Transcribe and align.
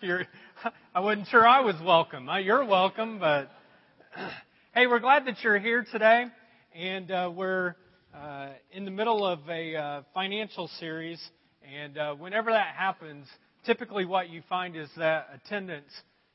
You're, 0.00 0.26
I 0.94 1.00
wasn't 1.00 1.28
sure 1.28 1.46
I 1.46 1.60
was 1.60 1.74
welcome. 1.84 2.28
Uh, 2.28 2.38
you're 2.38 2.64
welcome, 2.64 3.18
but 3.18 3.50
hey, 4.74 4.86
we're 4.86 5.00
glad 5.00 5.26
that 5.26 5.42
you're 5.42 5.58
here 5.58 5.84
today, 5.90 6.26
and 6.74 7.10
uh, 7.10 7.30
we're 7.34 7.74
uh, 8.14 8.50
in 8.72 8.84
the 8.84 8.90
middle 8.90 9.26
of 9.26 9.40
a 9.48 9.74
uh, 9.74 10.02
financial 10.14 10.68
series. 10.78 11.20
And 11.76 11.98
uh, 11.98 12.14
whenever 12.14 12.50
that 12.50 12.74
happens, 12.74 13.26
typically 13.64 14.04
what 14.04 14.28
you 14.28 14.42
find 14.48 14.76
is 14.76 14.88
that 14.98 15.28
attendance 15.34 15.90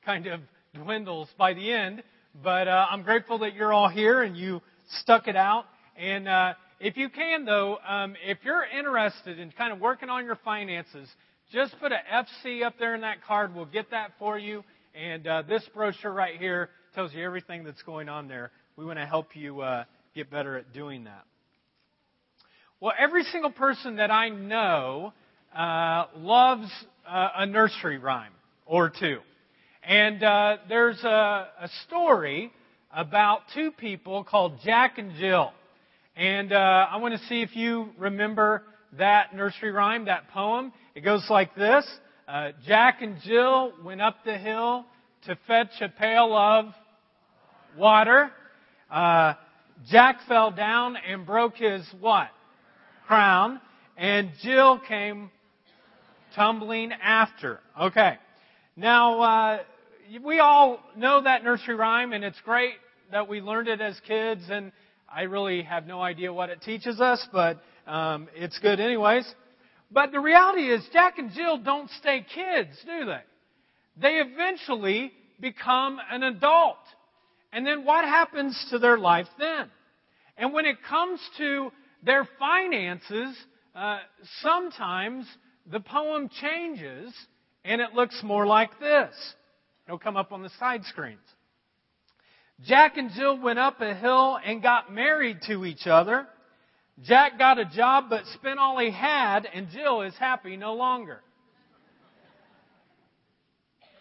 kind 0.05 0.27
of 0.27 0.41
dwindles 0.73 1.29
by 1.37 1.53
the 1.53 1.71
end. 1.71 2.03
But 2.43 2.67
uh, 2.67 2.87
I'm 2.89 3.03
grateful 3.03 3.39
that 3.39 3.53
you're 3.53 3.73
all 3.73 3.89
here 3.89 4.23
and 4.23 4.35
you 4.35 4.61
stuck 5.01 5.27
it 5.27 5.35
out. 5.35 5.65
And 5.97 6.27
uh, 6.27 6.53
if 6.79 6.97
you 6.97 7.09
can, 7.09 7.45
though, 7.45 7.77
um, 7.87 8.15
if 8.25 8.39
you're 8.43 8.63
interested 8.65 9.39
in 9.39 9.51
kind 9.51 9.71
of 9.71 9.79
working 9.79 10.09
on 10.09 10.25
your 10.25 10.37
finances, 10.43 11.09
just 11.51 11.79
put 11.79 11.91
a 11.91 11.99
FC 12.13 12.63
up 12.63 12.73
there 12.77 12.93
in 12.93 13.01
that 13.01 13.23
card. 13.23 13.55
We'll 13.55 13.65
get 13.65 13.91
that 13.91 14.11
for 14.19 14.37
you. 14.37 14.63
And 14.93 15.25
uh, 15.25 15.43
this 15.47 15.63
brochure 15.73 16.11
right 16.11 16.37
here 16.37 16.69
tells 16.93 17.13
you 17.13 17.23
everything 17.23 17.63
that's 17.63 17.81
going 17.83 18.09
on 18.09 18.27
there. 18.27 18.51
We 18.75 18.85
want 18.85 18.99
to 18.99 19.05
help 19.05 19.35
you 19.35 19.61
uh, 19.61 19.85
get 20.13 20.29
better 20.29 20.57
at 20.57 20.73
doing 20.73 21.05
that. 21.05 21.23
Well, 22.81 22.93
every 22.99 23.23
single 23.23 23.51
person 23.51 23.95
that 23.95 24.11
I 24.11 24.29
know 24.29 25.13
uh, 25.55 26.05
loves 26.17 26.69
a 27.07 27.45
nursery 27.45 27.97
rhyme 27.97 28.33
or 28.65 28.89
two. 28.89 29.19
And 29.83 30.21
uh, 30.21 30.57
there's 30.67 31.01
a, 31.03 31.47
a 31.61 31.69
story 31.87 32.51
about 32.91 33.41
two 33.53 33.71
people 33.71 34.25
called 34.25 34.59
Jack 34.65 34.97
and 34.97 35.13
Jill. 35.15 35.53
And 36.17 36.51
uh, 36.51 36.87
I 36.91 36.97
want 36.97 37.13
to 37.13 37.25
see 37.27 37.41
if 37.41 37.55
you 37.55 37.89
remember 37.97 38.63
that 38.97 39.35
nursery 39.35 39.71
rhyme, 39.71 40.05
that 40.05 40.29
poem. 40.29 40.73
It 40.97 41.03
goes 41.03 41.27
like 41.29 41.53
this 41.53 41.85
uh, 42.27 42.53
Jack 42.65 43.03
and 43.03 43.21
Jill 43.21 43.71
went 43.85 44.01
up 44.01 44.25
the 44.25 44.35
hill 44.35 44.83
to 45.27 45.37
fetch 45.45 45.79
a 45.79 45.89
pail 45.89 46.35
of 46.35 46.73
water. 47.77 48.31
Uh, 48.89 49.35
Jack 49.91 50.21
fell 50.27 50.49
down 50.49 50.97
and 51.07 51.23
broke 51.23 51.57
his 51.57 51.87
what? 51.99 52.29
Crown. 53.05 53.61
And 53.95 54.31
Jill 54.41 54.79
came 54.87 55.29
tumbling 56.35 56.91
after. 56.91 57.59
Okay. 57.79 58.15
Now, 58.75 59.21
uh, 59.21 59.59
we 60.25 60.39
all 60.39 60.79
know 60.95 61.21
that 61.21 61.43
nursery 61.43 61.75
rhyme, 61.75 62.11
and 62.11 62.23
it's 62.23 62.41
great 62.41 62.73
that 63.11 63.29
we 63.29 63.39
learned 63.39 63.67
it 63.67 63.81
as 63.81 63.99
kids, 64.07 64.41
and 64.49 64.71
I 65.07 65.23
really 65.23 65.61
have 65.61 65.85
no 65.85 66.01
idea 66.01 66.33
what 66.33 66.49
it 66.49 66.63
teaches 66.63 66.99
us, 66.99 67.23
but 67.31 67.61
um, 67.85 68.29
it's 68.33 68.57
good 68.57 68.79
anyways. 68.79 69.31
But 69.91 70.11
the 70.11 70.19
reality 70.19 70.69
is, 70.69 70.85
Jack 70.91 71.17
and 71.17 71.31
Jill 71.31 71.57
don't 71.57 71.89
stay 71.91 72.25
kids, 72.33 72.77
do 72.85 73.05
they? 73.05 73.21
They 73.99 74.15
eventually 74.19 75.11
become 75.39 75.99
an 76.11 76.23
adult. 76.23 76.77
And 77.53 77.65
then 77.65 77.85
what 77.85 78.03
happens 78.03 78.67
to 78.71 78.79
their 78.79 78.97
life 78.97 79.27
then? 79.39 79.69
And 80.37 80.53
when 80.53 80.65
it 80.65 80.77
comes 80.87 81.19
to 81.37 81.71
their 82.03 82.27
finances, 82.37 83.35
uh, 83.75 83.99
sometimes 84.41 85.25
the 85.71 85.79
poem 85.79 86.29
changes 86.41 87.13
and 87.63 87.81
it 87.81 87.93
looks 87.93 88.21
more 88.23 88.45
like 88.45 88.79
this. 88.79 89.13
It'll 89.87 89.99
come 89.99 90.17
up 90.17 90.31
on 90.31 90.43
the 90.43 90.51
side 90.59 90.83
screens. 90.85 91.19
Jack 92.65 92.97
and 92.97 93.11
Jill 93.11 93.39
went 93.39 93.59
up 93.59 93.81
a 93.81 93.93
hill 93.93 94.39
and 94.43 94.61
got 94.61 94.91
married 94.91 95.39
to 95.47 95.65
each 95.65 95.85
other. 95.85 96.27
Jack 97.03 97.37
got 97.37 97.59
a 97.59 97.65
job 97.65 98.05
but 98.09 98.25
spent 98.33 98.59
all 98.59 98.79
he 98.79 98.89
had, 98.89 99.45
and 99.45 99.69
Jill 99.69 100.01
is 100.01 100.15
happy 100.17 100.57
no 100.57 100.73
longer. 100.73 101.21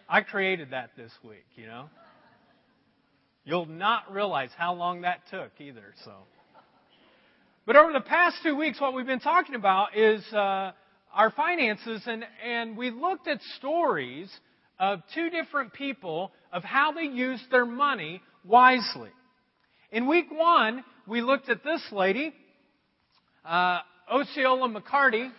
I 0.09 0.21
created 0.21 0.71
that 0.71 0.91
this 0.97 1.11
week, 1.23 1.45
you 1.55 1.67
know. 1.67 1.89
You'll 3.43 3.65
not 3.65 4.11
realize 4.11 4.49
how 4.57 4.73
long 4.73 5.01
that 5.01 5.21
took 5.29 5.51
either, 5.59 5.93
so. 6.03 6.13
But 7.65 7.75
over 7.75 7.93
the 7.93 8.01
past 8.01 8.37
two 8.43 8.55
weeks, 8.55 8.79
what 8.81 8.93
we've 8.93 9.05
been 9.05 9.19
talking 9.19 9.55
about 9.55 9.95
is 9.95 10.23
uh, 10.33 10.71
our 11.13 11.31
finances, 11.31 12.01
and, 12.05 12.25
and 12.43 12.77
we 12.77 12.89
looked 12.89 13.27
at 13.27 13.41
stories 13.57 14.31
of 14.79 15.01
two 15.13 15.29
different 15.29 15.73
people 15.73 16.31
of 16.51 16.63
how 16.63 16.93
they 16.93 17.03
used 17.03 17.43
their 17.51 17.65
money 17.65 18.21
wisely. 18.43 19.09
In 19.91 20.07
week 20.07 20.27
one, 20.31 20.83
we 21.05 21.21
looked 21.21 21.49
at 21.49 21.63
this 21.63 21.81
lady, 21.91 22.33
uh, 23.47 23.79
Osceola 24.11 24.69
McCarty, 24.69 25.31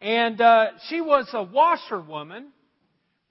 and 0.00 0.40
uh, 0.40 0.66
she 0.88 1.00
was 1.00 1.28
a 1.32 1.42
washerwoman 1.42 2.48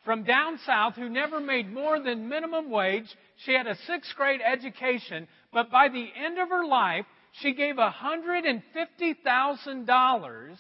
from 0.06 0.24
down 0.24 0.60
south 0.66 0.96
who 0.96 1.10
never 1.10 1.40
made 1.40 1.72
more 1.72 2.02
than 2.02 2.28
minimum 2.30 2.70
wage. 2.70 3.06
She 3.46 3.54
had 3.54 3.68
a 3.68 3.76
sixth 3.88 4.16
grade 4.16 4.42
education, 4.42 5.28
but 5.52 5.70
by 5.70 5.90
the 5.90 6.08
end 6.16 6.40
of 6.40 6.50
her 6.50 6.66
life, 6.66 7.06
she 7.42 7.54
gave 7.54 7.76
$150,000 7.76 10.58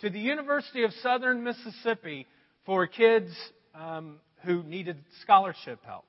to 0.00 0.10
the 0.10 0.20
University 0.20 0.84
of 0.84 0.92
Southern 1.02 1.42
Mississippi 1.42 2.26
for 2.64 2.86
kids 2.86 3.34
um, 3.74 4.20
who 4.44 4.62
needed 4.62 4.96
scholarship 5.22 5.80
help. 5.84 6.04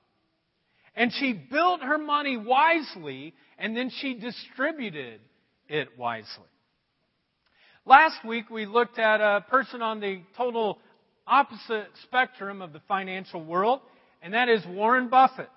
And 0.94 1.12
she 1.12 1.32
built 1.32 1.82
her 1.82 1.98
money 1.98 2.36
wisely, 2.36 3.34
and 3.58 3.76
then 3.76 3.90
she 4.00 4.14
distributed 4.14 5.20
it 5.70 5.96
wisely. 5.96 6.44
Last 7.86 8.24
week, 8.26 8.50
we 8.50 8.66
looked 8.66 8.98
at 8.98 9.20
a 9.20 9.42
person 9.48 9.80
on 9.80 10.00
the 10.00 10.20
total 10.36 10.78
opposite 11.26 11.88
spectrum 12.02 12.60
of 12.60 12.72
the 12.72 12.82
financial 12.86 13.42
world, 13.42 13.80
and 14.20 14.34
that 14.34 14.48
is 14.48 14.62
Warren 14.66 15.08
Buffett, 15.08 15.48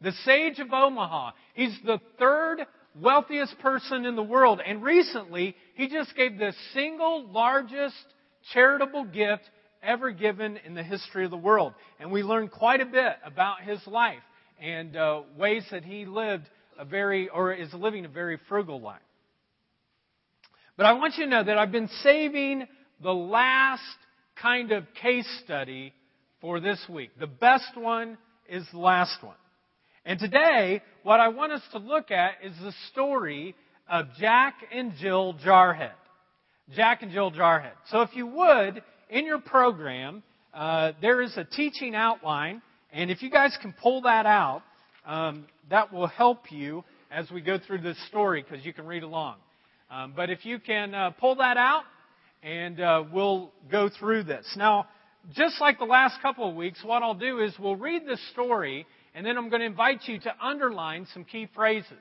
the 0.00 0.12
sage 0.24 0.58
of 0.58 0.72
Omaha. 0.72 1.32
He's 1.54 1.78
the 1.84 2.00
third 2.18 2.66
wealthiest 3.00 3.58
person 3.60 4.06
in 4.06 4.16
the 4.16 4.22
world, 4.22 4.60
and 4.66 4.82
recently, 4.82 5.54
he 5.74 5.88
just 5.88 6.16
gave 6.16 6.38
the 6.38 6.52
single 6.72 7.30
largest 7.30 7.94
charitable 8.52 9.04
gift 9.04 9.42
ever 9.82 10.10
given 10.10 10.58
in 10.64 10.74
the 10.74 10.82
history 10.82 11.24
of 11.24 11.30
the 11.30 11.36
world. 11.36 11.74
And 12.00 12.10
we 12.10 12.22
learned 12.22 12.50
quite 12.50 12.80
a 12.80 12.86
bit 12.86 13.16
about 13.24 13.60
his 13.60 13.86
life 13.86 14.22
and 14.60 14.96
uh, 14.96 15.22
ways 15.36 15.64
that 15.70 15.84
he 15.84 16.06
lived 16.06 16.48
a 16.78 16.84
very, 16.84 17.28
or 17.28 17.52
is 17.52 17.72
living 17.72 18.04
a 18.04 18.08
very 18.08 18.38
frugal 18.48 18.80
life. 18.80 19.00
But 20.76 20.86
I 20.86 20.92
want 20.92 21.16
you 21.16 21.24
to 21.24 21.30
know 21.30 21.42
that 21.42 21.56
I've 21.56 21.72
been 21.72 21.88
saving 22.02 22.66
the 23.02 23.14
last 23.14 23.82
kind 24.40 24.72
of 24.72 24.84
case 25.00 25.26
study 25.42 25.94
for 26.40 26.60
this 26.60 26.78
week. 26.88 27.10
The 27.18 27.26
best 27.26 27.76
one 27.76 28.18
is 28.48 28.64
the 28.72 28.78
last 28.78 29.22
one. 29.22 29.36
And 30.04 30.18
today, 30.18 30.82
what 31.02 31.18
I 31.18 31.28
want 31.28 31.52
us 31.52 31.62
to 31.72 31.78
look 31.78 32.10
at 32.10 32.34
is 32.44 32.54
the 32.60 32.74
story 32.92 33.54
of 33.88 34.06
Jack 34.20 34.54
and 34.70 34.92
Jill 35.00 35.34
Jarhead. 35.44 35.92
Jack 36.74 37.02
and 37.02 37.10
Jill 37.10 37.30
Jarhead. 37.30 37.72
So 37.90 38.02
if 38.02 38.10
you 38.14 38.26
would, 38.26 38.82
in 39.08 39.24
your 39.24 39.40
program, 39.40 40.22
uh, 40.52 40.92
there 41.00 41.22
is 41.22 41.36
a 41.38 41.44
teaching 41.44 41.94
outline, 41.94 42.60
and 42.92 43.10
if 43.10 43.22
you 43.22 43.30
guys 43.30 43.56
can 43.62 43.74
pull 43.82 44.02
that 44.02 44.26
out, 44.26 44.62
um, 45.06 45.46
that 45.70 45.92
will 45.92 46.06
help 46.06 46.52
you 46.52 46.84
as 47.10 47.30
we 47.30 47.40
go 47.40 47.58
through 47.58 47.78
this 47.78 47.96
story 48.08 48.42
because 48.42 48.64
you 48.64 48.74
can 48.74 48.86
read 48.86 49.02
along. 49.02 49.36
Um, 49.90 50.14
but 50.16 50.30
if 50.30 50.44
you 50.44 50.58
can 50.58 50.94
uh, 50.94 51.10
pull 51.10 51.36
that 51.36 51.56
out, 51.56 51.84
and 52.42 52.80
uh, 52.80 53.04
we'll 53.12 53.52
go 53.70 53.88
through 53.88 54.24
this. 54.24 54.46
Now, 54.56 54.86
just 55.34 55.60
like 55.60 55.78
the 55.78 55.84
last 55.84 56.20
couple 56.22 56.48
of 56.48 56.54
weeks, 56.54 56.78
what 56.84 57.02
I'll 57.02 57.14
do 57.14 57.40
is 57.40 57.52
we'll 57.58 57.76
read 57.76 58.06
the 58.06 58.18
story, 58.32 58.86
and 59.14 59.24
then 59.24 59.36
I'm 59.36 59.48
going 59.48 59.60
to 59.60 59.66
invite 59.66 60.02
you 60.06 60.20
to 60.20 60.34
underline 60.40 61.06
some 61.12 61.24
key 61.24 61.48
phrases. 61.54 61.92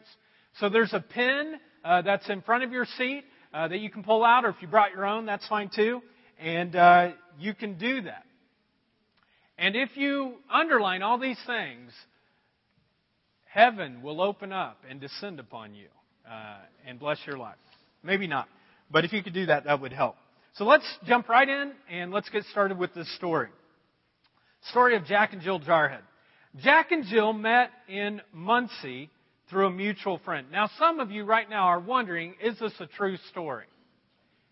So 0.59 0.69
there's 0.69 0.93
a 0.93 0.99
pen 0.99 1.59
uh, 1.83 2.01
that's 2.01 2.29
in 2.29 2.41
front 2.41 2.63
of 2.63 2.71
your 2.71 2.85
seat 2.97 3.23
uh, 3.53 3.67
that 3.67 3.79
you 3.79 3.89
can 3.89 4.03
pull 4.03 4.23
out, 4.23 4.45
or 4.45 4.49
if 4.49 4.57
you 4.61 4.67
brought 4.67 4.91
your 4.91 5.05
own, 5.05 5.25
that's 5.25 5.47
fine 5.47 5.69
too. 5.73 6.01
And 6.39 6.75
uh, 6.75 7.11
you 7.39 7.53
can 7.53 7.77
do 7.77 8.01
that. 8.01 8.25
And 9.57 9.75
if 9.75 9.95
you 9.95 10.35
underline 10.51 11.01
all 11.01 11.17
these 11.17 11.39
things, 11.47 11.91
heaven 13.45 14.01
will 14.01 14.21
open 14.21 14.51
up 14.51 14.83
and 14.89 14.99
descend 14.99 15.39
upon 15.39 15.73
you 15.73 15.87
uh, 16.29 16.57
and 16.85 16.99
bless 16.99 17.17
your 17.25 17.37
life. 17.37 17.55
Maybe 18.05 18.27
not. 18.27 18.47
But 18.91 19.03
if 19.03 19.11
you 19.13 19.23
could 19.23 19.33
do 19.33 19.47
that, 19.47 19.65
that 19.65 19.81
would 19.81 19.91
help. 19.91 20.15
So 20.53 20.63
let's 20.63 20.85
jump 21.05 21.27
right 21.27 21.47
in 21.47 21.73
and 21.91 22.11
let's 22.11 22.29
get 22.29 22.43
started 22.45 22.77
with 22.77 22.93
this 22.93 23.13
story. 23.15 23.49
Story 24.69 24.95
of 24.95 25.05
Jack 25.05 25.33
and 25.33 25.41
Jill 25.41 25.59
Jarhead. 25.59 26.01
Jack 26.63 26.91
and 26.91 27.03
Jill 27.05 27.33
met 27.33 27.71
in 27.89 28.21
Muncie 28.31 29.09
through 29.49 29.67
a 29.67 29.71
mutual 29.71 30.19
friend. 30.19 30.47
Now, 30.51 30.69
some 30.79 30.99
of 30.99 31.11
you 31.11 31.25
right 31.25 31.49
now 31.49 31.65
are 31.65 31.79
wondering, 31.79 32.35
is 32.41 32.57
this 32.59 32.71
a 32.79 32.85
true 32.85 33.17
story? 33.31 33.65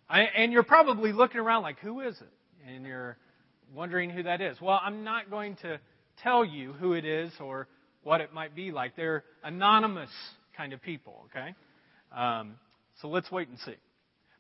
And 0.10 0.52
you're 0.52 0.64
probably 0.64 1.14
looking 1.14 1.40
around 1.40 1.64
like, 1.64 1.80
who 1.80 2.02
is 2.02 2.16
it? 2.20 2.70
And 2.70 2.86
you're 2.86 3.18
wondering 3.74 4.10
who 4.10 4.24
that 4.24 4.42
is. 4.42 4.60
Well, 4.62 4.80
I'm 4.84 5.04
not 5.04 5.30
going 5.30 5.56
to 5.58 5.80
tell 6.22 6.44
you 6.44 6.74
who 6.74 6.94
it 6.94 7.06
is 7.06 7.32
or 7.40 7.68
what 8.04 8.22
it 8.22 8.34
might 8.34 8.56
be 8.56 8.72
like. 8.72 8.96
They're 8.96 9.24
anonymous 9.44 10.12
kind 10.56 10.74
of 10.74 10.82
people, 10.82 11.26
okay? 11.32 11.56
Um, 12.16 12.56
so 13.02 13.08
let's 13.08 13.32
wait 13.32 13.50
and 13.50 13.60
see. 13.60 13.76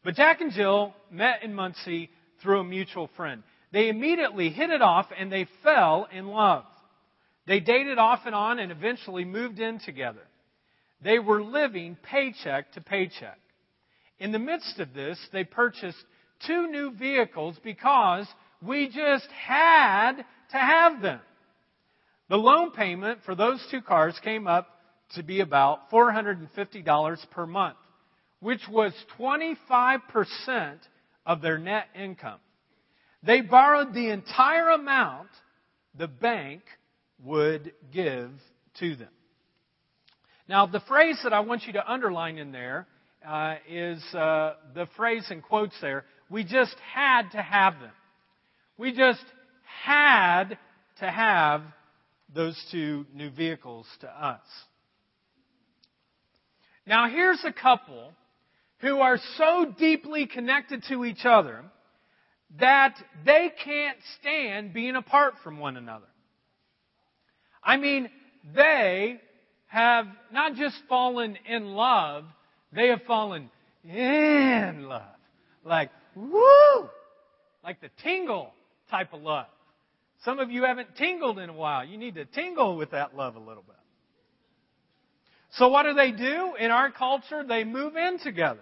But 0.03 0.15
Jack 0.15 0.41
and 0.41 0.51
Jill 0.51 0.93
met 1.09 1.43
in 1.43 1.53
Muncie 1.53 2.09
through 2.41 2.59
a 2.59 2.63
mutual 2.63 3.09
friend. 3.15 3.43
they 3.71 3.89
immediately 3.89 4.49
hit 4.49 4.69
it 4.69 4.81
off 4.81 5.07
and 5.17 5.31
they 5.31 5.47
fell 5.63 6.07
in 6.11 6.27
love. 6.27 6.65
They 7.47 7.59
dated 7.59 7.97
off 7.97 8.21
and 8.25 8.35
on 8.35 8.59
and 8.59 8.71
eventually 8.71 9.25
moved 9.25 9.59
in 9.59 9.79
together. 9.79 10.21
They 11.01 11.19
were 11.19 11.43
living 11.43 11.97
paycheck 12.03 12.71
to 12.73 12.81
paycheck. 12.81 13.39
In 14.19 14.31
the 14.31 14.39
midst 14.39 14.79
of 14.79 14.93
this, 14.93 15.19
they 15.33 15.43
purchased 15.43 15.97
two 16.45 16.67
new 16.67 16.91
vehicles 16.91 17.57
because 17.63 18.27
we 18.61 18.87
just 18.87 19.27
had 19.31 20.17
to 20.51 20.57
have 20.57 21.01
them. 21.01 21.19
The 22.29 22.37
loan 22.37 22.71
payment 22.71 23.19
for 23.25 23.35
those 23.35 23.65
two 23.69 23.81
cars 23.81 24.17
came 24.23 24.47
up 24.47 24.67
to 25.15 25.23
be 25.23 25.41
about 25.41 25.91
$450 25.91 27.29
per 27.31 27.45
month, 27.45 27.77
which 28.43 28.67
was 28.69 28.93
25% 29.17 30.77
of 31.25 31.41
their 31.41 31.57
net 31.57 31.85
income. 31.95 32.39
They 33.23 33.39
borrowed 33.39 33.93
the 33.93 34.09
entire 34.09 34.71
amount 34.71 35.29
the 35.97 36.09
bank 36.09 36.61
would 37.23 37.71
give 37.93 38.31
to 38.79 38.95
them. 38.97 39.07
Now, 40.49 40.65
the 40.65 40.81
phrase 40.81 41.17
that 41.23 41.31
I 41.31 41.39
want 41.39 41.63
you 41.65 41.73
to 41.73 41.89
underline 41.89 42.37
in 42.37 42.51
there 42.51 42.85
uh, 43.25 43.55
is 43.69 44.03
uh, 44.13 44.55
the 44.75 44.87
phrase 44.97 45.25
in 45.31 45.41
quotes 45.41 45.79
there. 45.79 46.03
We 46.29 46.43
just 46.43 46.75
had 46.93 47.29
to 47.31 47.41
have 47.41 47.79
them. 47.79 47.93
We 48.77 48.91
just 48.91 49.23
had 49.85 50.57
to 50.99 51.09
have 51.09 51.61
those 52.35 52.61
two 52.71 53.05
new 53.13 53.29
vehicles 53.29 53.87
to 54.01 54.07
us. 54.09 54.41
Now, 56.85 57.07
here's 57.07 57.41
a 57.45 57.53
couple 57.53 58.11
who 58.83 58.99
are 58.99 59.17
so 59.37 59.73
deeply 59.79 60.25
connected 60.25 60.83
to 60.89 61.05
each 61.05 61.25
other 61.25 61.63
that 62.59 62.93
they 63.25 63.49
can't 63.63 63.97
stand 64.19 64.73
being 64.73 64.97
apart 64.97 65.35
from 65.41 65.57
one 65.57 65.77
another. 65.77 66.05
I 67.63 67.77
mean, 67.77 68.09
they 68.53 69.21
have 69.67 70.05
not 70.33 70.55
just 70.55 70.75
fallen 70.89 71.37
in 71.47 71.67
love, 71.67 72.25
they 72.73 72.89
have 72.89 73.01
fallen 73.03 73.49
in 73.85 74.89
love. 74.89 75.15
Like, 75.63 75.89
woo! 76.13 76.89
Like 77.63 77.79
the 77.79 77.89
tingle 78.03 78.53
type 78.91 79.13
of 79.13 79.21
love. 79.21 79.47
Some 80.25 80.39
of 80.39 80.51
you 80.51 80.65
haven't 80.65 80.97
tingled 80.97 81.39
in 81.39 81.49
a 81.49 81.53
while. 81.53 81.85
You 81.85 81.97
need 81.97 82.15
to 82.15 82.25
tingle 82.25 82.75
with 82.75 82.91
that 82.91 83.15
love 83.15 83.37
a 83.37 83.39
little 83.39 83.63
bit. 83.63 83.77
So 85.51 85.69
what 85.69 85.83
do 85.83 85.93
they 85.93 86.11
do? 86.11 86.55
In 86.59 86.69
our 86.69 86.91
culture, 86.91 87.45
they 87.47 87.63
move 87.63 87.95
in 87.95 88.19
together. 88.19 88.59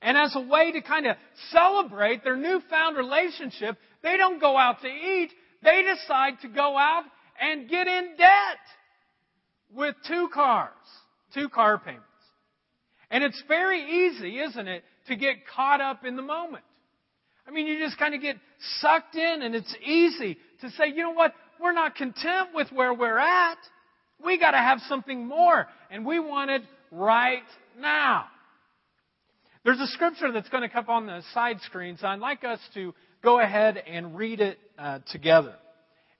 And 0.00 0.16
as 0.16 0.34
a 0.36 0.40
way 0.40 0.72
to 0.72 0.80
kind 0.80 1.06
of 1.06 1.16
celebrate 1.50 2.22
their 2.22 2.36
newfound 2.36 2.96
relationship, 2.96 3.76
they 4.02 4.16
don't 4.16 4.40
go 4.40 4.56
out 4.56 4.80
to 4.82 4.88
eat. 4.88 5.30
They 5.62 5.82
decide 5.82 6.34
to 6.42 6.48
go 6.48 6.78
out 6.78 7.04
and 7.40 7.68
get 7.68 7.86
in 7.86 8.16
debt 8.16 8.58
with 9.74 9.94
two 10.06 10.28
cars, 10.32 10.70
two 11.34 11.48
car 11.48 11.78
payments. 11.78 12.04
And 13.10 13.24
it's 13.24 13.42
very 13.48 14.06
easy, 14.06 14.38
isn't 14.38 14.68
it, 14.68 14.84
to 15.08 15.16
get 15.16 15.46
caught 15.54 15.80
up 15.80 16.04
in 16.04 16.14
the 16.14 16.22
moment. 16.22 16.64
I 17.46 17.50
mean, 17.50 17.66
you 17.66 17.78
just 17.78 17.98
kind 17.98 18.14
of 18.14 18.20
get 18.20 18.36
sucked 18.80 19.14
in 19.14 19.42
and 19.42 19.54
it's 19.54 19.74
easy 19.82 20.36
to 20.60 20.70
say, 20.70 20.88
you 20.88 21.02
know 21.02 21.12
what, 21.12 21.32
we're 21.60 21.72
not 21.72 21.96
content 21.96 22.50
with 22.54 22.68
where 22.72 22.92
we're 22.92 23.18
at. 23.18 23.58
We 24.24 24.38
got 24.38 24.50
to 24.50 24.58
have 24.58 24.80
something 24.88 25.26
more, 25.26 25.66
and 25.90 26.04
we 26.04 26.18
want 26.18 26.50
it 26.50 26.62
right 26.90 27.42
now. 27.78 28.24
There's 29.68 29.80
a 29.80 29.86
scripture 29.88 30.32
that's 30.32 30.48
going 30.48 30.62
to 30.62 30.70
come 30.70 30.86
on 30.88 31.04
the 31.04 31.20
side 31.34 31.60
screen, 31.66 31.98
so 32.00 32.06
I'd 32.06 32.20
like 32.20 32.42
us 32.42 32.58
to 32.72 32.94
go 33.22 33.38
ahead 33.38 33.76
and 33.76 34.16
read 34.16 34.40
it 34.40 34.58
uh, 34.78 35.00
together. 35.12 35.56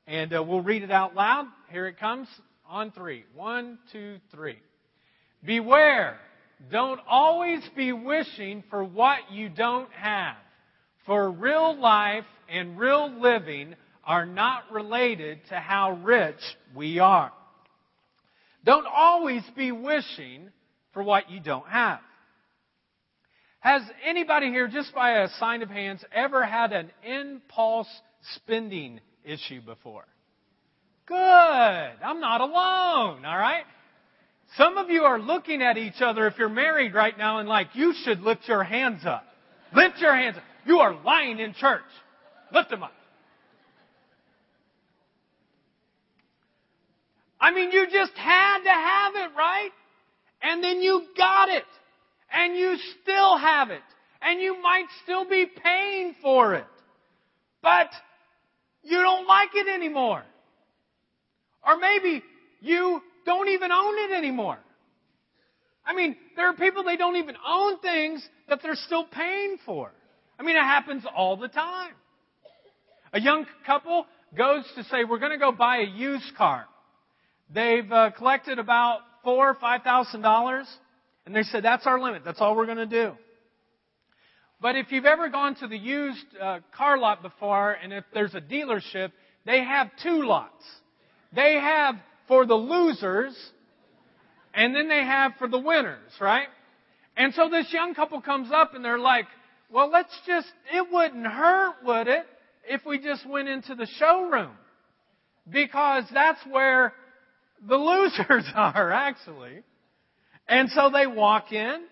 And 0.07 0.35
uh, 0.35 0.43
we'll 0.43 0.61
read 0.61 0.83
it 0.83 0.91
out 0.91 1.15
loud. 1.15 1.47
Here 1.71 1.87
it 1.87 1.99
comes 1.99 2.29
on 2.69 2.91
three. 2.91 3.25
One, 3.35 3.79
two, 3.91 4.19
three. 4.35 4.59
Beware. 5.43 6.19
Don't 6.71 7.01
always 7.09 7.63
be 7.75 7.91
wishing 7.91 8.65
for 8.69 8.85
what 8.85 9.33
you 9.33 9.49
don't 9.49 9.91
have. 9.93 10.37
For 11.07 11.31
real 11.31 11.75
life 11.81 12.27
and 12.51 12.79
real 12.79 13.19
living 13.19 13.77
are 14.05 14.27
not 14.27 14.71
related 14.71 15.41
to 15.49 15.55
how 15.55 15.93
rich 16.05 16.37
we 16.77 16.99
are. 16.99 17.33
Don't 18.67 18.87
always 18.87 19.43
be 19.57 19.73
wishing 19.73 20.51
for 20.93 21.03
what 21.03 21.31
you 21.31 21.41
don't 21.41 21.69
have. 21.69 22.01
Has 23.61 23.83
anybody 24.07 24.47
here, 24.47 24.69
just 24.69 24.95
by 24.95 25.23
a 25.23 25.29
sign 25.39 25.63
of 25.63 25.69
hands, 25.69 26.05
ever 26.13 26.45
had 26.45 26.73
an 26.73 26.91
impulse 27.03 27.89
spending 28.35 29.01
issue 29.25 29.61
before? 29.61 30.05
Good. 31.07 31.17
I'm 31.17 32.21
not 32.21 32.41
alone, 32.41 33.25
all 33.25 33.39
right? 33.39 33.65
Some 34.57 34.79
of 34.79 34.91
you 34.91 35.03
are 35.03 35.19
looking 35.19 35.61
at 35.63 35.77
each 35.77 36.01
other 36.01 36.27
if 36.27 36.39
you're 36.39 36.49
married 36.49 36.95
right 36.95 37.17
now 37.17 37.39
and 37.39 37.49
like, 37.49 37.69
you 37.75 37.95
should 38.05 38.21
lift 38.21 38.47
your 38.47 38.63
hands 38.63 39.03
up. 39.05 39.25
Lift 39.75 39.99
your 39.99 40.15
hands 40.15 40.37
up. 40.37 40.43
You 40.67 40.79
are 40.79 40.95
lying 41.03 41.39
in 41.39 41.55
church. 41.55 41.83
Lift 42.53 42.71
them 42.71 42.83
up. 42.83 42.93
I 47.41 47.53
mean, 47.53 47.71
you 47.71 47.87
just 47.91 48.13
had 48.15 48.59
to 48.65 48.71
have 48.71 49.15
it, 49.15 49.37
right? 49.37 49.71
And 50.43 50.63
then 50.63 50.81
you 50.81 51.05
got 51.17 51.49
it. 51.49 51.65
And 52.33 52.57
you 52.57 52.77
still 53.03 53.39
have 53.39 53.71
it. 53.71 53.83
And 54.21 54.41
you 54.41 54.61
might 54.63 54.87
still 55.03 55.29
be 55.29 55.47
paying 55.47 56.15
for 56.21 56.55
it. 56.55 56.67
But 57.63 57.89
you 58.83 58.99
don't 58.99 59.27
like 59.27 59.51
it 59.55 59.69
anymore. 59.69 60.23
Or 61.67 61.79
maybe 61.79 62.23
you 62.61 63.01
don't 63.25 63.49
even 63.49 63.71
own 63.73 63.95
it 63.99 64.13
anymore. 64.13 64.59
I 65.85 65.95
mean, 65.95 66.17
there 66.37 66.49
are 66.49 66.55
people, 66.55 66.85
they 66.85 66.97
don't 66.97 67.17
even 67.17 67.35
own 67.47 67.79
things 67.81 68.27
that 68.49 68.61
they're 68.63 68.75
still 68.75 69.05
paying 69.05 69.57
for. 69.65 69.91
I 70.39 70.43
mean, 70.43 70.57
it 70.57 70.63
happens 70.63 71.05
all 71.17 71.37
the 71.37 71.49
time. 71.49 71.93
A 73.13 73.21
young 73.21 73.47
couple 73.65 74.07
goes 74.37 74.65
to 74.77 74.85
say, 74.85 75.05
we're 75.05 75.19
going 75.19 75.33
to 75.33 75.39
go 75.39 75.51
buy 75.51 75.79
a 75.79 75.87
used 75.87 76.37
car. 76.37 76.67
They've 77.53 77.91
uh, 77.91 78.11
collected 78.11 78.59
about 78.59 79.01
four 79.25 79.49
or 79.49 79.55
five 79.55 79.83
thousand 79.83 80.21
dollars, 80.21 80.67
and 81.29 81.37
they 81.37 81.43
said 81.43 81.63
that's 81.63 81.87
our 81.87 82.01
limit. 82.01 82.23
That's 82.25 82.41
all 82.41 82.57
we're 82.57 82.65
going 82.65 82.79
to 82.79 82.87
do. 82.87 83.13
But 84.63 84.77
if 84.77 84.91
you've 84.91 85.05
ever 85.05 85.29
gone 85.29 85.57
to 85.57 85.69
the 85.69 85.77
used 85.77 86.25
uh, 86.41 86.61
car 86.75 86.97
lot 86.97 87.21
before, 87.21 87.73
and 87.73 87.93
if 87.93 88.03
there's 88.15 88.35
a 88.35 88.41
dealership, 88.41 89.13
they 89.45 89.63
have 89.63 89.91
two 90.03 90.23
lots. 90.23 90.65
They 91.35 91.57
have 91.61 91.97
for 92.29 92.47
the 92.47 92.55
losers, 92.55 93.37
and 94.55 94.75
then 94.75 94.89
they 94.89 95.05
have 95.05 95.33
for 95.39 95.49
the 95.49 95.59
winners, 95.59 96.11
right? 96.19 96.49
And 97.15 97.35
so 97.35 97.51
this 97.51 97.71
young 97.75 97.95
couple 97.95 98.23
comes 98.23 98.49
up 98.51 98.75
and 98.75 98.83
they're 98.83 98.99
like, 98.99 99.27
well, 99.71 99.91
let's 99.91 100.19
just, 100.27 100.49
it 100.73 100.87
wouldn't 100.91 101.27
hurt, 101.27 101.75
would 101.85 102.09
it, 102.09 102.25
if 102.67 102.87
we 102.87 102.99
just 103.01 103.29
went 103.29 103.49
into 103.49 103.75
the 103.75 103.87
showroom? 103.99 104.53
Because 105.47 106.05
that's 106.11 106.41
where 106.51 106.95
the 107.69 107.77
losers 107.77 108.51
are, 108.55 108.93
actually. 108.93 109.63
And 110.49 110.71
so 110.71 110.91
they 110.91 111.07
walk 111.07 111.53
in 111.53 111.85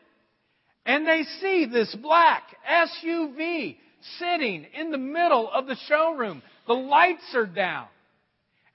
and 0.86 1.06
they 1.06 1.24
see 1.40 1.66
this 1.66 1.94
black 1.96 2.42
SUV 2.70 3.76
sitting 4.18 4.66
in 4.74 4.90
the 4.90 4.98
middle 4.98 5.50
of 5.50 5.66
the 5.66 5.76
showroom. 5.88 6.42
The 6.66 6.74
lights 6.74 7.34
are 7.34 7.46
down. 7.46 7.86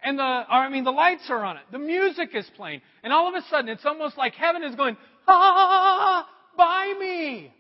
And 0.04 0.18
the, 0.18 0.24
I 0.24 0.70
mean, 0.70 0.84
the 0.84 0.92
lights 0.92 1.26
are 1.30 1.44
on 1.44 1.58
it. 1.58 1.64
The 1.72 1.80
music 1.80 2.30
is 2.34 2.50
playing. 2.56 2.82
And 3.04 3.14
all 3.14 3.28
of 3.28 3.36
a 3.36 3.46
sudden, 3.50 3.70
it's 3.70 3.86
almost 3.86 4.18
like 4.18 4.34
heaven 4.34 4.64
is 4.64 4.76
going, 4.76 4.98
ah, 5.28 6.28
buy 6.58 6.94
me. 7.00 7.54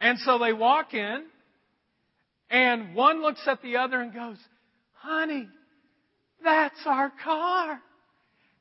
And 0.00 0.18
so 0.18 0.38
they 0.38 0.52
walk 0.52 0.94
in, 0.94 1.24
and 2.50 2.94
one 2.94 3.22
looks 3.22 3.40
at 3.46 3.62
the 3.62 3.76
other 3.76 4.00
and 4.00 4.12
goes, 4.12 4.36
honey, 4.94 5.48
that's 6.42 6.80
our 6.86 7.12
car. 7.22 7.80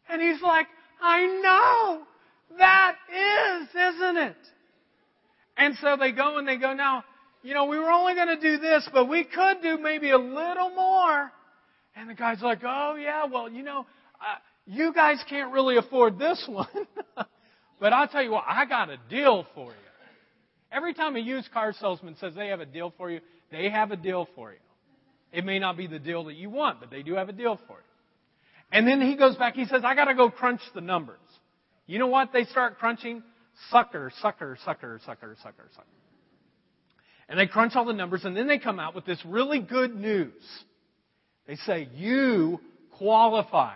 And 0.08 0.22
he's 0.22 0.42
like, 0.42 0.68
I 1.02 1.26
know. 1.42 2.04
That 2.58 2.96
is, 3.10 3.67
isn't 3.70 4.17
it? 4.17 4.38
And 5.58 5.75
so 5.81 5.98
they 6.00 6.12
go 6.12 6.38
and 6.38 6.48
they 6.48 6.58
go, 6.58 6.74
now, 6.74 7.03
you 7.43 7.53
know, 7.53 7.65
we 7.65 7.77
were 7.77 7.89
only 7.91 8.13
going 8.13 8.27
to 8.27 8.39
do 8.39 8.60
this, 8.60 8.88
but 8.93 9.08
we 9.10 9.24
could 9.24 9.62
do 9.62 9.77
maybe 9.77 10.12
a 10.12 10.17
little 10.17 10.70
more. 10.75 11.31
And 11.96 12.10
the 12.10 12.13
guy's 12.13 12.41
like, 12.41 12.60
oh 12.63 12.96
yeah, 12.96 13.25
well, 13.25 13.50
you 13.50 13.63
know, 13.63 13.86
uh, 14.20 14.38
you 14.65 14.93
guys 14.93 15.24
can't 15.29 15.51
really 15.51 15.77
afford 15.77 16.17
this 16.17 16.43
one. 16.48 16.67
but 17.79 17.93
I'll 17.93 18.08
tell 18.08 18.24
you 18.24 18.31
what, 18.31 18.46
I 18.48 18.65
got 18.65 18.89
a 18.89 18.98
deal 19.10 19.46
for 19.53 19.72
you. 19.72 19.77
Every 20.72 20.93
time 20.93 21.15
a 21.15 21.20
used 21.20 21.51
car 21.51 21.74
salesman 21.79 22.15
says 22.20 22.34
they 22.34 22.48
have 22.48 22.62
a 22.62 22.65
deal 22.65 22.93
for 22.98 23.12
you, 23.12 23.20
they 23.51 23.70
have 23.70 23.91
a 23.91 23.98
deal 23.98 24.27
for 24.36 24.51
you. 24.51 24.60
It 25.34 25.43
may 25.46 25.60
not 25.60 25.77
be 25.77 25.88
the 25.88 26.00
deal 26.00 26.25
that 26.25 26.36
you 26.36 26.50
want, 26.50 26.79
but 26.79 26.89
they 26.89 27.03
do 27.03 27.15
have 27.15 27.27
a 27.27 27.34
deal 27.34 27.60
for 27.67 27.77
you. 27.77 27.84
And 28.72 28.88
then 28.88 29.01
he 29.01 29.15
goes 29.15 29.36
back, 29.36 29.55
he 29.55 29.65
says, 29.65 29.81
I 29.84 29.96
gotta 29.96 30.15
go 30.15 30.29
crunch 30.29 30.62
the 30.74 30.81
numbers. 30.81 31.20
You 31.92 32.00
know 32.00 32.08
what 32.08 32.32
they 32.32 32.46
start 32.46 32.78
crunching? 32.78 33.22
Sucker, 33.70 34.14
sucker, 34.22 34.58
sucker, 34.64 35.02
sucker, 35.06 35.36
sucker, 35.44 35.70
sucker. 35.76 35.88
And 37.28 37.38
they 37.38 37.48
crunch 37.48 37.74
all 37.76 37.84
the 37.84 37.92
numbers 37.92 38.24
and 38.24 38.36
then 38.36 38.48
they 38.48 38.60
come 38.60 38.80
out 38.80 38.96
with 38.96 39.06
this 39.06 39.20
really 39.26 39.60
good 39.60 39.94
news. 39.94 40.32
They 41.48 41.58
say, 41.58 41.90
you 41.94 42.62
qualify. 42.98 43.74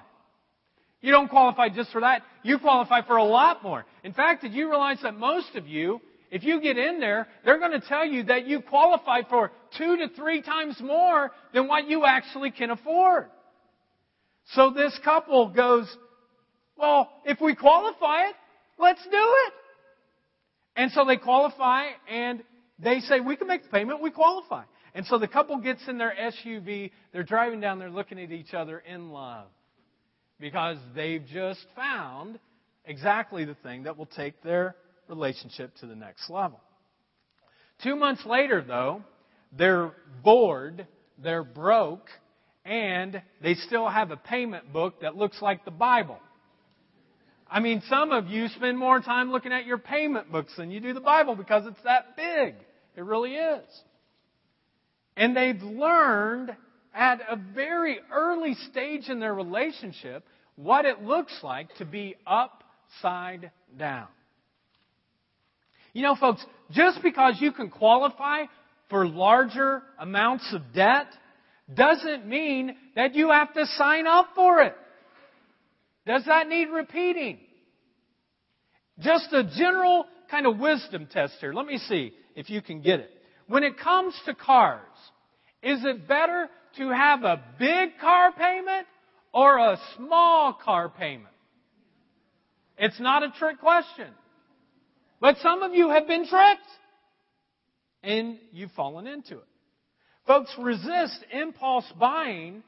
You 1.02 1.12
don't 1.12 1.28
qualify 1.28 1.68
just 1.68 1.92
for 1.92 2.00
that. 2.00 2.22
You 2.42 2.58
qualify 2.58 3.02
for 3.06 3.18
a 3.18 3.24
lot 3.26 3.62
more. 3.62 3.86
In 4.06 4.14
fact, 4.14 4.44
did 4.44 4.54
you 4.54 4.70
realize 4.70 5.00
that 5.04 5.18
most 5.18 5.54
of 5.56 5.68
you, 5.68 6.00
if 6.32 6.46
you 6.46 6.62
get 6.62 6.78
in 6.78 7.02
there, 7.02 7.28
they're 7.44 7.60
going 7.60 7.78
to 7.78 7.86
tell 7.86 8.06
you 8.06 8.24
that 8.24 8.48
you 8.48 8.62
qualify 8.62 9.24
for 9.30 9.52
two 9.78 9.98
to 9.98 10.08
three 10.16 10.42
times 10.42 10.80
more 10.80 11.34
than 11.54 11.68
what 11.68 11.90
you 11.90 12.06
actually 12.06 12.52
can 12.52 12.70
afford. 12.70 13.26
So 14.54 14.70
this 14.70 14.98
couple 15.04 15.50
goes, 15.50 15.94
well, 16.78 17.10
if 17.26 17.40
we 17.42 17.56
qualify 17.56 18.28
it, 18.30 18.36
let's 18.78 19.04
do 19.04 19.10
it. 19.12 19.54
And 20.76 20.92
so 20.92 21.06
they 21.06 21.18
qualify 21.18 21.88
and 22.10 22.44
they 22.80 23.00
say, 23.00 23.20
we 23.20 23.36
can 23.36 23.48
make 23.48 23.64
the 23.64 23.70
payment, 23.70 24.02
we 24.02 24.12
qualify. 24.12 24.64
And 24.94 25.06
so 25.06 25.18
the 25.18 25.28
couple 25.28 25.58
gets 25.58 25.82
in 25.88 25.98
their 25.98 26.14
SUV, 26.20 26.92
they're 27.12 27.24
driving 27.24 27.60
down 27.60 27.80
there 27.80 27.90
looking 27.90 28.20
at 28.20 28.32
each 28.32 28.54
other 28.54 28.80
in 28.80 29.12
love. 29.12 29.48
Because 30.40 30.78
they've 30.94 31.26
just 31.26 31.66
found 31.76 32.40
exactly 32.86 33.46
the 33.46 33.56
thing 33.56 33.84
that 33.84 33.98
will 33.98 34.06
take 34.06 34.42
their 34.44 34.76
relationship 35.08 35.74
to 35.78 35.86
the 35.86 35.96
next 35.96 36.30
level. 36.30 36.60
Two 37.84 37.96
months 37.96 38.26
later, 38.26 38.62
though, 38.62 39.02
they're 39.58 39.92
bored, 40.24 40.88
they're 41.22 41.44
broke, 41.44 42.08
and 42.64 43.22
they 43.42 43.54
still 43.54 43.88
have 43.88 44.12
a 44.12 44.18
payment 44.18 44.74
book 44.74 45.02
that 45.02 45.16
looks 45.16 45.42
like 45.42 45.64
the 45.66 45.72
Bible. 45.72 46.20
I 47.50 47.60
mean, 47.60 47.82
some 47.90 48.12
of 48.12 48.28
you 48.28 48.48
spend 48.50 48.78
more 48.78 49.00
time 49.00 49.32
looking 49.32 49.54
at 49.54 49.66
your 49.66 49.78
payment 49.78 50.32
books 50.32 50.54
than 50.58 50.72
you 50.72 50.80
do 50.80 50.94
the 50.94 51.00
Bible 51.00 51.36
because 51.36 51.66
it's 51.66 51.82
that 51.84 52.16
big. 52.18 52.56
It 52.96 53.04
really 53.04 53.36
is. 53.36 53.64
And 55.16 55.36
they've 55.36 55.62
learned 55.62 56.56
at 56.94 57.22
a 57.30 57.40
very 57.54 58.00
early 58.12 58.56
stage 58.72 59.10
in 59.10 59.20
their 59.20 59.34
relationship 59.34 60.26
what 60.56 60.86
it 60.86 61.02
looks 61.02 61.38
like 61.44 61.74
to 61.76 61.86
be 61.86 62.16
upside 62.26 63.52
down. 63.78 64.08
You 65.94 66.04
know, 66.04 66.16
folks, 66.16 66.44
just 66.72 67.02
because 67.04 67.36
you 67.40 67.52
can 67.52 67.70
qualify 67.70 68.44
for 68.90 69.08
larger 69.08 69.82
amounts 70.00 70.54
of 70.54 70.62
debt 70.74 71.08
doesn't 71.74 72.28
mean 72.28 72.76
that 72.96 73.16
you 73.16 73.30
have 73.30 73.54
to 73.54 73.66
sign 73.78 74.08
up 74.08 74.30
for 74.36 74.62
it. 74.62 74.76
Does 76.06 76.24
that 76.26 76.48
need 76.48 76.70
repeating? 76.70 77.40
Just 79.00 79.34
a 79.34 79.44
general 79.44 80.06
kind 80.30 80.46
of 80.46 80.58
wisdom 80.58 81.08
test 81.12 81.36
here. 81.40 81.54
Let 81.54 81.66
me 81.66 81.78
see 81.78 82.14
if 82.36 82.50
you 82.50 82.62
can 82.62 82.82
get 82.82 83.00
it. 83.00 83.12
When 83.48 83.64
it 83.64 83.78
comes 83.78 84.14
to 84.26 84.34
cars, 84.34 84.82
is 85.62 85.84
it 85.84 86.08
better 86.08 86.48
to 86.78 86.90
have 86.90 87.24
a 87.24 87.42
big 87.60 87.98
car 88.00 88.32
payment 88.32 88.88
or 89.34 89.58
a 89.58 89.80
small 89.98 90.54
car 90.54 90.90
payment? 90.90 91.34
It's 92.78 93.00
not 93.00 93.24
a 93.24 93.32
trick 93.38 93.60
question. 93.60 94.08
But 95.20 95.38
some 95.38 95.64
of 95.64 95.74
you 95.74 95.90
have 95.90 96.08
been 96.08 96.28
tricked 96.28 96.62
and 98.04 98.38
you've 98.52 98.72
fallen 98.72 99.08
into 99.08 99.38
it. 99.38 99.48
Folks, 100.28 100.52
resist 100.60 101.24
impulse 101.32 101.86
buying 102.00 102.64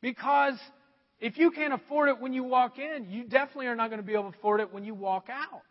because 0.00 0.58
if 1.20 1.36
you 1.36 1.50
can't 1.50 1.74
afford 1.74 2.08
it 2.08 2.20
when 2.20 2.32
you 2.32 2.44
walk 2.44 2.78
in, 2.78 3.08
you 3.10 3.24
definitely 3.24 3.66
are 3.66 3.74
not 3.74 3.88
going 3.90 4.00
to 4.00 4.06
be 4.06 4.12
able 4.12 4.30
to 4.30 4.38
afford 4.38 4.60
it 4.60 4.72
when 4.72 4.84
you 4.84 4.94
walk 4.94 5.26
out. 5.30 5.62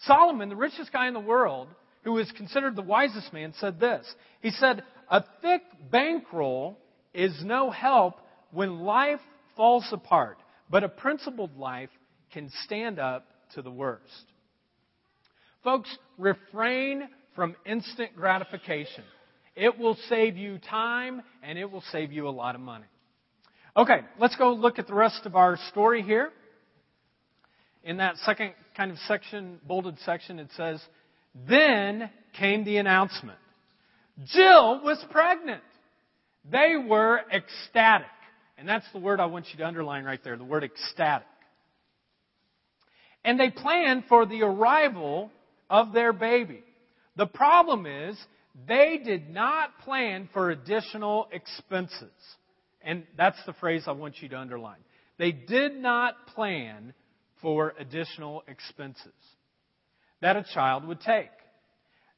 Solomon, 0.00 0.48
the 0.48 0.56
richest 0.56 0.92
guy 0.92 1.08
in 1.08 1.14
the 1.14 1.20
world, 1.20 1.68
who 2.02 2.18
is 2.18 2.30
considered 2.36 2.76
the 2.76 2.82
wisest 2.82 3.32
man, 3.32 3.54
said 3.58 3.80
this. 3.80 4.06
He 4.40 4.50
said, 4.50 4.82
A 5.10 5.24
thick 5.42 5.62
bankroll 5.90 6.78
is 7.12 7.32
no 7.42 7.70
help 7.70 8.20
when 8.50 8.80
life 8.80 9.20
falls 9.56 9.86
apart, 9.92 10.38
but 10.70 10.84
a 10.84 10.88
principled 10.88 11.56
life 11.56 11.90
can 12.32 12.50
stand 12.64 12.98
up 12.98 13.26
to 13.54 13.62
the 13.62 13.70
worst. 13.70 14.24
Folks, 15.62 15.96
refrain 16.18 17.08
from 17.34 17.56
instant 17.64 18.14
gratification. 18.14 19.04
It 19.56 19.78
will 19.78 19.96
save 20.08 20.36
you 20.36 20.58
time 20.58 21.22
and 21.42 21.58
it 21.58 21.70
will 21.70 21.84
save 21.92 22.12
you 22.12 22.28
a 22.28 22.30
lot 22.30 22.54
of 22.54 22.60
money. 22.60 22.84
Okay, 23.76 24.00
let's 24.20 24.36
go 24.36 24.52
look 24.52 24.78
at 24.78 24.86
the 24.86 24.94
rest 24.94 25.26
of 25.26 25.34
our 25.34 25.58
story 25.70 26.02
here. 26.02 26.30
In 27.82 27.96
that 27.96 28.16
second 28.18 28.52
kind 28.76 28.92
of 28.92 28.98
section, 29.08 29.58
bolded 29.66 29.98
section, 30.04 30.38
it 30.38 30.48
says, 30.56 30.80
Then 31.48 32.08
came 32.38 32.64
the 32.64 32.76
announcement. 32.76 33.38
Jill 34.26 34.80
was 34.84 35.04
pregnant. 35.10 35.62
They 36.48 36.74
were 36.88 37.20
ecstatic. 37.32 38.06
And 38.56 38.68
that's 38.68 38.86
the 38.92 39.00
word 39.00 39.18
I 39.18 39.26
want 39.26 39.46
you 39.50 39.58
to 39.58 39.66
underline 39.66 40.04
right 40.04 40.22
there, 40.22 40.36
the 40.36 40.44
word 40.44 40.62
ecstatic. 40.62 41.26
And 43.24 43.40
they 43.40 43.50
planned 43.50 44.04
for 44.08 44.24
the 44.24 44.42
arrival 44.42 45.32
of 45.68 45.92
their 45.92 46.12
baby. 46.12 46.62
The 47.16 47.26
problem 47.26 47.86
is, 47.86 48.16
they 48.68 49.00
did 49.04 49.30
not 49.30 49.80
plan 49.80 50.28
for 50.32 50.50
additional 50.50 51.26
expenses. 51.32 52.12
And 52.84 53.04
that's 53.16 53.38
the 53.46 53.54
phrase 53.54 53.84
I 53.86 53.92
want 53.92 54.20
you 54.20 54.28
to 54.28 54.38
underline. 54.38 54.78
They 55.18 55.32
did 55.32 55.74
not 55.76 56.14
plan 56.34 56.92
for 57.40 57.74
additional 57.78 58.44
expenses 58.46 59.12
that 60.20 60.36
a 60.36 60.44
child 60.54 60.86
would 60.86 61.00
take 61.00 61.30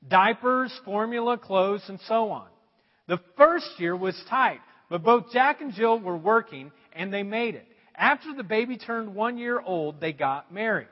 diapers, 0.07 0.73
formula, 0.85 1.39
clothes, 1.39 1.83
and 1.89 1.99
so 2.07 2.31
on. 2.31 2.47
The 3.09 3.21
first 3.37 3.67
year 3.79 3.97
was 3.97 4.21
tight, 4.29 4.61
but 4.91 5.03
both 5.03 5.33
Jack 5.33 5.61
and 5.61 5.73
Jill 5.73 5.99
were 5.99 6.17
working 6.17 6.71
and 6.93 7.13
they 7.13 7.23
made 7.23 7.55
it. 7.55 7.67
After 7.97 8.35
the 8.35 8.43
baby 8.43 8.77
turned 8.77 9.15
one 9.15 9.39
year 9.39 9.61
old, 9.61 10.01
they 10.01 10.13
got 10.13 10.53
married. 10.53 10.89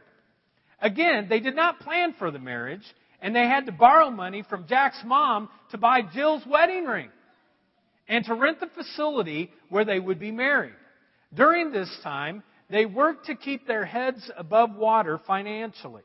Again, 0.81 1.27
they 1.29 1.41
did 1.41 1.55
not 1.55 1.81
plan 1.81 2.15
for 2.19 2.31
the 2.31 2.39
marriage, 2.39 2.85
and 3.21 3.35
they 3.35 3.47
had 3.47 3.67
to 3.67 3.73
borrow 3.73 4.11
money 4.11 4.43
from 4.49 4.67
Jack's 4.67 5.03
mom 5.05 5.49
to 5.71 5.79
buy 5.79 6.03
Jill's 6.03 6.43
wedding 6.47 6.85
ring 6.85 7.11
and 8.09 8.25
to 8.25 8.35
rent 8.35 8.61
the 8.61 8.69
facility 8.75 9.51
where 9.69 9.85
they 9.85 9.99
would 9.99 10.19
be 10.19 10.31
married. 10.31 10.75
During 11.33 11.73
this 11.73 11.91
time, 12.03 12.43
they 12.71 12.87
worked 12.87 13.27
to 13.27 13.35
keep 13.35 13.67
their 13.67 13.85
heads 13.85 14.31
above 14.37 14.75
water 14.75 15.21
financially. 15.27 16.03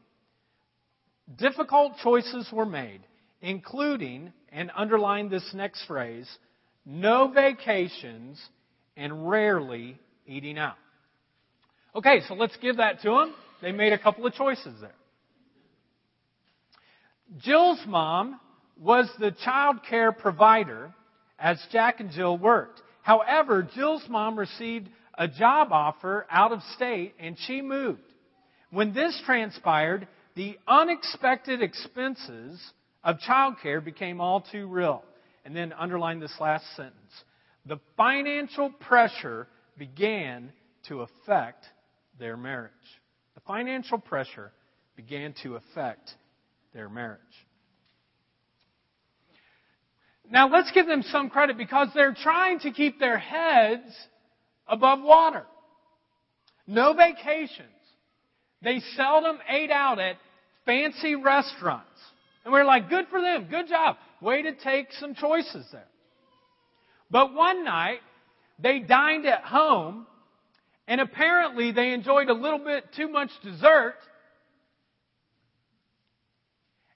Difficult 1.37 1.93
choices 2.03 2.49
were 2.51 2.65
made, 2.65 3.01
including, 3.41 4.33
and 4.51 4.71
underline 4.75 5.29
this 5.29 5.53
next 5.53 5.85
phrase, 5.85 6.27
no 6.85 7.27
vacations 7.27 8.41
and 8.97 9.29
rarely 9.29 9.99
eating 10.25 10.57
out. 10.57 10.75
Okay, 11.95 12.21
so 12.27 12.33
let's 12.33 12.57
give 12.57 12.77
that 12.77 13.01
to 13.01 13.09
them. 13.09 13.33
They 13.61 13.71
made 13.71 13.93
a 13.93 13.99
couple 13.99 14.25
of 14.25 14.33
choices 14.33 14.79
there. 14.81 14.93
Jill's 17.37 17.81
mom 17.85 18.39
was 18.79 19.09
the 19.19 19.31
child 19.43 19.77
care 19.87 20.11
provider 20.11 20.93
as 21.39 21.63
Jack 21.71 21.99
and 21.99 22.11
Jill 22.11 22.37
worked. 22.37 22.81
However, 23.01 23.67
Jill's 23.75 24.05
mom 24.09 24.37
received 24.37 24.89
a 25.17 25.27
job 25.27 25.69
offer 25.71 26.25
out 26.29 26.51
of 26.51 26.61
state 26.75 27.13
and 27.19 27.37
she 27.45 27.61
moved. 27.61 28.01
When 28.71 28.93
this 28.93 29.19
transpired, 29.25 30.07
the 30.35 30.57
unexpected 30.67 31.61
expenses 31.61 32.61
of 33.03 33.17
childcare 33.27 33.83
became 33.83 34.21
all 34.21 34.41
too 34.41 34.67
real. 34.67 35.03
And 35.45 35.55
then 35.55 35.73
underline 35.73 36.19
this 36.19 36.33
last 36.39 36.65
sentence. 36.75 37.23
The 37.65 37.79
financial 37.97 38.69
pressure 38.69 39.47
began 39.77 40.51
to 40.87 41.01
affect 41.01 41.65
their 42.19 42.37
marriage. 42.37 42.71
The 43.35 43.41
financial 43.41 43.97
pressure 43.97 44.51
began 44.95 45.33
to 45.43 45.55
affect 45.55 46.13
their 46.73 46.89
marriage. 46.89 47.19
Now 50.31 50.47
let's 50.49 50.71
give 50.71 50.85
them 50.85 51.03
some 51.03 51.29
credit 51.29 51.57
because 51.57 51.89
they're 51.95 52.13
trying 52.13 52.59
to 52.59 52.71
keep 52.71 52.99
their 52.99 53.17
heads 53.17 53.91
above 54.67 55.01
water. 55.01 55.45
No 56.67 56.93
vacations. 56.93 57.67
They 58.61 58.79
seldom 58.95 59.39
ate 59.47 59.71
out 59.71 59.99
at 59.99 60.17
fancy 60.65 61.15
restaurants. 61.15 61.87
And 62.43 62.53
we're 62.53 62.65
like, 62.65 62.89
good 62.89 63.05
for 63.09 63.21
them, 63.21 63.47
good 63.49 63.67
job. 63.67 63.97
Way 64.21 64.43
to 64.43 64.53
take 64.53 64.87
some 64.99 65.15
choices 65.15 65.65
there. 65.71 65.87
But 67.09 67.33
one 67.33 67.65
night, 67.65 67.99
they 68.59 68.79
dined 68.79 69.25
at 69.25 69.43
home, 69.43 70.05
and 70.87 71.01
apparently 71.01 71.71
they 71.71 71.91
enjoyed 71.93 72.29
a 72.29 72.33
little 72.33 72.59
bit 72.59 72.85
too 72.95 73.07
much 73.07 73.29
dessert. 73.43 73.95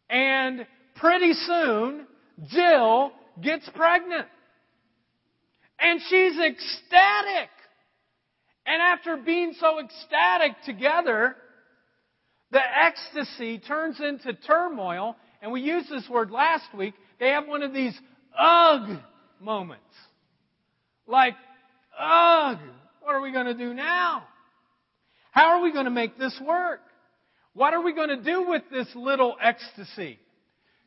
And 0.09 0.67
pretty 0.95 1.33
soon, 1.33 2.05
Jill 2.49 3.11
gets 3.41 3.67
pregnant. 3.75 4.27
And 5.79 5.99
she's 6.09 6.33
ecstatic. 6.39 7.49
And 8.65 8.81
after 8.81 9.17
being 9.17 9.53
so 9.59 9.79
ecstatic 9.79 10.53
together, 10.65 11.35
the 12.51 12.61
ecstasy 12.61 13.59
turns 13.59 13.99
into 13.99 14.33
turmoil. 14.33 15.15
And 15.41 15.51
we 15.51 15.61
used 15.61 15.89
this 15.89 16.07
word 16.09 16.31
last 16.31 16.73
week. 16.75 16.93
they 17.19 17.29
have 17.29 17.47
one 17.47 17.63
of 17.63 17.73
these 17.73 17.97
ugh 18.37 18.99
moments. 19.41 19.83
Like, 21.05 21.33
ugh, 21.99 22.59
what 23.01 23.15
are 23.15 23.21
we 23.21 23.33
going 23.33 23.47
to 23.47 23.53
do 23.53 23.73
now? 23.73 24.23
How 25.31 25.57
are 25.57 25.63
we 25.63 25.73
going 25.73 25.85
to 25.85 25.91
make 25.91 26.17
this 26.17 26.39
work? 26.45 26.79
What 27.53 27.73
are 27.73 27.81
we 27.81 27.93
going 27.93 28.09
to 28.09 28.21
do 28.21 28.47
with 28.47 28.63
this 28.71 28.87
little 28.95 29.35
ecstasy? 29.41 30.19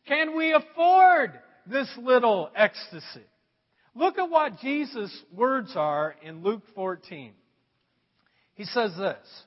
Can 0.09 0.37
we 0.37 0.53
afford 0.53 1.33
this 1.71 1.89
little 2.01 2.51
ecstasy? 2.55 3.25
Look 3.95 4.19
at 4.19 4.29
what 4.29 4.59
Jesus' 4.61 5.23
words 5.33 5.73
are 5.75 6.15
in 6.23 6.43
Luke 6.43 6.63
14. 6.75 7.33
He 8.55 8.65
says 8.65 8.93
this 8.97 9.45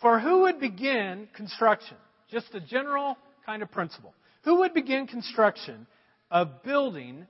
For 0.00 0.20
who 0.20 0.42
would 0.42 0.60
begin 0.60 1.28
construction? 1.34 1.96
Just 2.30 2.54
a 2.54 2.60
general 2.60 3.16
kind 3.46 3.62
of 3.62 3.70
principle. 3.70 4.14
Who 4.44 4.58
would 4.60 4.74
begin 4.74 5.06
construction 5.06 5.86
of 6.30 6.62
building 6.62 7.26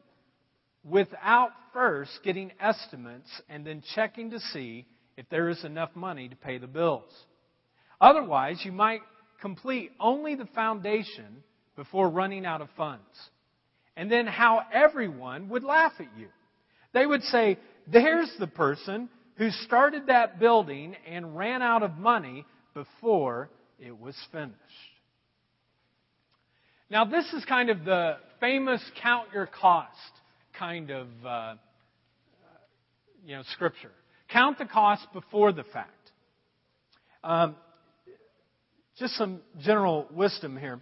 without 0.83 1.51
first 1.73 2.11
getting 2.25 2.53
estimates 2.61 3.31
and 3.49 3.65
then 3.67 3.83
checking 3.95 4.31
to 4.31 4.41
see 4.41 4.87
if 5.17 5.29
there 5.29 5.49
is 5.49 5.65
enough 5.65 5.91
money 5.95 6.29
to 6.29 6.37
pay 6.37 6.59
the 6.59 6.67
bills? 6.67 7.11
Otherwise, 8.01 8.61
you 8.65 8.73
might 8.73 9.01
complete 9.41 9.93
only 10.01 10.35
the 10.35 10.47
foundation 10.47 11.43
before 11.77 12.09
running 12.09 12.45
out 12.47 12.61
of 12.61 12.69
funds. 12.77 13.03
And 13.97 14.11
then 14.11 14.27
how 14.27 14.63
everyone 14.73 15.49
would 15.51 15.65
laugh 15.65 15.93
at 15.99 16.09
you. 16.19 16.29
They 16.93 17.07
would 17.07 17.23
say, 17.25 17.59
There's 17.87 18.33
the 18.39 18.47
person 18.47 19.09
who 19.37 19.51
started 19.51 20.07
that 20.07 20.39
building 20.39 20.97
and 21.07 21.37
ran 21.37 21.63
out 21.63 21.83
of 21.83 21.97
money 21.97 22.45
before 22.73 23.51
it 23.79 23.99
was 23.99 24.17
finished. 24.33 24.55
Now, 26.91 27.05
this 27.05 27.25
is 27.33 27.45
kind 27.45 27.71
of 27.71 27.85
the 27.85 28.19
famous 28.41 28.83
count 29.03 29.29
your 29.33 29.47
cost 29.47 29.91
kind 30.59 30.91
of 30.91 31.09
uh, 31.27 31.55
you 33.25 33.37
know 33.37 33.43
scripture. 33.53 33.91
Count 34.31 34.59
the 34.59 34.65
cost 34.67 35.07
before 35.13 35.53
the 35.53 35.65
fact. 35.65 35.91
Um, 37.23 37.57
just 38.99 39.15
some 39.15 39.41
general 39.63 40.07
wisdom 40.13 40.57
here. 40.57 40.81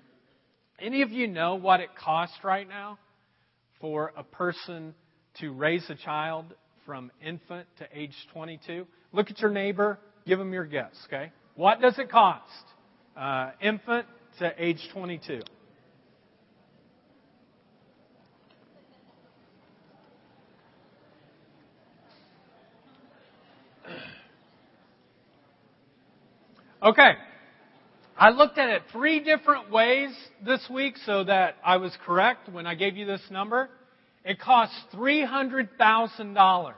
Any 0.82 1.02
of 1.02 1.12
you 1.12 1.28
know 1.28 1.54
what 1.54 1.78
it 1.78 1.90
costs 1.94 2.36
right 2.42 2.68
now 2.68 2.98
for 3.80 4.12
a 4.16 4.24
person 4.24 4.96
to 5.38 5.52
raise 5.52 5.88
a 5.88 5.94
child 5.94 6.46
from 6.84 7.12
infant 7.24 7.68
to 7.78 7.86
age 7.94 8.16
22? 8.32 8.84
Look 9.12 9.30
at 9.30 9.38
your 9.38 9.52
neighbor, 9.52 10.00
give 10.26 10.40
them 10.40 10.52
your 10.52 10.64
guess, 10.64 10.92
okay? 11.06 11.30
What 11.54 11.80
does 11.80 12.00
it 12.00 12.10
cost? 12.10 12.42
Uh, 13.16 13.52
infant 13.60 14.06
to 14.40 14.52
age 14.58 14.80
22. 14.92 15.42
Okay. 26.82 27.12
I 28.22 28.30
looked 28.30 28.56
at 28.56 28.68
it 28.68 28.82
three 28.92 29.18
different 29.18 29.72
ways 29.72 30.10
this 30.46 30.64
week 30.70 30.94
so 31.06 31.24
that 31.24 31.56
I 31.64 31.78
was 31.78 31.92
correct 32.06 32.48
when 32.48 32.68
I 32.68 32.76
gave 32.76 32.96
you 32.96 33.04
this 33.04 33.20
number. 33.32 33.68
It 34.24 34.38
costs 34.38 34.76
$300,000. 34.94 36.74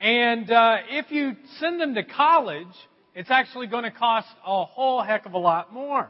And 0.00 0.50
uh, 0.50 0.76
if 0.88 1.10
you 1.10 1.36
send 1.58 1.78
them 1.78 1.94
to 1.94 2.04
college, 2.04 2.72
it's 3.14 3.30
actually 3.30 3.66
going 3.66 3.84
to 3.84 3.90
cost 3.90 4.28
a 4.46 4.64
whole 4.64 5.02
heck 5.02 5.26
of 5.26 5.34
a 5.34 5.38
lot 5.38 5.74
more. 5.74 6.08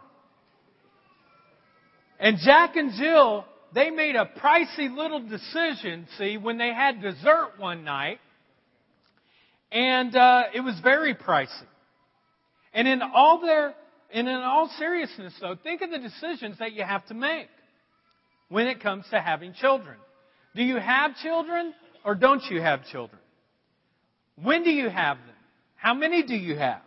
And 2.20 2.38
Jack 2.38 2.76
and 2.76 2.92
Jill, 2.92 3.46
they 3.75 3.90
made 3.90 4.14
a 4.14 4.30
pricey 4.40 4.96
little 4.96 5.28
decision, 5.28 6.06
see, 6.18 6.37
when 6.37 6.56
they 6.56 6.73
had 6.73 7.02
dessert 7.02 7.54
one 7.58 7.82
night. 7.82 8.20
And 9.73 10.14
uh, 10.14 10.44
it 10.54 10.61
was 10.61 10.78
very 10.85 11.16
pricey. 11.16 11.64
And 12.76 12.86
in 12.86 13.00
all 13.00 13.41
their, 13.41 13.75
and 14.12 14.28
in 14.28 14.34
all 14.34 14.71
seriousness 14.78 15.32
though, 15.41 15.56
think 15.60 15.80
of 15.80 15.91
the 15.91 15.99
decisions 15.99 16.58
that 16.58 16.75
you 16.75 16.84
have 16.84 17.06
to 17.06 17.15
make 17.15 17.49
when 18.50 18.67
it 18.67 18.82
comes 18.82 19.06
to 19.10 19.21
having 19.21 19.54
children. 19.54 19.97
Do 20.54 20.62
you 20.62 20.76
have 20.76 21.17
children 21.17 21.73
or 22.04 22.15
don't 22.15 22.43
you 22.50 22.60
have 22.60 22.84
children? 22.84 23.19
When 24.43 24.62
do 24.62 24.71
you 24.71 24.91
have 24.91 25.17
them? 25.17 25.34
How 25.76 25.95
many 25.95 26.23
do 26.23 26.34
you 26.34 26.54
have? 26.56 26.82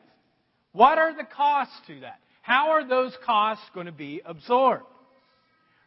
What 0.74 1.00
are 1.00 1.16
the 1.16 1.24
costs 1.24 1.74
to 1.88 2.02
that? 2.02 2.20
How 2.44 2.70
are 2.70 2.88
those 2.88 3.18
costs 3.26 3.66
going 3.74 3.88
to 3.88 3.92
be 3.92 4.22
absorbed? 4.24 4.84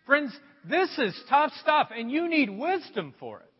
Friends, 0.05 0.37
this 0.69 0.91
is 0.99 1.15
tough 1.31 1.53
stuff 1.61 1.91
and 1.97 2.11
you 2.11 2.29
need 2.29 2.51
wisdom 2.51 3.15
for 3.21 3.39
it. 3.39 3.53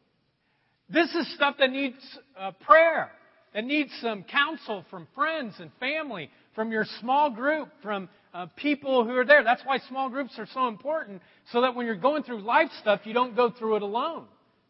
This 0.89 1.15
is 1.15 1.33
stuff 1.37 1.55
that 1.61 1.71
needs 1.71 1.99
uh, 2.37 2.51
prayer 2.67 3.13
that 3.55 3.65
needs 3.65 3.91
some 4.01 4.25
counsel 4.25 4.85
from 4.91 5.07
friends 5.15 5.55
and 5.59 5.71
family, 5.79 6.31
from 6.55 6.73
your 6.73 6.85
small 7.01 7.31
group, 7.31 7.69
from 7.83 8.09
uh, 8.33 8.47
people 8.57 9.05
who 9.05 9.17
are 9.17 9.25
there. 9.25 9.45
That's 9.45 9.63
why 9.65 9.79
small 9.89 10.09
groups 10.09 10.39
are 10.39 10.49
so 10.55 10.69
important, 10.69 11.23
so 11.53 11.61
that 11.63 11.75
when 11.75 11.87
you're 11.87 11.97
going 11.97 12.23
through 12.23 12.43
life 12.43 12.69
stuff, 12.81 13.01
you 13.05 13.13
don't 13.13 13.37
go 13.37 13.51
through 13.51 13.77
it 13.77 13.83
alone. 13.83 14.25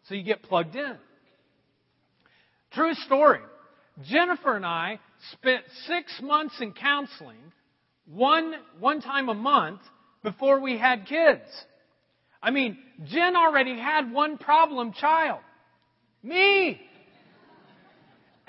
So 0.09 0.15
you 0.15 0.25
get 0.25 0.43
plugged 0.43 0.75
in. 0.75 0.97
True 2.73 2.95
story. 2.95 3.41
Jennifer 4.05 4.57
and 4.57 4.67
I 4.67 4.99
spent 5.33 5.65
six 5.87 6.13
months 6.23 6.55
in 6.61 6.73
counseling, 6.73 7.53
one, 8.07 8.55
one 8.81 9.01
time 9.01 9.29
a 9.29 9.35
month, 9.35 9.81
before 10.23 10.61
we 10.61 10.79
had 10.79 11.07
kids. 11.07 11.43
I 12.43 12.51
mean, 12.51 12.79
Jen 13.05 13.37
already 13.37 13.79
had 13.79 14.11
one 14.11 14.39
problem 14.39 14.93
child. 14.93 15.41
Me. 16.23 16.81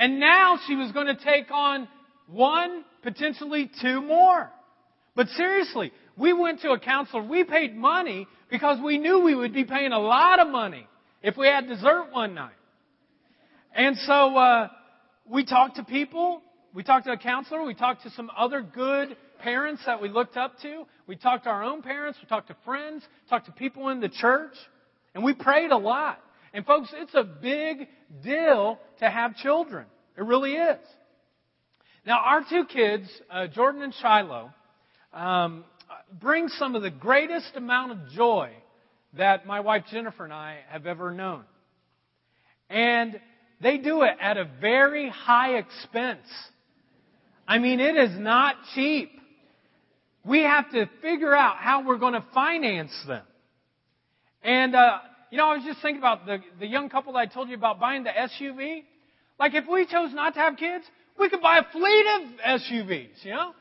And 0.03 0.19
now 0.19 0.59
she 0.67 0.75
was 0.75 0.91
going 0.91 1.07
to 1.07 1.15
take 1.15 1.49
on 1.49 1.87
one, 2.27 2.83
potentially 3.03 3.71
two 3.81 4.01
more. 4.01 4.51
But 5.15 5.29
seriously, 5.29 5.93
we 6.17 6.33
went 6.33 6.59
to 6.63 6.71
a 6.71 6.77
counselor. 6.77 7.23
We 7.23 7.45
paid 7.45 7.73
money 7.73 8.27
because 8.51 8.79
we 8.83 8.97
knew 8.97 9.21
we 9.21 9.33
would 9.33 9.53
be 9.53 9.63
paying 9.63 9.93
a 9.93 9.99
lot 9.99 10.41
of 10.41 10.49
money 10.49 10.85
if 11.21 11.37
we 11.37 11.47
had 11.47 11.69
dessert 11.69 12.07
one 12.11 12.33
night. 12.35 12.51
And 13.73 13.95
so 13.95 14.35
uh, 14.35 14.67
we 15.25 15.45
talked 15.45 15.77
to 15.77 15.85
people. 15.85 16.41
We 16.73 16.83
talked 16.83 17.05
to 17.05 17.13
a 17.13 17.17
counselor. 17.17 17.63
We 17.63 17.73
talked 17.73 18.03
to 18.03 18.09
some 18.09 18.29
other 18.37 18.61
good 18.61 19.15
parents 19.39 19.83
that 19.85 20.01
we 20.01 20.09
looked 20.09 20.35
up 20.35 20.59
to. 20.63 20.83
We 21.07 21.15
talked 21.15 21.45
to 21.45 21.49
our 21.49 21.63
own 21.63 21.81
parents. 21.81 22.19
We 22.21 22.27
talked 22.27 22.49
to 22.49 22.57
friends. 22.65 23.03
Talked 23.29 23.45
to 23.45 23.53
people 23.53 23.87
in 23.87 24.01
the 24.01 24.09
church. 24.09 24.55
And 25.15 25.23
we 25.23 25.33
prayed 25.33 25.71
a 25.71 25.77
lot. 25.77 26.19
And 26.53 26.65
folks, 26.65 26.89
it's 26.93 27.15
a 27.15 27.23
big 27.23 27.87
deal 28.21 28.79
to 28.99 29.09
have 29.09 29.37
children. 29.37 29.85
It 30.17 30.23
really 30.23 30.53
is. 30.53 30.79
Now, 32.05 32.19
our 32.19 32.43
two 32.49 32.65
kids, 32.65 33.07
uh, 33.29 33.47
Jordan 33.47 33.81
and 33.81 33.93
Shiloh, 34.01 34.51
um, 35.13 35.63
bring 36.19 36.49
some 36.49 36.75
of 36.75 36.81
the 36.81 36.89
greatest 36.89 37.55
amount 37.55 37.93
of 37.93 37.97
joy 38.09 38.51
that 39.17 39.45
my 39.45 39.59
wife 39.59 39.83
Jennifer 39.91 40.23
and 40.23 40.33
I 40.33 40.57
have 40.69 40.85
ever 40.85 41.11
known. 41.11 41.43
And 42.69 43.19
they 43.61 43.77
do 43.77 44.03
it 44.03 44.17
at 44.19 44.37
a 44.37 44.49
very 44.59 45.09
high 45.09 45.55
expense. 45.57 46.27
I 47.47 47.59
mean, 47.59 47.79
it 47.79 47.95
is 47.95 48.17
not 48.19 48.55
cheap. 48.73 49.11
We 50.25 50.41
have 50.41 50.71
to 50.71 50.89
figure 51.01 51.35
out 51.35 51.57
how 51.57 51.85
we're 51.85 51.97
going 51.97 52.13
to 52.13 52.25
finance 52.33 52.93
them. 53.07 53.23
And 54.43 54.75
uh, 54.75 54.97
you 55.31 55.37
know, 55.37 55.47
I 55.47 55.55
was 55.55 55.65
just 55.65 55.81
thinking 55.81 55.99
about 55.99 56.25
the, 56.25 56.39
the 56.59 56.67
young 56.67 56.89
couple 56.89 57.13
that 57.13 57.19
I 57.19 57.25
told 57.25 57.49
you 57.49 57.55
about 57.55 57.79
buying 57.79 58.03
the 58.03 58.11
SUV. 58.11 58.83
Like, 59.39 59.53
if 59.55 59.65
we 59.69 59.85
chose 59.85 60.13
not 60.13 60.33
to 60.35 60.39
have 60.39 60.57
kids, 60.57 60.85
we 61.19 61.29
could 61.29 61.41
buy 61.41 61.59
a 61.59 61.71
fleet 61.71 62.05
of 62.15 62.61
SUVs, 62.61 63.23
you 63.23 63.31
know? 63.31 63.53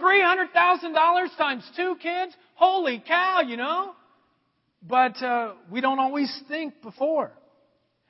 $300,000 0.00 1.36
times 1.36 1.70
two 1.76 1.96
kids? 2.02 2.32
Holy 2.54 3.02
cow, 3.06 3.42
you 3.46 3.56
know? 3.56 3.92
But 4.82 5.22
uh, 5.22 5.54
we 5.70 5.80
don't 5.80 5.98
always 5.98 6.42
think 6.48 6.80
before. 6.82 7.32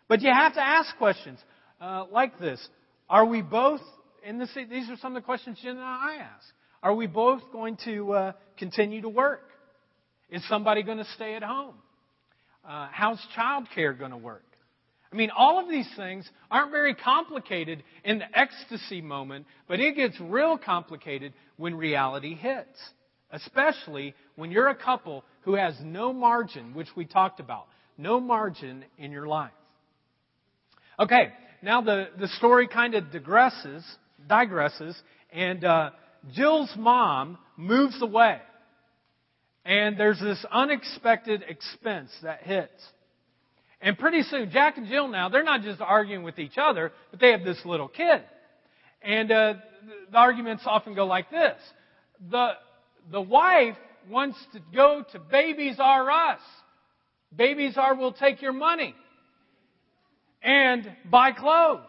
But 0.08 0.22
you 0.22 0.30
have 0.32 0.54
to 0.54 0.60
ask 0.60 0.96
questions 0.98 1.38
uh, 1.80 2.04
like 2.10 2.38
this. 2.38 2.66
Are 3.08 3.24
we 3.24 3.42
both, 3.42 3.80
and 4.24 4.40
this, 4.40 4.50
these 4.54 4.88
are 4.88 4.96
some 4.96 5.16
of 5.16 5.22
the 5.22 5.26
questions 5.26 5.58
Jen 5.62 5.72
and 5.72 5.80
I 5.80 6.18
ask. 6.20 6.46
Are 6.82 6.94
we 6.94 7.06
both 7.06 7.42
going 7.52 7.76
to 7.84 8.12
uh, 8.12 8.32
continue 8.58 9.02
to 9.02 9.08
work? 9.08 9.42
Is 10.30 10.46
somebody 10.48 10.82
going 10.82 10.98
to 10.98 11.04
stay 11.16 11.34
at 11.34 11.42
home? 11.42 11.74
Uh, 12.66 12.88
how's 12.92 13.20
childcare 13.36 13.98
going 13.98 14.12
to 14.12 14.16
work? 14.16 14.44
I 15.12 15.16
mean, 15.16 15.30
all 15.36 15.58
of 15.58 15.68
these 15.68 15.88
things 15.96 16.28
aren't 16.50 16.70
very 16.70 16.94
complicated 16.94 17.82
in 18.04 18.20
the 18.20 18.38
ecstasy 18.38 19.00
moment, 19.00 19.46
but 19.66 19.80
it 19.80 19.96
gets 19.96 20.18
real 20.20 20.56
complicated 20.56 21.32
when 21.56 21.74
reality 21.74 22.34
hits. 22.34 22.78
Especially 23.32 24.14
when 24.36 24.50
you're 24.50 24.68
a 24.68 24.74
couple 24.74 25.24
who 25.42 25.54
has 25.54 25.74
no 25.82 26.12
margin, 26.12 26.74
which 26.74 26.88
we 26.96 27.04
talked 27.04 27.40
about. 27.40 27.66
No 27.98 28.20
margin 28.20 28.84
in 28.98 29.10
your 29.10 29.26
life. 29.26 29.52
Okay, 30.98 31.32
now 31.62 31.80
the, 31.80 32.08
the 32.18 32.28
story 32.28 32.68
kind 32.68 32.94
of 32.94 33.04
digresses, 33.04 33.82
digresses, 34.28 34.94
and 35.32 35.64
uh, 35.64 35.90
Jill's 36.32 36.72
mom 36.76 37.38
moves 37.56 38.00
away. 38.02 38.38
And 39.64 39.98
there's 39.98 40.20
this 40.20 40.44
unexpected 40.50 41.44
expense 41.46 42.10
that 42.22 42.42
hits. 42.42 42.82
And 43.82 43.98
pretty 43.98 44.22
soon, 44.22 44.50
Jack 44.50 44.76
and 44.76 44.86
Jill 44.86 45.08
now, 45.08 45.28
they're 45.28 45.42
not 45.42 45.62
just 45.62 45.80
arguing 45.80 46.22
with 46.22 46.38
each 46.38 46.58
other, 46.58 46.92
but 47.10 47.20
they 47.20 47.30
have 47.30 47.44
this 47.44 47.58
little 47.64 47.88
kid. 47.88 48.22
And 49.02 49.32
uh, 49.32 49.54
the 50.12 50.18
arguments 50.18 50.64
often 50.66 50.94
go 50.94 51.06
like 51.06 51.30
this. 51.30 51.56
The, 52.30 52.50
the 53.10 53.20
wife 53.20 53.76
wants 54.10 54.38
to 54.52 54.60
go 54.74 55.02
to 55.12 55.18
Babies 55.18 55.76
R 55.78 56.10
Us. 56.10 56.40
Babies 57.34 57.74
R 57.76 57.94
will 57.94 58.12
take 58.12 58.42
your 58.42 58.52
money 58.52 58.94
and 60.42 60.90
buy 61.10 61.32
clothes. 61.32 61.80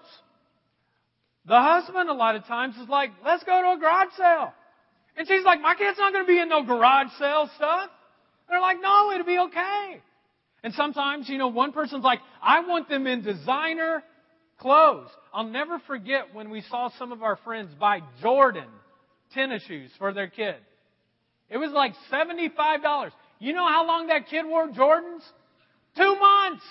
The 1.46 1.60
husband, 1.60 2.10
a 2.10 2.14
lot 2.14 2.36
of 2.36 2.46
times, 2.46 2.76
is 2.78 2.88
like, 2.88 3.10
let's 3.26 3.44
go 3.44 3.62
to 3.62 3.78
a 3.78 3.80
garage 3.80 4.14
sale. 4.16 4.54
And 5.18 5.28
she's 5.28 5.44
like, 5.44 5.60
my 5.60 5.76
kid's 5.76 5.98
not 5.98 6.14
going 6.14 6.26
to 6.26 6.32
be 6.32 6.40
in 6.40 6.48
no 6.48 6.64
garage 6.64 7.08
sale 7.20 7.50
stuff. 7.58 7.90
They're 8.48 8.62
like, 8.62 8.78
no, 8.82 9.12
it'll 9.12 9.26
be 9.26 9.40
okay. 9.40 10.02
And 10.64 10.74
sometimes, 10.74 11.28
you 11.28 11.38
know, 11.38 11.48
one 11.48 11.72
person's 11.72 12.04
like, 12.04 12.20
I 12.42 12.62
want 12.62 12.88
them 12.88 13.08
in 13.08 13.24
designer 13.24 14.04
clothes. 14.60 15.10
I'll 15.34 15.48
never 15.48 15.80
forget 15.88 16.34
when 16.34 16.52
we 16.52 16.62
saw 16.62 16.90
some 17.00 17.12
of 17.12 17.24
our 17.24 17.38
friends 17.38 17.72
buy 17.80 18.02
Jordan 18.22 18.68
tennis 19.34 19.64
shoes 19.64 19.90
for 19.98 20.14
their 20.14 20.28
kid. 20.28 20.56
It 21.50 21.58
was 21.58 21.72
like 21.72 21.94
$75. 22.12 23.12
You 23.40 23.54
know 23.54 23.68
how 23.68 23.86
long 23.88 24.08
that 24.08 24.28
kid 24.30 24.46
wore 24.46 24.70
Jordans? 24.70 25.24
Two 25.98 26.16
months. 26.20 26.64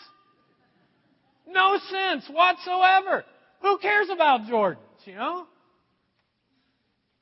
No 1.48 1.78
sense 1.90 2.24
whatsoever. 2.30 3.24
Who 3.60 3.78
cares 3.78 4.08
about 4.10 4.42
Jordans, 4.42 4.76
you 5.04 5.14
know? 5.16 5.46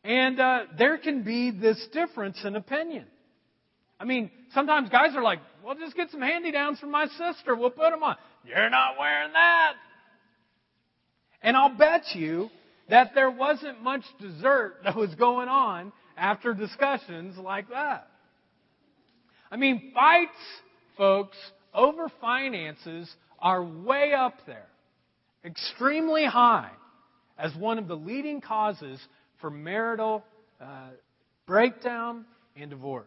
And 0.05 0.39
uh, 0.39 0.61
there 0.77 0.99
can 0.99 1.23
be 1.23 1.51
this 1.51 1.85
difference 1.93 2.39
in 2.45 2.57
opinion. 2.57 3.07
I 3.99 4.05
mean, 4.05 4.31
sometimes 4.55 4.89
guys 4.91 5.17
are 5.17 5.23
like, 5.23 5.41
well, 5.69 5.77
just 5.79 5.95
get 5.95 6.11
some 6.11 6.23
handy 6.23 6.51
downs 6.51 6.81
from 6.81 6.91
my 6.91 7.07
sister. 7.09 7.55
We'll 7.55 7.69
put 7.69 7.91
them 7.91 8.03
on. 8.03 8.17
You're 8.43 8.71
not 8.71 8.95
wearing 8.99 9.35
that. 9.35 9.75
And 11.43 11.55
I'll 11.55 11.77
bet 11.77 12.05
you 12.15 12.49
that 12.89 13.11
there 13.15 13.31
wasn't 13.31 13.83
much 13.83 14.01
dessert 14.19 14.77
that 14.85 14.97
was 14.97 15.15
going 15.17 15.49
on 15.51 15.93
after 16.17 16.55
discussions 16.55 17.37
like 17.37 17.69
that. 17.69 18.09
I 19.51 19.59
mean, 19.59 19.93
fights, 19.93 20.31
folks, 20.97 21.37
over 21.75 22.11
finances 22.19 23.15
are 23.39 23.63
way 23.63 24.15
up 24.15 24.37
there, 24.47 24.69
extremely 25.45 26.25
high, 26.25 26.71
as 27.37 27.55
one 27.55 27.77
of 27.77 27.89
the 27.89 27.95
leading 27.95 28.41
causes 28.41 28.99
for 29.43 29.51
marital 29.51 30.25
uh, 30.63 30.89
breakdown 31.47 32.25
and 32.57 32.71
divorce. 32.71 33.05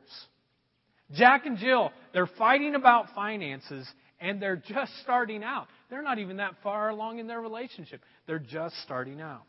Jack 1.13 1.45
and 1.45 1.57
Jill, 1.57 1.91
they're 2.13 2.29
fighting 2.37 2.75
about 2.75 3.07
finances 3.15 3.87
and 4.19 4.41
they're 4.41 4.55
just 4.55 4.91
starting 5.01 5.43
out. 5.43 5.67
They're 5.89 6.03
not 6.03 6.19
even 6.19 6.37
that 6.37 6.55
far 6.63 6.89
along 6.89 7.19
in 7.19 7.27
their 7.27 7.41
relationship. 7.41 8.01
They're 8.27 8.39
just 8.39 8.75
starting 8.83 9.19
out. 9.19 9.41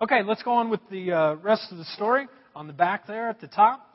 Okay, 0.00 0.22
let's 0.22 0.42
go 0.42 0.52
on 0.52 0.70
with 0.70 0.80
the 0.90 1.12
uh, 1.12 1.34
rest 1.36 1.70
of 1.70 1.78
the 1.78 1.84
story 1.84 2.26
on 2.54 2.66
the 2.66 2.72
back 2.72 3.06
there 3.06 3.28
at 3.28 3.40
the 3.40 3.46
top. 3.46 3.86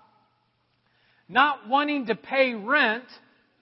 Not 1.28 1.68
wanting 1.68 2.08
to 2.08 2.16
pay 2.16 2.54
rent, 2.54 3.04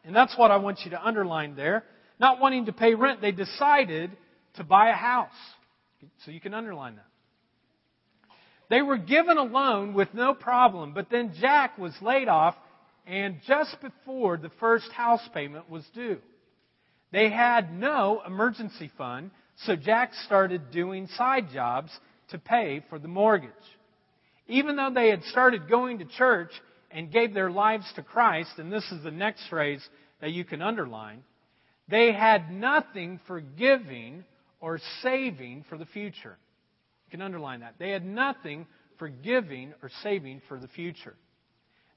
and 0.05 0.15
that's 0.15 0.37
what 0.37 0.51
I 0.51 0.57
want 0.57 0.79
you 0.85 0.91
to 0.91 1.03
underline 1.03 1.55
there. 1.55 1.83
Not 2.19 2.39
wanting 2.39 2.65
to 2.65 2.73
pay 2.73 2.93
rent, 2.93 3.21
they 3.21 3.31
decided 3.31 4.11
to 4.55 4.63
buy 4.63 4.89
a 4.89 4.95
house. 4.95 5.29
So 6.25 6.31
you 6.31 6.39
can 6.39 6.53
underline 6.53 6.95
that. 6.95 7.05
They 8.69 8.81
were 8.81 8.97
given 8.97 9.37
a 9.37 9.43
loan 9.43 9.93
with 9.93 10.13
no 10.13 10.33
problem, 10.33 10.93
but 10.93 11.09
then 11.09 11.33
Jack 11.39 11.77
was 11.77 11.93
laid 12.01 12.27
off 12.27 12.55
and 13.07 13.37
just 13.47 13.77
before 13.81 14.37
the 14.37 14.51
first 14.59 14.91
house 14.91 15.21
payment 15.33 15.69
was 15.69 15.85
due. 15.93 16.17
They 17.11 17.29
had 17.29 17.73
no 17.73 18.21
emergency 18.27 18.91
fund, 18.97 19.31
so 19.63 19.75
Jack 19.77 20.13
started 20.25 20.71
doing 20.71 21.07
side 21.07 21.47
jobs 21.53 21.89
to 22.29 22.37
pay 22.37 22.83
for 22.89 22.99
the 22.99 23.07
mortgage. 23.07 23.49
Even 24.47 24.75
though 24.75 24.91
they 24.93 25.09
had 25.09 25.23
started 25.23 25.69
going 25.69 25.99
to 25.99 26.05
church 26.05 26.51
and 26.91 27.11
gave 27.11 27.33
their 27.33 27.49
lives 27.49 27.85
to 27.95 28.03
Christ, 28.03 28.51
and 28.57 28.71
this 28.71 28.83
is 28.91 29.03
the 29.03 29.11
next 29.11 29.47
phrase 29.49 29.87
that 30.19 30.31
you 30.31 30.43
can 30.43 30.61
underline, 30.61 31.23
they 31.87 32.11
had 32.11 32.51
nothing 32.51 33.21
for 33.25 33.39
giving 33.39 34.25
or 34.59 34.79
saving 35.01 35.63
for 35.69 35.77
the 35.77 35.85
future. 35.85 36.37
You 37.05 37.11
can 37.11 37.21
underline 37.21 37.61
that. 37.61 37.75
They 37.79 37.91
had 37.91 38.05
nothing 38.05 38.67
for 38.99 39.07
giving 39.07 39.73
or 39.81 39.89
saving 40.03 40.41
for 40.49 40.59
the 40.59 40.67
future. 40.67 41.15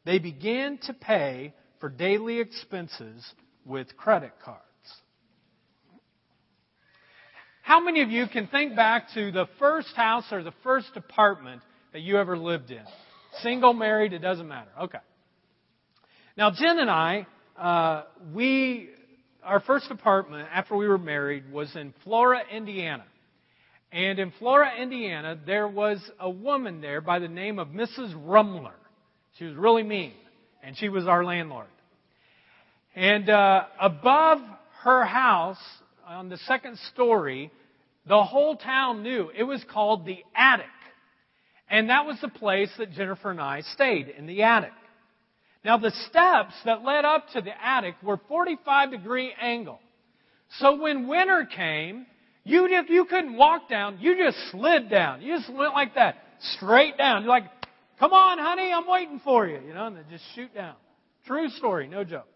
They 0.04 0.18
began 0.18 0.78
to 0.86 0.94
pay 0.94 1.54
for 1.78 1.88
daily 1.88 2.40
expenses 2.40 3.24
with 3.64 3.96
credit 3.96 4.32
cards. 4.44 4.64
How 7.62 7.80
many 7.80 8.02
of 8.02 8.10
you 8.10 8.26
can 8.26 8.46
think 8.48 8.74
back 8.74 9.12
to 9.14 9.30
the 9.30 9.46
first 9.58 9.94
house 9.94 10.24
or 10.32 10.42
the 10.42 10.54
first 10.62 10.90
apartment 10.96 11.62
that 11.92 12.00
you 12.00 12.16
ever 12.16 12.36
lived 12.36 12.70
in? 12.70 12.82
Single, 13.42 13.74
married, 13.74 14.12
it 14.12 14.18
doesn't 14.18 14.48
matter. 14.48 14.70
Okay. 14.82 14.98
Now, 16.36 16.50
Jen 16.50 16.78
and 16.78 16.90
I, 16.90 17.26
uh, 17.56 18.04
we, 18.34 18.88
our 19.44 19.60
first 19.60 19.90
apartment 19.90 20.48
after 20.52 20.74
we 20.74 20.88
were 20.88 20.98
married 20.98 21.52
was 21.52 21.74
in 21.76 21.94
Flora, 22.02 22.40
Indiana. 22.50 23.04
And 23.92 24.18
in 24.18 24.32
Flora, 24.38 24.72
Indiana, 24.80 25.38
there 25.46 25.68
was 25.68 25.98
a 26.18 26.30
woman 26.30 26.80
there 26.80 27.00
by 27.00 27.18
the 27.18 27.28
name 27.28 27.58
of 27.58 27.68
Mrs. 27.68 28.14
Rumler. 28.14 28.72
She 29.40 29.46
was 29.46 29.56
really 29.56 29.82
mean, 29.82 30.12
and 30.62 30.76
she 30.76 30.90
was 30.90 31.06
our 31.06 31.24
landlord. 31.24 31.66
And 32.94 33.30
uh, 33.30 33.64
above 33.80 34.40
her 34.82 35.02
house, 35.02 35.56
on 36.06 36.28
the 36.28 36.36
second 36.46 36.78
story, 36.92 37.50
the 38.06 38.22
whole 38.22 38.56
town 38.56 39.02
knew 39.02 39.30
it 39.34 39.44
was 39.44 39.64
called 39.72 40.04
the 40.04 40.18
attic. 40.36 40.66
And 41.70 41.88
that 41.88 42.04
was 42.04 42.18
the 42.20 42.28
place 42.28 42.68
that 42.76 42.92
Jennifer 42.92 43.30
and 43.30 43.40
I 43.40 43.62
stayed, 43.62 44.08
in 44.10 44.26
the 44.26 44.42
attic. 44.42 44.72
Now 45.64 45.78
the 45.78 45.92
steps 46.10 46.52
that 46.66 46.84
led 46.84 47.06
up 47.06 47.28
to 47.32 47.40
the 47.40 47.52
attic 47.64 47.94
were 48.02 48.20
45 48.28 48.90
degree 48.90 49.32
angle. 49.40 49.80
So 50.58 50.82
when 50.82 51.08
winter 51.08 51.48
came, 51.56 52.04
you, 52.44 52.68
you 52.90 53.06
couldn't 53.06 53.38
walk 53.38 53.70
down, 53.70 54.00
you 54.00 54.18
just 54.18 54.36
slid 54.50 54.90
down. 54.90 55.22
You 55.22 55.38
just 55.38 55.50
went 55.50 55.72
like 55.72 55.94
that, 55.94 56.16
straight 56.56 56.98
down. 56.98 57.22
You're 57.22 57.30
like, 57.30 57.44
come 58.00 58.12
on 58.12 58.38
honey, 58.38 58.72
I'm 58.72 58.88
waiting 58.88 59.20
for 59.22 59.46
you, 59.46 59.60
you 59.64 59.74
know, 59.74 59.86
and 59.86 59.96
then 59.96 60.04
just 60.10 60.24
shoot 60.34 60.52
down. 60.52 60.74
True 61.26 61.48
story, 61.50 61.86
no 61.86 62.02
joke. 62.02 62.26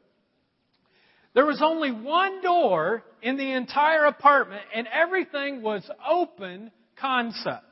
There 1.34 1.46
was 1.46 1.60
only 1.60 1.90
one 1.90 2.42
door 2.42 3.02
in 3.20 3.36
the 3.36 3.50
entire 3.52 4.04
apartment 4.04 4.62
and 4.72 4.86
everything 4.86 5.62
was 5.62 5.82
open 6.08 6.70
concept. 7.00 7.64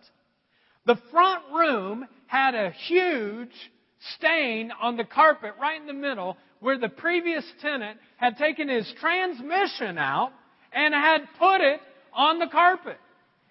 The 0.84 0.96
front 1.12 1.44
room 1.52 2.06
had 2.26 2.56
a 2.56 2.70
huge 2.70 3.52
stain 4.16 4.72
on 4.80 4.96
the 4.96 5.04
carpet 5.04 5.52
right 5.60 5.80
in 5.80 5.86
the 5.86 5.92
middle 5.92 6.36
where 6.58 6.78
the 6.78 6.88
previous 6.88 7.44
tenant 7.60 7.98
had 8.16 8.36
taken 8.36 8.68
his 8.68 8.92
transmission 9.00 9.96
out 9.96 10.32
and 10.72 10.92
had 10.92 11.20
put 11.38 11.60
it 11.60 11.80
on 12.12 12.40
the 12.40 12.48
carpet. 12.48 12.98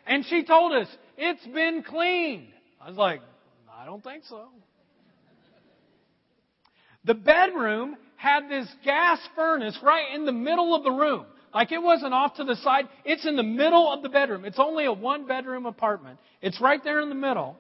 And 0.06 0.26
she 0.26 0.44
told 0.44 0.74
us, 0.74 0.88
it's 1.18 1.46
been 1.48 1.84
cleaned. 1.84 2.48
I 2.82 2.90
was 2.90 2.98
like, 2.98 3.22
I 3.82 3.86
don't 3.86 4.04
think 4.04 4.24
so. 4.30 4.50
The 7.04 7.16
bedroom 7.16 7.96
had 8.16 8.48
this 8.48 8.68
gas 8.86 9.18
furnace 9.36 9.78
right 9.82 10.14
in 10.14 10.26
the 10.26 10.32
middle 10.32 10.76
of 10.76 10.84
the 10.84 10.92
room. 10.92 11.26
Like 11.52 11.72
it 11.72 11.82
wasn't 11.82 12.14
off 12.14 12.36
to 12.36 12.44
the 12.44 12.56
side. 12.58 12.86
It's 13.06 13.26
in 13.26 13.36
the 13.36 13.44
middle 13.44 13.92
of 13.92 14.04
the 14.04 14.10
bedroom. 14.10 14.46
It's 14.46 14.60
only 14.60 14.86
a 14.86 14.94
one 14.94 15.26
bedroom 15.26 15.66
apartment. 15.66 16.20
It's 16.44 16.62
right 16.62 16.80
there 16.84 17.02
in 17.02 17.10
the 17.10 17.16
middle. 17.16 17.58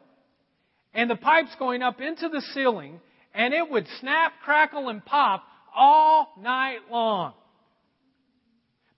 And 0.93 1.09
the 1.09 1.15
pipe's 1.15 1.55
going 1.57 1.81
up 1.81 1.99
into 1.99 2.29
the 2.29 2.41
ceiling 2.53 2.99
and 3.33 3.53
it 3.53 3.67
would 3.67 3.87
snap, 3.99 4.33
crackle, 4.43 4.89
and 4.89 5.03
pop 5.03 5.43
all 5.75 6.33
night 6.39 6.79
long. 6.91 7.33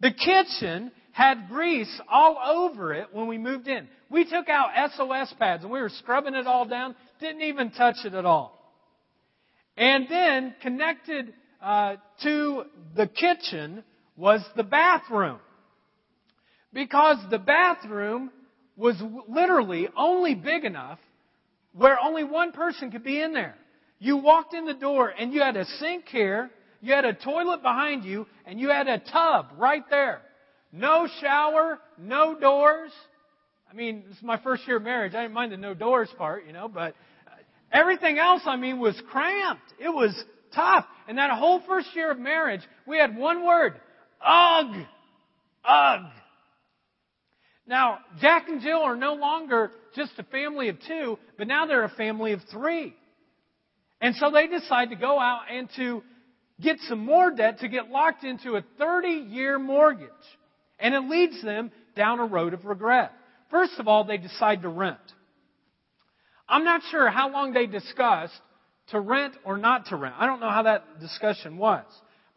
The 0.01 0.11
kitchen 0.11 0.91
had 1.13 1.47
grease 1.47 2.01
all 2.11 2.37
over 2.43 2.93
it 2.93 3.07
when 3.13 3.27
we 3.27 3.37
moved 3.37 3.67
in. 3.67 3.87
We 4.09 4.25
took 4.25 4.49
out 4.49 4.69
SOS 4.95 5.33
pads 5.39 5.63
and 5.63 5.71
we 5.71 5.79
were 5.79 5.89
scrubbing 5.89 6.33
it 6.33 6.45
all 6.47 6.65
down. 6.65 6.95
Didn't 7.23 7.43
even 7.43 7.71
touch 7.71 7.95
it 8.03 8.13
at 8.13 8.25
all. 8.25 8.59
And 9.77 10.07
then 10.09 10.53
connected 10.61 11.33
uh, 11.61 11.95
to 12.21 12.65
the 12.97 13.07
kitchen 13.07 13.85
was 14.17 14.41
the 14.57 14.63
bathroom. 14.63 15.39
Because 16.73 17.17
the 17.31 17.39
bathroom 17.39 18.29
was 18.75 19.01
literally 19.29 19.87
only 19.95 20.35
big 20.35 20.65
enough 20.65 20.99
where 21.71 21.97
only 21.97 22.25
one 22.25 22.51
person 22.51 22.91
could 22.91 23.05
be 23.05 23.21
in 23.21 23.31
there. 23.31 23.55
You 23.99 24.17
walked 24.17 24.53
in 24.53 24.65
the 24.65 24.73
door 24.73 25.07
and 25.17 25.31
you 25.31 25.39
had 25.39 25.55
a 25.55 25.63
sink 25.79 26.09
here, 26.09 26.51
you 26.81 26.91
had 26.91 27.05
a 27.05 27.13
toilet 27.13 27.61
behind 27.61 28.03
you, 28.03 28.27
and 28.45 28.59
you 28.59 28.69
had 28.69 28.89
a 28.89 28.99
tub 28.99 29.47
right 29.57 29.89
there. 29.89 30.21
No 30.73 31.07
shower, 31.21 31.79
no 31.97 32.37
doors. 32.37 32.91
I 33.71 33.75
mean, 33.75 34.03
this 34.09 34.17
is 34.17 34.23
my 34.23 34.37
first 34.37 34.67
year 34.67 34.77
of 34.77 34.83
marriage. 34.83 35.15
I 35.15 35.21
didn't 35.21 35.33
mind 35.33 35.53
the 35.53 35.57
no 35.57 35.73
doors 35.73 36.09
part, 36.17 36.45
you 36.45 36.51
know, 36.51 36.67
but 36.67 36.95
everything 37.73 38.19
else, 38.19 38.43
I 38.45 38.55
mean, 38.55 38.79
was 38.79 38.99
cramped. 39.11 39.73
It 39.79 39.89
was 39.89 40.13
tough. 40.55 40.85
And 41.07 41.17
that 41.17 41.31
whole 41.31 41.61
first 41.67 41.89
year 41.95 42.11
of 42.11 42.19
marriage, 42.19 42.61
we 42.87 42.97
had 42.97 43.17
one 43.17 43.45
word. 43.45 43.73
Ugh. 44.25 44.85
Ugh. 45.65 46.01
Now, 47.65 47.99
Jack 48.21 48.49
and 48.49 48.61
Jill 48.61 48.79
are 48.79 48.95
no 48.95 49.13
longer 49.13 49.71
just 49.95 50.11
a 50.17 50.23
family 50.23 50.69
of 50.69 50.77
two, 50.87 51.17
but 51.37 51.47
now 51.47 51.65
they're 51.65 51.85
a 51.85 51.89
family 51.89 52.33
of 52.33 52.41
three. 52.51 52.93
And 54.01 54.15
so 54.15 54.31
they 54.31 54.47
decide 54.47 54.89
to 54.89 54.97
go 54.97 55.17
out 55.17 55.43
and 55.49 55.69
to 55.77 56.03
get 56.61 56.77
some 56.89 57.05
more 57.05 57.31
debt 57.31 57.59
to 57.59 57.69
get 57.69 57.89
locked 57.89 58.23
into 58.23 58.55
a 58.55 58.63
30 58.77 59.07
year 59.07 59.57
mortgage. 59.57 60.09
And 60.79 60.93
it 60.93 61.09
leads 61.09 61.41
them 61.41 61.71
down 61.95 62.19
a 62.19 62.25
road 62.25 62.53
of 62.53 62.65
regret. 62.65 63.11
First 63.49 63.73
of 63.79 63.87
all, 63.87 64.03
they 64.03 64.17
decide 64.17 64.63
to 64.63 64.69
rent. 64.69 64.97
I'm 66.53 66.63
not 66.63 66.81
sure 66.91 67.09
how 67.09 67.31
long 67.31 67.51
they 67.51 67.65
discussed 67.65 68.39
to 68.89 68.99
rent 68.99 69.33
or 69.43 69.57
not 69.57 69.87
to 69.87 69.95
rent. 69.95 70.13
I 70.19 70.27
don't 70.27 70.39
know 70.39 70.51
how 70.51 70.61
that 70.61 70.99
discussion 70.99 71.57
was. 71.57 71.83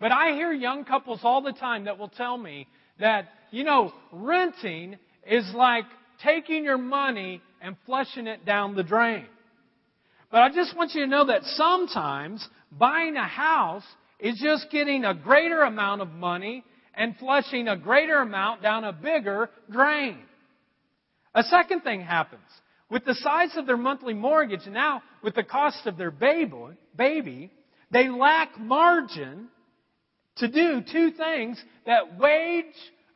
But 0.00 0.10
I 0.10 0.32
hear 0.32 0.54
young 0.54 0.86
couples 0.86 1.20
all 1.22 1.42
the 1.42 1.52
time 1.52 1.84
that 1.84 1.98
will 1.98 2.08
tell 2.08 2.38
me 2.38 2.66
that, 2.98 3.28
you 3.50 3.62
know, 3.62 3.92
renting 4.10 4.96
is 5.26 5.44
like 5.54 5.84
taking 6.24 6.64
your 6.64 6.78
money 6.78 7.42
and 7.60 7.76
flushing 7.84 8.26
it 8.26 8.46
down 8.46 8.74
the 8.74 8.82
drain. 8.82 9.26
But 10.30 10.40
I 10.40 10.48
just 10.48 10.74
want 10.74 10.94
you 10.94 11.02
to 11.02 11.06
know 11.06 11.26
that 11.26 11.42
sometimes 11.44 12.48
buying 12.72 13.16
a 13.16 13.28
house 13.28 13.84
is 14.18 14.40
just 14.42 14.70
getting 14.70 15.04
a 15.04 15.12
greater 15.12 15.60
amount 15.60 16.00
of 16.00 16.08
money 16.08 16.64
and 16.94 17.14
flushing 17.18 17.68
a 17.68 17.76
greater 17.76 18.22
amount 18.22 18.62
down 18.62 18.84
a 18.84 18.94
bigger 18.94 19.50
drain. 19.70 20.20
A 21.34 21.42
second 21.42 21.82
thing 21.82 22.00
happens. 22.00 22.40
With 22.88 23.04
the 23.04 23.14
size 23.14 23.56
of 23.56 23.66
their 23.66 23.76
monthly 23.76 24.14
mortgage, 24.14 24.66
now 24.68 25.02
with 25.22 25.34
the 25.34 25.42
cost 25.42 25.86
of 25.86 25.96
their 25.96 26.10
baby, 26.10 27.50
they 27.90 28.08
lack 28.08 28.58
margin 28.58 29.48
to 30.36 30.48
do 30.48 30.82
two 30.92 31.10
things 31.12 31.62
that 31.86 32.18
wage 32.18 32.66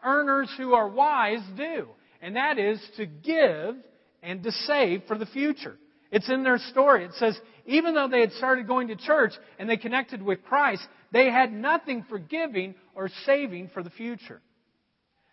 earners 0.02 0.52
who 0.56 0.74
are 0.74 0.88
wise 0.88 1.42
do 1.56 1.88
and 2.20 2.36
that 2.36 2.58
is 2.58 2.80
to 2.96 3.06
give 3.06 3.76
and 4.22 4.42
to 4.42 4.52
save 4.52 5.02
for 5.06 5.16
the 5.16 5.26
future. 5.26 5.76
It's 6.10 6.28
in 6.28 6.42
their 6.42 6.58
story. 6.58 7.04
It 7.04 7.12
says, 7.14 7.38
even 7.66 7.94
though 7.94 8.08
they 8.08 8.20
had 8.20 8.32
started 8.32 8.66
going 8.66 8.88
to 8.88 8.96
church 8.96 9.32
and 9.58 9.68
they 9.68 9.76
connected 9.76 10.22
with 10.22 10.42
Christ, 10.44 10.82
they 11.12 11.30
had 11.30 11.52
nothing 11.52 12.04
for 12.08 12.18
giving 12.18 12.74
or 12.94 13.08
saving 13.24 13.70
for 13.72 13.82
the 13.82 13.90
future. 13.90 14.40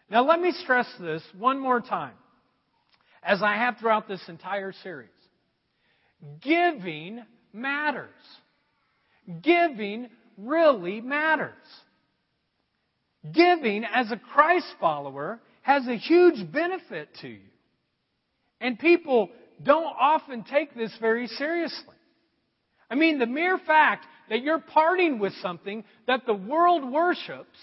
Now 0.09 0.25
let 0.25 0.39
me 0.39 0.51
stress 0.51 0.87
this 0.99 1.23
one 1.37 1.59
more 1.59 1.81
time, 1.81 2.13
as 3.27 3.43
I 3.43 3.57
have 3.57 3.77
throughout 3.77 4.07
this 4.07 4.23
entire 4.29 4.71
series. 4.83 5.09
Giving 6.41 7.23
matters. 7.51 8.09
Giving 9.43 10.07
really 10.37 11.01
matters. 11.01 11.51
Giving 13.33 13.83
as 13.83 14.11
a 14.11 14.17
Christ 14.17 14.67
follower 14.79 15.41
has 15.61 15.85
a 15.87 15.97
huge 15.97 16.49
benefit 16.51 17.09
to 17.21 17.27
you. 17.27 17.41
And 18.61 18.79
people 18.79 19.29
don't 19.61 19.93
often 19.99 20.45
take 20.45 20.73
this 20.73 20.95
very 21.01 21.27
seriously. 21.27 21.95
I 22.89 22.95
mean, 22.95 23.19
the 23.19 23.25
mere 23.25 23.57
fact 23.57 24.05
that 24.29 24.41
you're 24.41 24.59
parting 24.59 25.19
with 25.19 25.33
something 25.41 25.83
that 26.07 26.25
the 26.25 26.33
world 26.33 26.89
worships, 26.89 27.57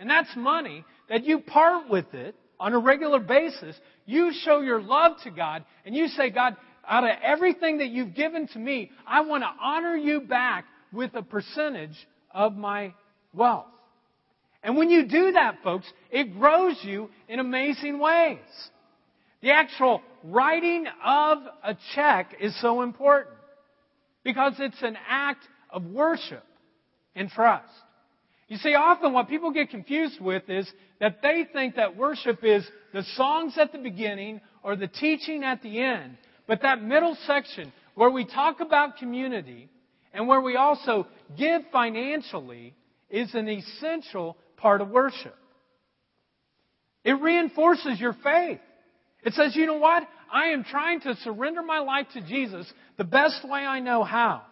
and 0.00 0.10
that's 0.10 0.34
money, 0.36 0.84
that 1.08 1.24
you 1.24 1.38
part 1.38 1.88
with 1.88 2.12
it 2.12 2.34
on 2.60 2.72
a 2.72 2.78
regular 2.78 3.20
basis, 3.20 3.76
you 4.06 4.32
show 4.42 4.60
your 4.60 4.80
love 4.80 5.12
to 5.24 5.30
God, 5.30 5.64
and 5.84 5.94
you 5.94 6.08
say, 6.08 6.30
God, 6.30 6.56
out 6.86 7.04
of 7.04 7.10
everything 7.22 7.78
that 7.78 7.88
you've 7.88 8.14
given 8.14 8.46
to 8.48 8.58
me, 8.58 8.90
I 9.06 9.22
want 9.22 9.42
to 9.42 9.50
honor 9.62 9.96
you 9.96 10.20
back 10.20 10.66
with 10.92 11.14
a 11.14 11.22
percentage 11.22 11.96
of 12.32 12.54
my 12.54 12.94
wealth. 13.32 13.66
And 14.62 14.76
when 14.76 14.90
you 14.90 15.06
do 15.06 15.32
that, 15.32 15.58
folks, 15.62 15.86
it 16.10 16.38
grows 16.38 16.78
you 16.82 17.10
in 17.28 17.38
amazing 17.38 17.98
ways. 17.98 18.38
The 19.42 19.50
actual 19.50 20.00
writing 20.22 20.86
of 21.04 21.38
a 21.62 21.76
check 21.94 22.34
is 22.40 22.58
so 22.62 22.80
important 22.80 23.36
because 24.22 24.54
it's 24.58 24.82
an 24.82 24.96
act 25.06 25.46
of 25.70 25.84
worship 25.84 26.44
and 27.14 27.28
trust. 27.28 27.68
You 28.48 28.58
see, 28.58 28.74
often 28.74 29.12
what 29.12 29.28
people 29.28 29.52
get 29.52 29.70
confused 29.70 30.20
with 30.20 30.48
is 30.48 30.70
that 31.00 31.22
they 31.22 31.46
think 31.52 31.76
that 31.76 31.96
worship 31.96 32.44
is 32.44 32.66
the 32.92 33.02
songs 33.16 33.54
at 33.58 33.72
the 33.72 33.78
beginning 33.78 34.40
or 34.62 34.76
the 34.76 34.86
teaching 34.86 35.42
at 35.44 35.62
the 35.62 35.80
end. 35.80 36.16
But 36.46 36.62
that 36.62 36.82
middle 36.82 37.16
section 37.26 37.72
where 37.94 38.10
we 38.10 38.24
talk 38.24 38.60
about 38.60 38.98
community 38.98 39.70
and 40.12 40.28
where 40.28 40.40
we 40.40 40.56
also 40.56 41.06
give 41.36 41.62
financially 41.72 42.74
is 43.08 43.34
an 43.34 43.48
essential 43.48 44.36
part 44.56 44.80
of 44.80 44.90
worship. 44.90 45.36
It 47.02 47.20
reinforces 47.20 47.98
your 48.00 48.14
faith. 48.24 48.60
It 49.22 49.32
says, 49.34 49.56
you 49.56 49.66
know 49.66 49.78
what? 49.78 50.06
I 50.32 50.48
am 50.48 50.64
trying 50.64 51.00
to 51.02 51.14
surrender 51.16 51.62
my 51.62 51.78
life 51.78 52.06
to 52.14 52.20
Jesus 52.20 52.70
the 52.96 53.04
best 53.04 53.48
way 53.48 53.60
I 53.60 53.80
know 53.80 54.04
how. 54.04 54.42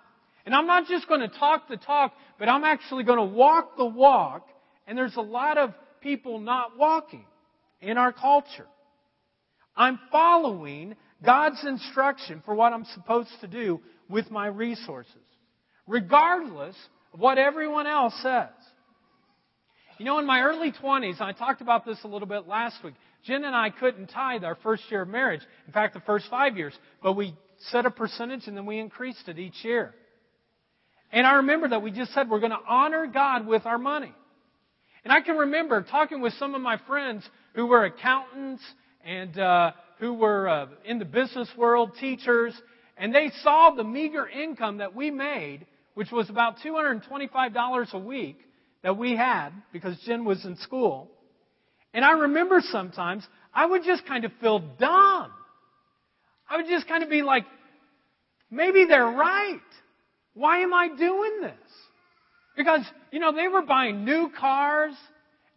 And 0.44 0.54
I'm 0.54 0.66
not 0.66 0.86
just 0.86 1.08
going 1.08 1.20
to 1.20 1.28
talk 1.28 1.68
the 1.68 1.76
talk, 1.76 2.12
but 2.38 2.48
I'm 2.48 2.64
actually 2.64 3.04
going 3.04 3.18
to 3.18 3.34
walk 3.36 3.76
the 3.76 3.84
walk. 3.84 4.48
And 4.86 4.98
there's 4.98 5.16
a 5.16 5.22
lot 5.22 5.58
of 5.58 5.72
people 6.00 6.40
not 6.40 6.76
walking 6.76 7.24
in 7.80 7.98
our 7.98 8.12
culture. 8.12 8.66
I'm 9.76 9.98
following 10.10 10.96
God's 11.24 11.64
instruction 11.64 12.42
for 12.44 12.54
what 12.54 12.72
I'm 12.72 12.84
supposed 12.94 13.30
to 13.40 13.46
do 13.46 13.80
with 14.08 14.30
my 14.30 14.46
resources, 14.46 15.14
regardless 15.86 16.76
of 17.14 17.20
what 17.20 17.38
everyone 17.38 17.86
else 17.86 18.14
says. 18.22 18.48
You 19.98 20.04
know, 20.04 20.18
in 20.18 20.26
my 20.26 20.40
early 20.40 20.72
20s, 20.72 21.20
I 21.20 21.32
talked 21.32 21.60
about 21.60 21.86
this 21.86 21.98
a 22.02 22.08
little 22.08 22.26
bit 22.26 22.48
last 22.48 22.76
week, 22.82 22.94
Jen 23.24 23.44
and 23.44 23.54
I 23.54 23.70
couldn't 23.70 24.08
tithe 24.08 24.42
our 24.42 24.56
first 24.56 24.82
year 24.90 25.02
of 25.02 25.08
marriage. 25.08 25.42
In 25.66 25.72
fact, 25.72 25.94
the 25.94 26.00
first 26.00 26.26
five 26.28 26.56
years. 26.56 26.74
But 27.02 27.12
we 27.12 27.36
set 27.70 27.86
a 27.86 27.90
percentage 27.90 28.46
and 28.46 28.56
then 28.56 28.66
we 28.66 28.78
increased 28.78 29.28
it 29.28 29.38
each 29.38 29.64
year. 29.64 29.94
And 31.12 31.26
I 31.26 31.34
remember 31.34 31.68
that 31.68 31.82
we 31.82 31.90
just 31.90 32.14
said 32.14 32.30
we're 32.30 32.40
going 32.40 32.52
to 32.52 32.58
honor 32.66 33.06
God 33.06 33.46
with 33.46 33.66
our 33.66 33.78
money. 33.78 34.12
And 35.04 35.12
I 35.12 35.20
can 35.20 35.36
remember 35.36 35.82
talking 35.82 36.20
with 36.20 36.32
some 36.34 36.54
of 36.54 36.62
my 36.62 36.78
friends 36.86 37.28
who 37.54 37.66
were 37.66 37.84
accountants 37.84 38.62
and 39.04 39.38
uh, 39.38 39.72
who 39.98 40.14
were 40.14 40.48
uh, 40.48 40.66
in 40.84 40.98
the 40.98 41.04
business 41.04 41.48
world, 41.56 41.92
teachers, 42.00 42.54
and 42.96 43.14
they 43.14 43.30
saw 43.42 43.70
the 43.70 43.84
meager 43.84 44.26
income 44.26 44.78
that 44.78 44.94
we 44.94 45.10
made, 45.10 45.66
which 45.94 46.10
was 46.10 46.30
about 46.30 46.56
$225 46.64 47.92
a 47.92 47.98
week, 47.98 48.38
that 48.82 48.96
we 48.96 49.16
had 49.16 49.50
because 49.72 49.98
Jen 50.06 50.24
was 50.24 50.44
in 50.44 50.56
school. 50.56 51.10
And 51.92 52.04
I 52.04 52.12
remember 52.12 52.60
sometimes 52.60 53.26
I 53.52 53.66
would 53.66 53.84
just 53.84 54.06
kind 54.06 54.24
of 54.24 54.32
feel 54.40 54.60
dumb. 54.60 55.30
I 56.48 56.56
would 56.56 56.68
just 56.68 56.88
kind 56.88 57.02
of 57.02 57.10
be 57.10 57.22
like, 57.22 57.44
maybe 58.50 58.86
they're 58.86 59.04
right. 59.04 59.60
Why 60.34 60.60
am 60.60 60.72
I 60.72 60.88
doing 60.88 61.40
this? 61.42 61.52
Because, 62.56 62.82
you 63.10 63.20
know, 63.20 63.32
they 63.32 63.48
were 63.48 63.62
buying 63.62 64.04
new 64.04 64.30
cars 64.38 64.94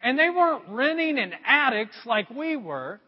and 0.01 0.17
they 0.17 0.29
weren't 0.29 0.63
renting 0.69 1.17
in 1.17 1.33
attics 1.45 1.95
like 2.05 2.29
we 2.29 2.55
were. 2.57 2.99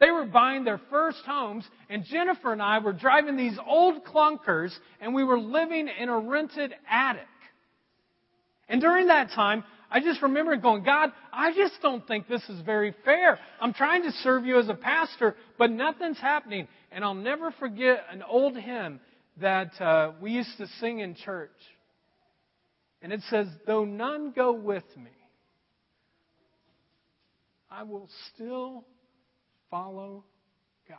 They 0.00 0.10
were 0.10 0.26
buying 0.26 0.64
their 0.64 0.80
first 0.90 1.20
homes 1.24 1.64
and 1.88 2.04
Jennifer 2.04 2.52
and 2.52 2.62
I 2.62 2.78
were 2.78 2.92
driving 2.92 3.36
these 3.36 3.58
old 3.66 4.04
clunkers 4.04 4.72
and 5.00 5.14
we 5.14 5.24
were 5.24 5.38
living 5.38 5.88
in 5.88 6.08
a 6.08 6.18
rented 6.18 6.74
attic. 6.90 7.22
And 8.68 8.80
during 8.80 9.08
that 9.08 9.30
time, 9.30 9.64
I 9.90 10.00
just 10.00 10.22
remember 10.22 10.56
going, 10.56 10.82
God, 10.82 11.12
I 11.32 11.52
just 11.52 11.74
don't 11.82 12.06
think 12.08 12.26
this 12.26 12.42
is 12.48 12.60
very 12.62 12.94
fair. 13.04 13.38
I'm 13.60 13.74
trying 13.74 14.02
to 14.04 14.12
serve 14.22 14.46
you 14.46 14.58
as 14.58 14.68
a 14.68 14.74
pastor, 14.74 15.36
but 15.58 15.70
nothing's 15.70 16.18
happening. 16.18 16.66
And 16.90 17.04
I'll 17.04 17.14
never 17.14 17.50
forget 17.52 18.04
an 18.10 18.22
old 18.22 18.56
hymn 18.56 19.00
that 19.40 19.80
uh, 19.80 20.12
we 20.20 20.32
used 20.32 20.56
to 20.58 20.66
sing 20.80 21.00
in 21.00 21.14
church. 21.14 21.50
And 23.00 23.12
it 23.12 23.20
says, 23.30 23.46
Though 23.66 23.84
none 23.84 24.32
go 24.34 24.52
with 24.52 24.84
me, 24.96 25.10
I 27.70 27.82
will 27.82 28.08
still 28.32 28.84
follow 29.70 30.24
God. 30.88 30.98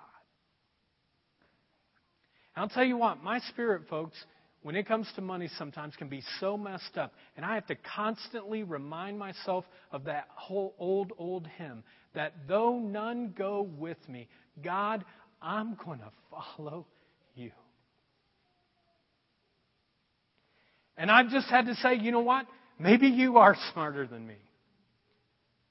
And 2.55 2.63
I'll 2.63 2.69
tell 2.69 2.83
you 2.83 2.97
what, 2.97 3.23
my 3.23 3.39
spirit, 3.39 3.83
folks, 3.89 4.17
when 4.63 4.75
it 4.75 4.87
comes 4.87 5.07
to 5.15 5.21
money 5.21 5.49
sometimes 5.57 5.95
can 5.95 6.07
be 6.07 6.23
so 6.39 6.57
messed 6.57 6.97
up. 6.97 7.13
And 7.37 7.45
I 7.45 7.55
have 7.55 7.67
to 7.67 7.75
constantly 7.95 8.63
remind 8.63 9.19
myself 9.19 9.65
of 9.91 10.05
that 10.05 10.27
whole 10.33 10.73
old, 10.79 11.11
old 11.17 11.47
hymn 11.57 11.83
that 12.15 12.33
though 12.47 12.79
none 12.79 13.33
go 13.37 13.61
with 13.77 13.97
me, 14.07 14.27
God, 14.63 15.03
I'm 15.41 15.77
going 15.83 15.99
to 15.99 16.11
follow 16.31 16.85
you. 17.35 17.51
And 20.97 21.09
I've 21.11 21.29
just 21.29 21.47
had 21.47 21.65
to 21.65 21.75
say, 21.75 21.95
you 21.95 22.11
know 22.11 22.21
what? 22.21 22.45
Maybe 22.79 23.07
you 23.07 23.37
are 23.37 23.55
smarter 23.73 24.05
than 24.07 24.25
me. 24.27 24.35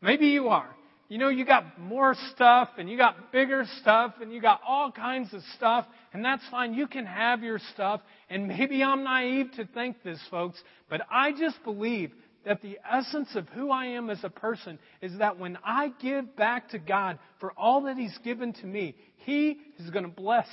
Maybe 0.01 0.29
you 0.29 0.49
are. 0.49 0.75
you 1.09 1.19
know, 1.19 1.29
you 1.29 1.45
got 1.45 1.79
more 1.79 2.17
stuff 2.33 2.71
and 2.79 2.89
you 2.89 2.97
got 2.97 3.31
bigger 3.33 3.65
stuff 3.81 4.15
and 4.21 4.33
you 4.33 4.41
got 4.41 4.61
all 4.67 4.91
kinds 4.91 5.33
of 5.35 5.43
stuff, 5.57 5.87
and 6.13 6.25
that's 6.25 6.43
fine. 6.51 6.75
You 6.75 6.87
can 6.87 7.07
have 7.07 7.43
your 7.43 7.61
stuff. 7.75 8.01
And 8.31 8.49
maybe 8.49 8.83
I'm 8.83 9.05
naive 9.05 9.53
to 9.57 9.67
think 9.67 10.03
this, 10.03 10.19
folks, 10.31 10.59
but 10.89 11.03
I 11.11 11.33
just 11.33 11.63
believe 11.65 12.13
that 12.45 12.63
the 12.63 12.79
essence 12.91 13.29
of 13.37 13.49
who 13.51 13.71
I 13.71 13.87
am 13.87 14.11
as 14.11 14.25
a 14.25 14.31
person 14.31 14.79
is 15.01 15.19
that 15.19 15.39
when 15.39 15.57
I 15.65 15.93
give 16.01 16.35
back 16.35 16.71
to 16.71 16.79
God 16.79 17.19
for 17.39 17.53
all 17.53 17.83
that 17.83 17.97
He's 17.97 18.19
given 18.25 18.53
to 18.55 18.67
me, 18.67 18.97
He 19.17 19.61
is 19.79 19.91
going 19.91 20.05
to 20.05 20.11
bless 20.11 20.49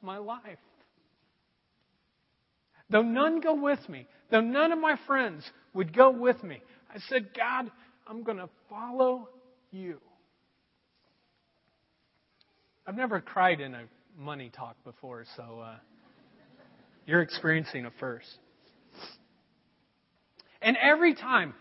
my 0.00 0.16
life. 0.16 0.58
Though 2.88 3.02
none 3.02 3.40
go 3.40 3.54
with 3.54 3.86
me, 3.88 4.06
though 4.34 4.40
none 4.40 4.72
of 4.72 4.80
my 4.80 4.96
friends 5.06 5.48
would 5.74 5.94
go 5.94 6.10
with 6.10 6.42
me, 6.42 6.60
I 6.92 6.98
said, 7.08 7.28
God, 7.36 7.70
I'm 8.04 8.24
going 8.24 8.38
to 8.38 8.48
follow 8.68 9.28
you. 9.70 10.00
I've 12.84 12.96
never 12.96 13.20
cried 13.20 13.60
in 13.60 13.74
a 13.74 13.84
money 14.18 14.50
talk 14.50 14.74
before, 14.82 15.24
so 15.36 15.60
uh, 15.60 15.76
you're 17.06 17.22
experiencing 17.22 17.86
a 17.86 17.92
first. 18.00 18.26
And 20.60 20.76
every 20.82 21.14
time 21.14 21.54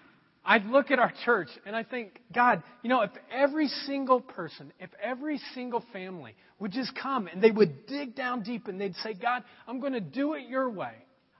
I 0.44 0.58
look 0.58 0.90
at 0.90 0.98
our 0.98 1.14
church 1.26 1.50
and 1.68 1.76
I 1.76 1.84
think, 1.84 2.20
God, 2.34 2.64
you 2.82 2.90
know, 2.90 3.02
if 3.02 3.12
every 3.32 3.68
single 3.86 4.20
person, 4.20 4.74
if 4.80 4.90
every 5.00 5.40
single 5.54 5.86
family 5.94 6.34
would 6.58 6.72
just 6.72 6.96
come 6.96 7.28
and 7.28 7.40
they 7.40 7.52
would 7.52 7.86
dig 7.86 8.16
down 8.16 8.42
deep 8.42 8.68
and 8.68 8.82
they'd 8.82 8.96
say, 8.96 9.14
God, 9.14 9.44
I'm 9.68 9.80
going 9.80 9.94
to 9.94 10.02
do 10.02 10.34
it 10.34 10.50
your 10.50 10.72
way. 10.72 10.94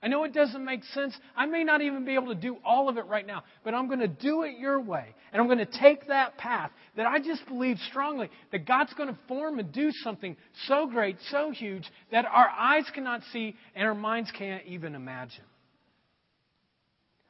I 0.04 0.10
know 0.10 0.26
it 0.26 0.34
doesn't 0.34 0.66
make 0.66 0.84
sense. 0.84 1.18
I 1.34 1.46
may 1.46 1.64
not 1.64 1.82
even 1.82 2.04
be 2.04 2.16
able 2.16 2.28
to 2.28 2.36
do 2.36 2.58
all 2.66 2.90
of 2.90 2.98
it 2.98 3.06
right 3.06 3.26
now, 3.26 3.44
but 3.64 3.74
I'm 3.74 3.88
going 3.88 4.02
to 4.02 4.08
do 4.10 4.44
it 4.44 4.60
your 4.60 4.82
way. 4.82 5.16
And 5.32 5.42
I'm 5.42 5.48
going 5.48 5.66
to 5.66 5.80
take 5.80 6.08
that 6.10 6.38
path 6.38 6.72
that 6.98 7.06
I 7.06 7.20
just 7.20 7.48
believe 7.48 7.78
strongly 7.90 8.30
that 8.52 8.68
God's 8.68 8.94
going 8.96 9.08
to 9.08 9.18
form 9.30 9.60
and 9.60 9.72
do 9.72 9.92
something 10.04 10.36
so 10.68 10.88
great, 10.88 11.16
so 11.32 11.52
huge, 11.52 11.90
that 12.12 12.26
our 12.26 12.50
eyes 12.50 12.84
cannot 12.94 13.22
see 13.32 13.56
and 13.76 13.88
our 13.88 13.96
minds 13.96 14.30
can't 14.38 14.66
even 14.66 14.94
imagine. 14.94 15.46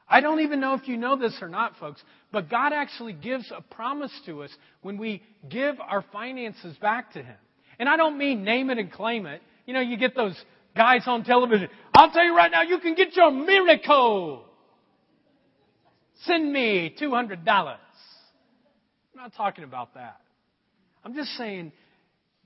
I 0.08 0.20
don't 0.20 0.40
even 0.40 0.58
know 0.58 0.74
if 0.74 0.88
you 0.88 0.96
know 0.96 1.16
this 1.16 1.38
or 1.40 1.48
not, 1.48 1.76
folks, 1.78 2.02
but 2.32 2.50
God 2.50 2.72
actually 2.72 3.12
gives 3.12 3.52
a 3.56 3.62
promise 3.62 4.12
to 4.26 4.42
us 4.42 4.50
when 4.82 4.98
we 4.98 5.22
give 5.48 5.76
our 5.80 6.04
finances 6.12 6.76
back 6.78 7.12
to 7.12 7.22
Him. 7.22 7.36
And 7.78 7.88
I 7.88 7.96
don't 7.96 8.18
mean 8.18 8.42
name 8.42 8.70
it 8.70 8.78
and 8.78 8.90
claim 8.90 9.26
it. 9.26 9.40
You 9.64 9.74
know, 9.74 9.80
you 9.80 9.96
get 9.96 10.14
those 10.14 10.36
guys 10.76 11.02
on 11.06 11.24
television. 11.24 11.68
I'll 11.94 12.10
tell 12.10 12.24
you 12.24 12.36
right 12.36 12.50
now, 12.50 12.62
you 12.62 12.78
can 12.78 12.94
get 12.94 13.14
your 13.16 13.30
miracle. 13.30 14.44
Send 16.22 16.52
me 16.52 16.94
$200. 17.00 17.46
I'm 17.46 17.76
not 19.16 19.34
talking 19.36 19.64
about 19.64 19.94
that. 19.94 20.20
I'm 21.04 21.14
just 21.14 21.30
saying 21.32 21.72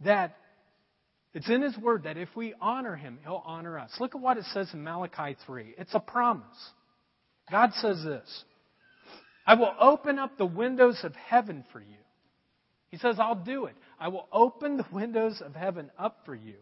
that 0.05 0.37
it's 1.35 1.49
in 1.49 1.63
His 1.63 1.77
Word 1.79 2.05
that 2.05 2.17
if 2.17 2.29
we 2.35 2.55
honor 2.61 2.97
Him, 2.97 3.19
He'll 3.23 3.43
honor 3.45 3.79
us. 3.79 3.91
Look 4.01 4.15
at 4.15 4.21
what 4.21 4.37
it 4.37 4.45
says 4.53 4.69
in 4.73 4.83
Malachi 4.83 5.37
3. 5.47 5.75
It's 5.79 5.95
a 5.95 6.01
promise. 6.01 6.47
God 7.51 7.71
says 7.75 8.03
this 8.05 8.45
I 9.47 9.55
will 9.55 9.73
open 9.81 10.19
up 10.19 10.37
the 10.37 10.47
windows 10.47 11.01
of 11.05 11.15
heaven 11.15 11.65
for 11.73 11.81
you. 11.81 11.87
He 12.91 12.97
says, 12.97 13.17
I'll 13.19 13.35
do 13.35 13.67
it. 13.67 13.77
I 14.01 14.09
will 14.09 14.27
open 14.33 14.79
the 14.79 14.87
windows 14.93 15.43
of 15.45 15.55
heaven 15.55 15.91
up 15.99 16.21
for 16.25 16.35
you 16.35 16.57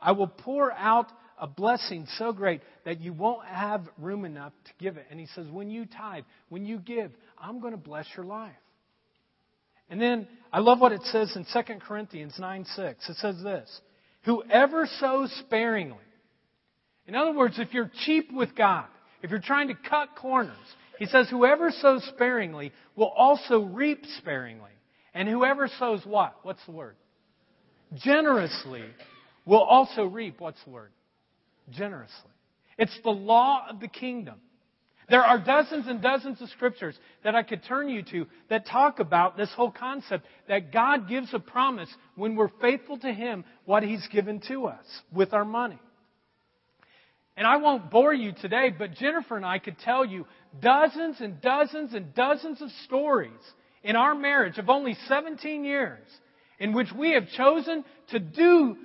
I 0.00 0.12
will 0.12 0.28
pour 0.28 0.72
out 0.72 1.10
a 1.38 1.46
blessing 1.46 2.06
so 2.18 2.32
great 2.32 2.62
that 2.84 3.00
you 3.00 3.12
won't 3.12 3.46
have 3.46 3.88
room 3.98 4.24
enough 4.24 4.52
to 4.66 4.70
give 4.78 4.96
it. 4.96 5.06
And 5.10 5.18
he 5.18 5.26
says, 5.34 5.46
when 5.50 5.70
you 5.70 5.86
tithe, 5.86 6.24
when 6.48 6.64
you 6.64 6.78
give, 6.78 7.10
I'm 7.38 7.60
going 7.60 7.72
to 7.72 7.78
bless 7.78 8.06
your 8.16 8.24
life. 8.24 8.52
And 9.90 10.00
then 10.00 10.26
I 10.52 10.60
love 10.60 10.80
what 10.80 10.92
it 10.92 11.02
says 11.04 11.36
in 11.36 11.44
2 11.52 11.74
Corinthians 11.86 12.34
9 12.38 12.64
6. 12.64 13.08
It 13.08 13.16
says 13.16 13.42
this 13.42 13.80
Whoever 14.24 14.86
sows 14.98 15.30
sparingly. 15.46 15.98
In 17.06 17.14
other 17.14 17.32
words, 17.32 17.58
if 17.58 17.74
you're 17.74 17.90
cheap 18.06 18.32
with 18.32 18.54
God, 18.56 18.86
if 19.22 19.30
you're 19.30 19.40
trying 19.40 19.68
to 19.68 19.74
cut 19.74 20.10
corners, 20.16 20.56
he 20.98 21.06
says, 21.06 21.28
whoever 21.28 21.70
sows 21.70 22.04
sparingly 22.14 22.72
will 22.96 23.08
also 23.08 23.62
reap 23.62 24.04
sparingly. 24.18 24.70
And 25.12 25.28
whoever 25.28 25.68
sows 25.78 26.00
what? 26.04 26.34
What's 26.42 26.64
the 26.66 26.72
word? 26.72 26.96
Generously 27.94 28.84
will 29.44 29.62
also 29.62 30.04
reap, 30.04 30.40
what's 30.40 30.64
word? 30.66 30.90
Generously. 31.70 32.30
It's 32.78 32.98
the 33.02 33.10
law 33.10 33.66
of 33.68 33.80
the 33.80 33.88
kingdom. 33.88 34.36
There 35.08 35.22
are 35.22 35.38
dozens 35.38 35.86
and 35.86 36.00
dozens 36.00 36.40
of 36.40 36.48
scriptures 36.50 36.98
that 37.24 37.34
I 37.34 37.42
could 37.42 37.62
turn 37.64 37.88
you 37.88 38.02
to 38.04 38.26
that 38.48 38.66
talk 38.66 39.00
about 39.00 39.36
this 39.36 39.50
whole 39.54 39.70
concept 39.70 40.24
that 40.48 40.72
God 40.72 41.08
gives 41.08 41.34
a 41.34 41.38
promise 41.38 41.92
when 42.16 42.36
we're 42.36 42.48
faithful 42.60 42.98
to 42.98 43.12
Him 43.12 43.44
what 43.66 43.82
He's 43.82 44.06
given 44.08 44.40
to 44.48 44.66
us 44.66 44.84
with 45.12 45.34
our 45.34 45.44
money. 45.44 45.78
And 47.36 47.46
I 47.46 47.56
won't 47.56 47.90
bore 47.90 48.14
you 48.14 48.32
today, 48.32 48.70
but 48.76 48.94
Jennifer 48.94 49.36
and 49.36 49.44
I 49.44 49.58
could 49.58 49.78
tell 49.78 50.04
you 50.04 50.26
dozens 50.60 51.20
and 51.20 51.40
dozens 51.40 51.92
and 51.92 52.14
dozens 52.14 52.62
of 52.62 52.70
stories 52.84 53.32
in 53.82 53.96
our 53.96 54.14
marriage 54.14 54.56
of 54.56 54.70
only 54.70 54.96
17 55.08 55.64
years 55.64 56.06
in 56.58 56.72
which 56.72 56.88
we 56.96 57.12
have 57.12 57.28
chosen 57.36 57.84
to 58.10 58.18
do 58.20 58.76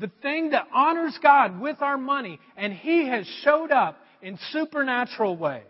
the 0.00 0.10
thing 0.22 0.50
that 0.50 0.66
honors 0.74 1.16
God 1.22 1.60
with 1.60 1.80
our 1.82 1.98
money, 1.98 2.40
and 2.56 2.72
He 2.72 3.06
has 3.06 3.26
showed 3.44 3.70
up 3.70 3.98
in 4.22 4.38
supernatural 4.50 5.36
ways. 5.36 5.62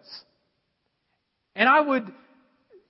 And 1.57 1.69
I 1.69 1.81
would, 1.81 2.11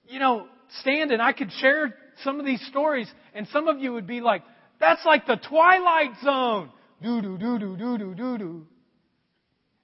you 0.06 0.18
know, 0.18 0.46
stand 0.80 1.10
and 1.10 1.22
I 1.22 1.32
could 1.32 1.50
share 1.52 1.94
some 2.22 2.38
of 2.38 2.46
these 2.46 2.64
stories, 2.66 3.10
and 3.34 3.48
some 3.48 3.68
of 3.68 3.78
you 3.78 3.94
would 3.94 4.06
be 4.06 4.20
like, 4.20 4.42
that's 4.78 5.04
like 5.04 5.26
the 5.26 5.36
Twilight 5.36 6.10
Zone. 6.22 6.70
Doo 7.02 7.22
doo 7.22 7.38
doo 7.38 7.58
doo 7.58 7.76
doo 7.76 7.98
doo 7.98 8.14
doo 8.14 8.38
doo. 8.38 8.66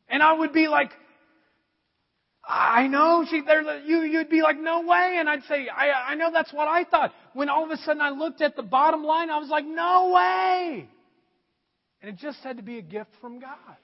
And 0.08 0.22
I 0.22 0.34
would 0.34 0.52
be 0.52 0.68
like, 0.68 0.90
I 2.48 2.86
know 2.86 3.24
she, 3.28 3.40
there, 3.40 3.80
you, 3.80 4.02
you'd 4.02 4.28
be 4.30 4.42
like, 4.42 4.58
no 4.60 4.82
way. 4.82 5.16
And 5.18 5.28
I'd 5.28 5.42
say, 5.44 5.68
I, 5.68 6.12
I 6.12 6.14
know 6.14 6.30
that's 6.32 6.52
what 6.52 6.68
I 6.68 6.84
thought. 6.84 7.12
When 7.32 7.48
all 7.48 7.64
of 7.64 7.70
a 7.70 7.76
sudden 7.78 8.00
I 8.00 8.10
looked 8.10 8.40
at 8.40 8.54
the 8.54 8.62
bottom 8.62 9.02
line, 9.02 9.30
I 9.30 9.38
was 9.38 9.48
like, 9.48 9.64
no 9.66 10.12
way. 10.14 10.88
And 12.00 12.10
it 12.10 12.18
just 12.18 12.38
had 12.40 12.58
to 12.58 12.62
be 12.62 12.78
a 12.78 12.82
gift 12.82 13.10
from 13.20 13.40
God. 13.40 13.76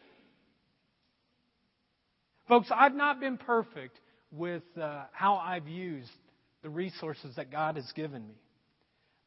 Folks, 2.49 2.69
I've 2.75 2.95
not 2.95 3.21
been 3.21 3.39
perfect 3.39 3.99
with 4.31 4.63
uh, 4.81 5.05
how 5.13 5.37
I've 5.37 5.69
used 5.69 6.11
the 6.63 6.71
resources 6.71 7.37
that 7.37 7.51
God 7.51 7.77
has 7.77 7.91
given 7.95 8.27
me. 8.27 8.35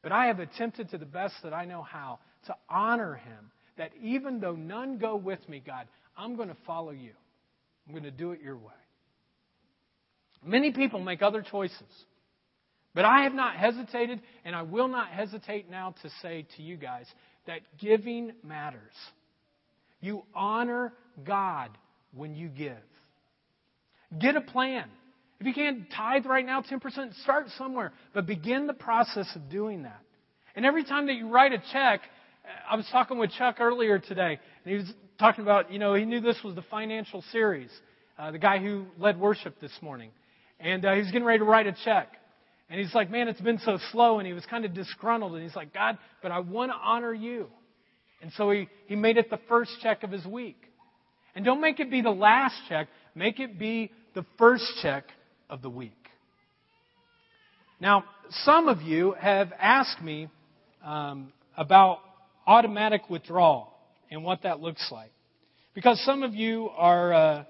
But 0.02 0.12
I 0.12 0.26
have 0.26 0.38
attempted 0.38 0.90
to 0.90 0.98
the 0.98 1.06
best 1.06 1.34
that 1.42 1.52
I 1.52 1.64
know 1.64 1.82
how 1.82 2.18
to 2.46 2.54
honor 2.68 3.14
Him. 3.14 3.50
That 3.78 3.90
even 4.02 4.40
though 4.40 4.54
none 4.54 4.98
go 4.98 5.16
with 5.16 5.46
me, 5.48 5.62
God, 5.64 5.86
I'm 6.16 6.36
going 6.36 6.48
to 6.48 6.56
follow 6.66 6.92
you. 6.92 7.12
I'm 7.86 7.92
going 7.92 8.04
to 8.04 8.10
do 8.10 8.32
it 8.32 8.40
your 8.40 8.56
way. 8.56 8.72
Many 10.44 10.72
people 10.72 11.00
make 11.00 11.22
other 11.22 11.42
choices. 11.42 11.82
But 12.94 13.04
I 13.04 13.24
have 13.24 13.34
not 13.34 13.56
hesitated, 13.56 14.20
and 14.44 14.56
I 14.56 14.62
will 14.62 14.88
not 14.88 15.08
hesitate 15.08 15.70
now 15.70 15.94
to 16.02 16.10
say 16.22 16.46
to 16.56 16.62
you 16.62 16.76
guys 16.76 17.06
that 17.46 17.60
giving 17.78 18.32
matters. 18.42 18.94
You 20.00 20.22
honor 20.34 20.92
God 21.24 21.70
when 22.14 22.34
you 22.34 22.48
give. 22.48 22.76
Get 24.18 24.36
a 24.36 24.40
plan. 24.40 24.88
If 25.40 25.46
you 25.46 25.54
can't 25.54 25.90
tithe 25.94 26.26
right 26.26 26.44
now, 26.44 26.62
10%, 26.62 27.14
start 27.22 27.46
somewhere. 27.58 27.92
But 28.14 28.26
begin 28.26 28.66
the 28.66 28.74
process 28.74 29.28
of 29.34 29.50
doing 29.50 29.82
that. 29.82 30.00
And 30.54 30.64
every 30.64 30.84
time 30.84 31.06
that 31.06 31.14
you 31.14 31.28
write 31.28 31.52
a 31.52 31.62
check, 31.72 32.00
I 32.68 32.76
was 32.76 32.86
talking 32.90 33.18
with 33.18 33.30
Chuck 33.32 33.56
earlier 33.60 33.98
today, 33.98 34.38
and 34.64 34.72
he 34.72 34.74
was 34.74 34.90
talking 35.18 35.42
about, 35.42 35.72
you 35.72 35.78
know, 35.78 35.94
he 35.94 36.04
knew 36.04 36.20
this 36.20 36.38
was 36.44 36.54
the 36.54 36.62
financial 36.62 37.22
series, 37.32 37.70
uh, 38.18 38.30
the 38.30 38.38
guy 38.38 38.58
who 38.58 38.86
led 38.98 39.20
worship 39.20 39.60
this 39.60 39.72
morning. 39.82 40.10
And 40.58 40.84
uh, 40.84 40.92
he 40.94 41.00
was 41.00 41.08
getting 41.08 41.24
ready 41.24 41.40
to 41.40 41.44
write 41.44 41.66
a 41.66 41.76
check. 41.84 42.15
And 42.68 42.80
he's 42.80 42.94
like, 42.94 43.10
man, 43.10 43.28
it's 43.28 43.40
been 43.40 43.60
so 43.60 43.78
slow. 43.92 44.18
And 44.18 44.26
he 44.26 44.32
was 44.32 44.44
kind 44.46 44.64
of 44.64 44.74
disgruntled. 44.74 45.34
And 45.34 45.42
he's 45.42 45.54
like, 45.54 45.72
God, 45.72 45.98
but 46.22 46.32
I 46.32 46.40
want 46.40 46.72
to 46.72 46.76
honor 46.76 47.14
you. 47.14 47.48
And 48.22 48.32
so 48.36 48.50
he, 48.50 48.68
he 48.86 48.96
made 48.96 49.18
it 49.18 49.30
the 49.30 49.38
first 49.48 49.70
check 49.82 50.02
of 50.02 50.10
his 50.10 50.24
week. 50.24 50.56
And 51.34 51.44
don't 51.44 51.60
make 51.60 51.80
it 51.80 51.90
be 51.90 52.00
the 52.00 52.10
last 52.10 52.56
check. 52.68 52.88
Make 53.14 53.40
it 53.40 53.58
be 53.58 53.92
the 54.14 54.24
first 54.38 54.64
check 54.82 55.04
of 55.48 55.62
the 55.62 55.70
week. 55.70 55.92
Now, 57.80 58.04
some 58.30 58.68
of 58.68 58.82
you 58.82 59.14
have 59.20 59.52
asked 59.60 60.02
me 60.02 60.28
um, 60.84 61.32
about 61.56 61.98
automatic 62.46 63.08
withdrawal 63.10 63.72
and 64.10 64.24
what 64.24 64.42
that 64.42 64.60
looks 64.60 64.88
like. 64.90 65.10
Because 65.74 66.02
some 66.04 66.22
of 66.22 66.34
you 66.34 66.70
are 66.74 67.12
uh, 67.12 67.44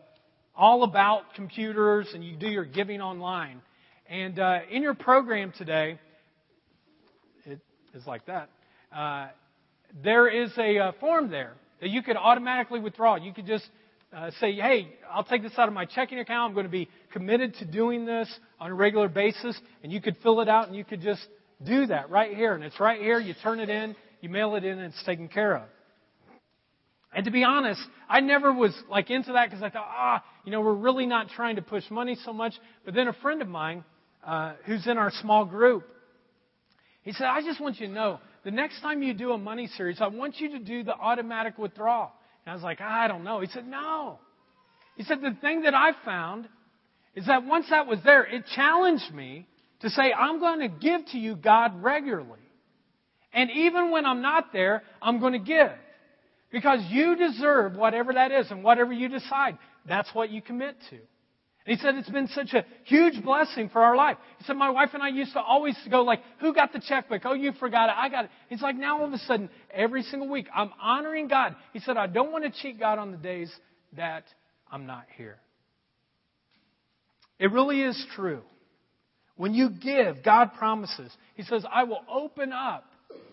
all 0.57 0.83
about 0.83 1.35
computers 1.37 2.09
and 2.13 2.25
you 2.25 2.37
do 2.37 2.49
your 2.49 2.65
giving 2.65 3.01
online. 3.01 3.63
And 4.09 4.39
uh, 4.39 4.61
in 4.71 4.83
your 4.83 4.95
program 4.95 5.53
today, 5.57 5.99
it 7.45 7.61
is 7.93 8.07
like 8.07 8.27
that. 8.27 8.49
Uh, 8.95 9.29
there 10.05 10.29
is 10.29 10.51
a 10.59 10.79
uh, 10.79 10.93
form 11.01 11.29
there 11.31 11.55
that 11.81 11.91
you 11.91 12.03
could 12.03 12.17
automatically 12.17 12.79
withdraw. 12.79 13.17
You 13.17 13.33
could 13.33 13.47
just 13.47 13.69
uh, 14.17 14.31
say, 14.41 14.53
hey, 14.53 14.89
I'll 15.11 15.25
take 15.25 15.43
this 15.43 15.53
out 15.59 15.67
of 15.67 15.75
my 15.75 15.87
checking 15.87 16.21
account. 16.21 16.51
I'm 16.51 16.55
going 16.55 16.67
to 16.67 16.71
be 16.71 16.89
committed 17.13 17.55
to 17.57 17.65
doing 17.65 18.07
this 18.07 18.33
on 18.61 18.71
a 18.71 18.75
regular 18.75 19.09
basis. 19.09 19.59
And 19.83 19.93
you 19.93 20.01
could 20.01 20.17
fill 20.23 20.41
it 20.41 20.49
out 20.49 20.69
and 20.69 20.77
you 20.77 20.85
could 20.85 21.01
just 21.01 21.27
do 21.65 21.87
that 21.87 22.09
right 22.09 22.35
here. 22.35 22.55
And 22.55 22.63
it's 22.63 22.79
right 22.79 23.01
here. 23.01 23.19
You 23.19 23.35
turn 23.43 23.59
it 23.59 23.69
in, 23.69 23.97
you 24.21 24.29
mail 24.29 24.55
it 24.55 24.65
in, 24.65 24.79
and 24.79 24.93
it's 24.93 25.05
taken 25.05 25.29
care 25.29 25.57
of. 25.57 25.69
And 27.13 27.25
to 27.25 27.31
be 27.31 27.45
honest, 27.45 27.81
I 28.09 28.21
never 28.21 28.53
was 28.53 28.77
like 28.89 29.11
into 29.11 29.33
that 29.33 29.49
because 29.49 29.63
I 29.63 29.71
thought, 29.71 29.89
ah, 29.89 30.25
you 30.45 30.53
know, 30.53 30.61
we're 30.61 30.75
really 30.75 31.07
not 31.07 31.31
trying 31.31 31.57
to 31.57 31.63
push 31.63 31.91
money 31.91 32.17
so 32.25 32.33
much. 32.33 32.55
But 32.85 32.95
then 32.95 33.09
a 33.09 33.15
friend 33.15 33.41
of 33.41 33.49
mine, 33.49 33.85
uh, 34.27 34.55
who's 34.65 34.87
in 34.87 34.99
our 34.99 35.11
small 35.23 35.45
group, 35.45 35.85
he 37.03 37.13
said, 37.13 37.27
I 37.27 37.41
just 37.41 37.61
want 37.61 37.79
you 37.79 37.87
to 37.87 37.93
know, 37.93 38.21
the 38.45 38.51
next 38.51 38.81
time 38.81 39.03
you 39.03 39.15
do 39.15 39.33
a 39.33 39.39
money 39.39 39.69
series, 39.77 39.99
I 40.01 40.09
want 40.09 40.39
you 40.39 40.51
to 40.51 40.59
do 40.59 40.83
the 40.83 40.95
automatic 40.95 41.57
withdrawal. 41.57 42.13
And 42.45 42.53
I 42.53 42.55
was 42.55 42.65
like, 42.65 42.81
I 42.81 43.09
don't 43.09 43.25
know. 43.25 43.41
He 43.41 43.47
said, 43.47 43.67
no. 43.67 44.19
He 44.97 45.05
said, 45.05 45.21
the 45.21 45.37
thing 45.41 45.63
that 45.63 45.75
I 45.75 45.93
found 46.05 46.49
is 47.15 47.27
that 47.27 47.45
once 47.45 47.67
that 47.71 47.87
was 47.87 47.99
there, 48.05 48.25
it 48.25 48.45
challenged 48.55 49.13
me 49.15 49.47
to 49.81 49.91
say, 49.91 50.13
I'm 50.13 50.41
going 50.41 50.61
to 50.61 50.69
give 50.69 51.07
to 51.13 51.19
you, 51.19 51.37
God, 51.37 51.83
regularly. 51.83 52.41
And 53.33 53.51
even 53.51 53.91
when 53.91 54.07
I'm 54.07 54.23
not 54.23 54.53
there, 54.53 54.83
I'm 55.01 55.21
going 55.21 55.35
to 55.35 55.39
give. 55.39 55.73
Because 56.51 56.81
you 56.89 57.17
deserve 57.17 57.75
whatever 57.77 58.15
that 58.15 58.33
is 58.33 58.51
and 58.51 58.65
whatever 58.65 58.93
you 58.93 59.09
decide. 59.09 59.59
That's 59.87 60.09
what 60.15 60.31
you 60.31 60.41
commit 60.41 60.77
to. 60.91 60.99
And 61.67 61.77
he 61.77 61.83
said 61.83 61.97
it's 61.97 62.09
been 62.09 62.29
such 62.29 62.55
a 62.55 62.65
huge 62.85 63.23
blessing 63.25 63.69
for 63.71 63.83
our 63.83 63.97
life. 63.97 64.17
He 64.39 64.45
said 64.45 64.57
my 64.57 64.71
wife 64.71 64.91
and 64.95 65.03
I 65.03 65.09
used 65.09 65.33
to 65.33 65.41
always 65.41 65.77
go 65.91 66.03
like, 66.03 66.21
who 66.39 66.55
got 66.55 66.73
the 66.73 66.81
checkbook? 66.81 67.23
Oh, 67.25 67.35
you 67.35 67.53
forgot 67.53 67.89
it. 67.89 67.97
I 67.97 68.09
got 68.09 68.27
it. 68.27 68.31
He's 68.49 68.63
like, 68.63 68.77
now 68.77 69.01
all 69.01 69.07
of 69.07 69.13
a 69.13 69.19
sudden, 69.19 69.51
every 69.73 70.03
single 70.03 70.29
week, 70.29 70.47
I'm 70.55 70.71
honoring 70.81 71.27
God. 71.27 71.57
He 71.73 71.81
said, 71.81 71.97
I 71.97 72.07
don't 72.07 72.31
want 72.31 72.45
to 72.45 72.51
cheat 72.63 72.79
God 72.79 73.01
on 73.01 73.11
the 73.11 73.17
days 73.17 73.53
that 73.97 74.25
I'm 74.71 74.87
not 74.87 75.07
here. 75.17 75.39
It 77.41 77.51
really 77.51 77.83
is 77.83 78.07
true. 78.15 78.43
When 79.37 79.53
you 79.53 79.71
give, 79.71 80.23
God 80.25 80.53
promises. 80.57 81.13
He 81.35 81.43
says, 81.43 81.65
I 81.71 81.85
will 81.85 82.01
open 82.09 82.53
up. 82.53 82.85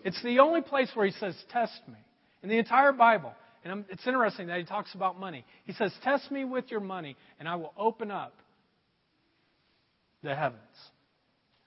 It's 0.04 0.20
the 0.22 0.40
only 0.40 0.60
place 0.60 0.90
where 0.94 1.06
He 1.06 1.12
says, 1.12 1.36
test 1.50 1.80
me. 1.86 1.98
In 2.42 2.48
the 2.48 2.58
entire 2.58 2.92
Bible. 2.92 3.32
And 3.64 3.84
it's 3.88 4.06
interesting 4.06 4.48
that 4.48 4.58
He 4.58 4.64
talks 4.64 4.94
about 4.94 5.18
money. 5.18 5.44
He 5.64 5.72
says, 5.72 5.92
test 6.02 6.30
me 6.30 6.44
with 6.44 6.70
your 6.70 6.80
money, 6.80 7.16
and 7.40 7.48
I 7.48 7.56
will 7.56 7.72
open 7.78 8.10
up 8.10 8.34
the 10.22 10.34
heavens. 10.34 10.60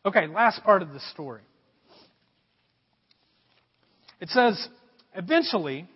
Okay, 0.06 0.28
last 0.28 0.64
part 0.64 0.82
of 0.82 0.94
the 0.94 1.00
story. 1.12 1.42
It 4.22 4.30
says, 4.30 4.68
eventually, 5.16 5.88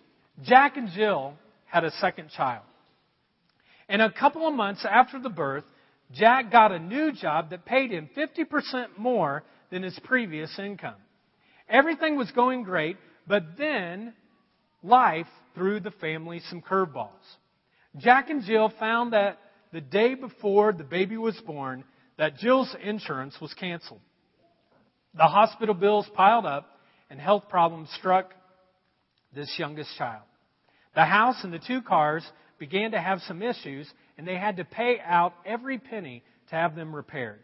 Jack 0.44 0.76
and 0.76 0.88
Jill 0.90 1.34
had 1.66 1.84
a 1.84 1.90
second 1.92 2.30
child. 2.36 2.64
And 3.88 4.02
a 4.02 4.10
couple 4.10 4.46
of 4.46 4.54
months 4.54 4.86
after 4.88 5.20
the 5.20 5.28
birth, 5.28 5.64
Jack 6.12 6.50
got 6.50 6.72
a 6.72 6.78
new 6.78 7.12
job 7.12 7.50
that 7.50 7.64
paid 7.64 7.90
him 7.90 8.08
50% 8.16 8.98
more 8.98 9.42
than 9.70 9.82
his 9.82 9.98
previous 10.04 10.56
income. 10.58 10.96
Everything 11.68 12.16
was 12.16 12.30
going 12.32 12.64
great, 12.64 12.96
but 13.26 13.42
then 13.56 14.14
life 14.82 15.26
threw 15.54 15.80
the 15.80 15.90
family 15.92 16.40
some 16.48 16.60
curveballs. 16.62 17.10
Jack 17.98 18.30
and 18.30 18.42
Jill 18.42 18.72
found 18.78 19.12
that 19.12 19.38
the 19.72 19.80
day 19.80 20.14
before 20.14 20.72
the 20.72 20.84
baby 20.84 21.16
was 21.16 21.38
born, 21.46 21.84
that 22.18 22.36
Jill's 22.38 22.74
insurance 22.82 23.36
was 23.40 23.52
canceled. 23.54 24.00
The 25.14 25.24
hospital 25.24 25.74
bills 25.74 26.08
piled 26.14 26.46
up 26.46 26.68
and 27.10 27.20
health 27.20 27.44
problems 27.48 27.90
struck 27.98 28.32
this 29.34 29.54
youngest 29.58 29.96
child. 29.96 30.22
The 30.94 31.04
house 31.04 31.36
and 31.42 31.52
the 31.52 31.58
two 31.58 31.82
cars 31.82 32.24
began 32.58 32.92
to 32.92 33.00
have 33.00 33.20
some 33.22 33.42
issues 33.42 33.90
and 34.16 34.26
they 34.26 34.36
had 34.36 34.56
to 34.58 34.64
pay 34.64 35.00
out 35.04 35.34
every 35.44 35.78
penny 35.78 36.22
to 36.50 36.54
have 36.54 36.74
them 36.74 36.94
repaired. 36.94 37.40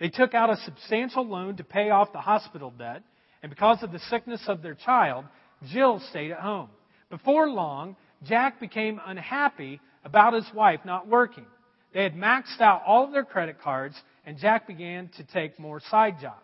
They 0.00 0.08
took 0.08 0.34
out 0.34 0.50
a 0.50 0.56
substantial 0.64 1.26
loan 1.26 1.56
to 1.56 1.64
pay 1.64 1.90
off 1.90 2.12
the 2.12 2.20
hospital 2.20 2.72
debt, 2.76 3.02
and 3.42 3.50
because 3.50 3.82
of 3.82 3.92
the 3.92 3.98
sickness 4.10 4.42
of 4.46 4.62
their 4.62 4.74
child, 4.74 5.24
Jill 5.66 6.00
stayed 6.10 6.30
at 6.30 6.40
home. 6.40 6.68
Before 7.10 7.48
long, 7.48 7.96
Jack 8.24 8.60
became 8.60 9.00
unhappy 9.04 9.80
about 10.04 10.34
his 10.34 10.46
wife 10.54 10.80
not 10.84 11.08
working. 11.08 11.46
They 11.92 12.02
had 12.02 12.14
maxed 12.14 12.60
out 12.60 12.82
all 12.86 13.04
of 13.04 13.12
their 13.12 13.24
credit 13.24 13.60
cards, 13.60 14.00
and 14.26 14.38
Jack 14.38 14.66
began 14.66 15.08
to 15.16 15.24
take 15.24 15.58
more 15.58 15.80
side 15.80 16.16
jobs. 16.20 16.36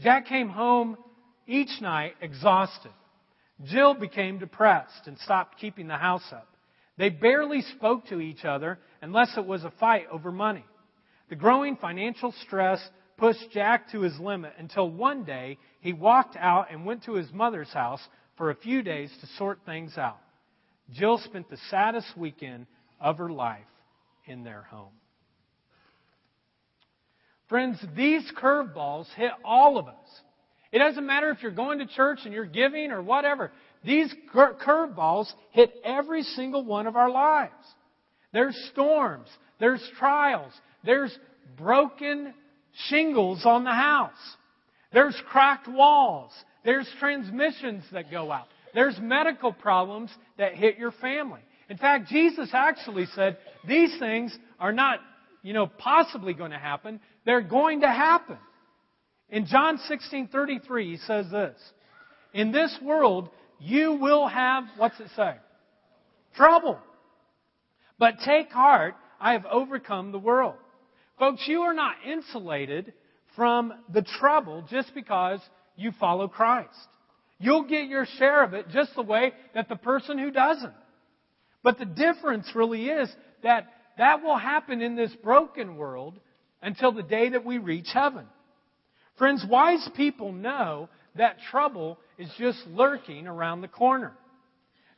Jack 0.00 0.26
came 0.26 0.48
home 0.48 0.96
each 1.46 1.80
night 1.80 2.14
exhausted. 2.20 2.92
Jill 3.64 3.94
became 3.94 4.38
depressed 4.38 5.06
and 5.06 5.18
stopped 5.18 5.58
keeping 5.58 5.88
the 5.88 5.96
house 5.96 6.32
up. 6.32 6.48
They 6.96 7.10
barely 7.10 7.62
spoke 7.62 8.06
to 8.06 8.20
each 8.20 8.44
other 8.44 8.78
unless 9.00 9.36
it 9.36 9.46
was 9.46 9.64
a 9.64 9.72
fight 9.78 10.06
over 10.10 10.32
money. 10.32 10.64
The 11.28 11.36
growing 11.36 11.76
financial 11.76 12.32
stress 12.46 12.80
pushed 13.18 13.50
Jack 13.52 13.90
to 13.92 14.00
his 14.00 14.18
limit 14.18 14.54
until 14.58 14.88
one 14.88 15.24
day 15.24 15.58
he 15.80 15.92
walked 15.92 16.36
out 16.36 16.68
and 16.70 16.86
went 16.86 17.04
to 17.04 17.14
his 17.14 17.30
mother's 17.32 17.72
house 17.72 18.00
for 18.36 18.50
a 18.50 18.54
few 18.54 18.82
days 18.82 19.12
to 19.20 19.26
sort 19.36 19.58
things 19.66 19.98
out. 19.98 20.18
Jill 20.92 21.18
spent 21.18 21.50
the 21.50 21.58
saddest 21.68 22.16
weekend 22.16 22.66
of 23.00 23.18
her 23.18 23.30
life 23.30 23.60
in 24.26 24.44
their 24.44 24.62
home. 24.62 24.92
Friends, 27.48 27.78
these 27.96 28.30
curveballs 28.40 29.06
hit 29.16 29.32
all 29.44 29.78
of 29.78 29.88
us. 29.88 29.94
It 30.70 30.78
doesn't 30.78 31.06
matter 31.06 31.30
if 31.30 31.42
you're 31.42 31.50
going 31.50 31.78
to 31.78 31.86
church 31.86 32.20
and 32.24 32.32
you're 32.32 32.44
giving 32.44 32.90
or 32.90 33.02
whatever. 33.02 33.50
These 33.84 34.14
curveballs 34.34 35.30
hit 35.50 35.72
every 35.82 36.22
single 36.22 36.64
one 36.64 36.86
of 36.86 36.94
our 36.94 37.10
lives. 37.10 37.52
There's 38.32 38.56
storms. 38.72 39.28
There's 39.58 39.82
trials. 39.98 40.52
There's 40.84 41.16
broken 41.56 42.34
shingles 42.86 43.44
on 43.44 43.64
the 43.64 43.72
house. 43.72 44.10
There's 44.92 45.20
cracked 45.28 45.68
walls. 45.68 46.32
There's 46.64 46.88
transmissions 46.98 47.84
that 47.92 48.10
go 48.10 48.30
out. 48.30 48.46
There's 48.74 48.98
medical 49.00 49.52
problems 49.52 50.10
that 50.36 50.54
hit 50.54 50.78
your 50.78 50.92
family. 50.92 51.40
In 51.68 51.76
fact, 51.76 52.08
Jesus 52.08 52.50
actually 52.52 53.06
said 53.14 53.38
these 53.66 53.98
things 53.98 54.36
are 54.58 54.72
not, 54.72 55.00
you 55.42 55.52
know, 55.52 55.66
possibly 55.66 56.34
going 56.34 56.50
to 56.52 56.58
happen. 56.58 57.00
They're 57.24 57.42
going 57.42 57.82
to 57.82 57.88
happen. 57.88 58.38
In 59.30 59.46
John 59.46 59.78
16:33, 59.78 60.84
he 60.84 60.96
says 60.98 61.30
this: 61.30 61.58
"In 62.32 62.52
this 62.52 62.76
world 62.82 63.28
you 63.58 63.94
will 63.94 64.26
have, 64.26 64.64
what's 64.76 64.98
it 65.00 65.08
say? 65.16 65.34
Trouble. 66.36 66.78
But 67.98 68.20
take 68.24 68.50
heart, 68.52 68.94
I 69.20 69.32
have 69.32 69.44
overcome 69.46 70.12
the 70.12 70.18
world. 70.18 70.54
Folks, 71.18 71.42
you 71.46 71.62
are 71.62 71.74
not 71.74 71.96
insulated 72.06 72.92
from 73.34 73.72
the 73.92 74.02
trouble 74.02 74.64
just 74.70 74.94
because 74.94 75.40
you 75.76 75.92
follow 75.98 76.28
Christ. 76.28 76.68
You'll 77.38 77.64
get 77.64 77.88
your 77.88 78.06
share 78.18 78.42
of 78.42 78.54
it 78.54 78.68
just 78.70 78.94
the 78.94 79.02
way 79.02 79.32
that 79.54 79.68
the 79.68 79.76
person 79.76 80.18
who 80.18 80.30
doesn't. 80.30 80.74
But 81.62 81.78
the 81.78 81.84
difference 81.84 82.50
really 82.54 82.86
is 82.86 83.08
that 83.42 83.68
that 83.96 84.22
will 84.22 84.36
happen 84.36 84.80
in 84.80 84.96
this 84.96 85.12
broken 85.22 85.76
world 85.76 86.18
until 86.62 86.92
the 86.92 87.02
day 87.02 87.30
that 87.30 87.44
we 87.44 87.58
reach 87.58 87.88
heaven. 87.92 88.26
Friends, 89.16 89.44
wise 89.48 89.88
people 89.96 90.32
know 90.32 90.88
that 91.16 91.38
trouble 91.50 91.98
is 92.16 92.30
just 92.38 92.64
lurking 92.68 93.26
around 93.26 93.60
the 93.60 93.68
corner. 93.68 94.12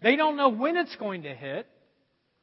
They 0.02 0.16
don't 0.16 0.36
know 0.36 0.50
when 0.50 0.76
it's 0.76 0.96
going 0.96 1.22
to 1.22 1.34
hit, 1.34 1.66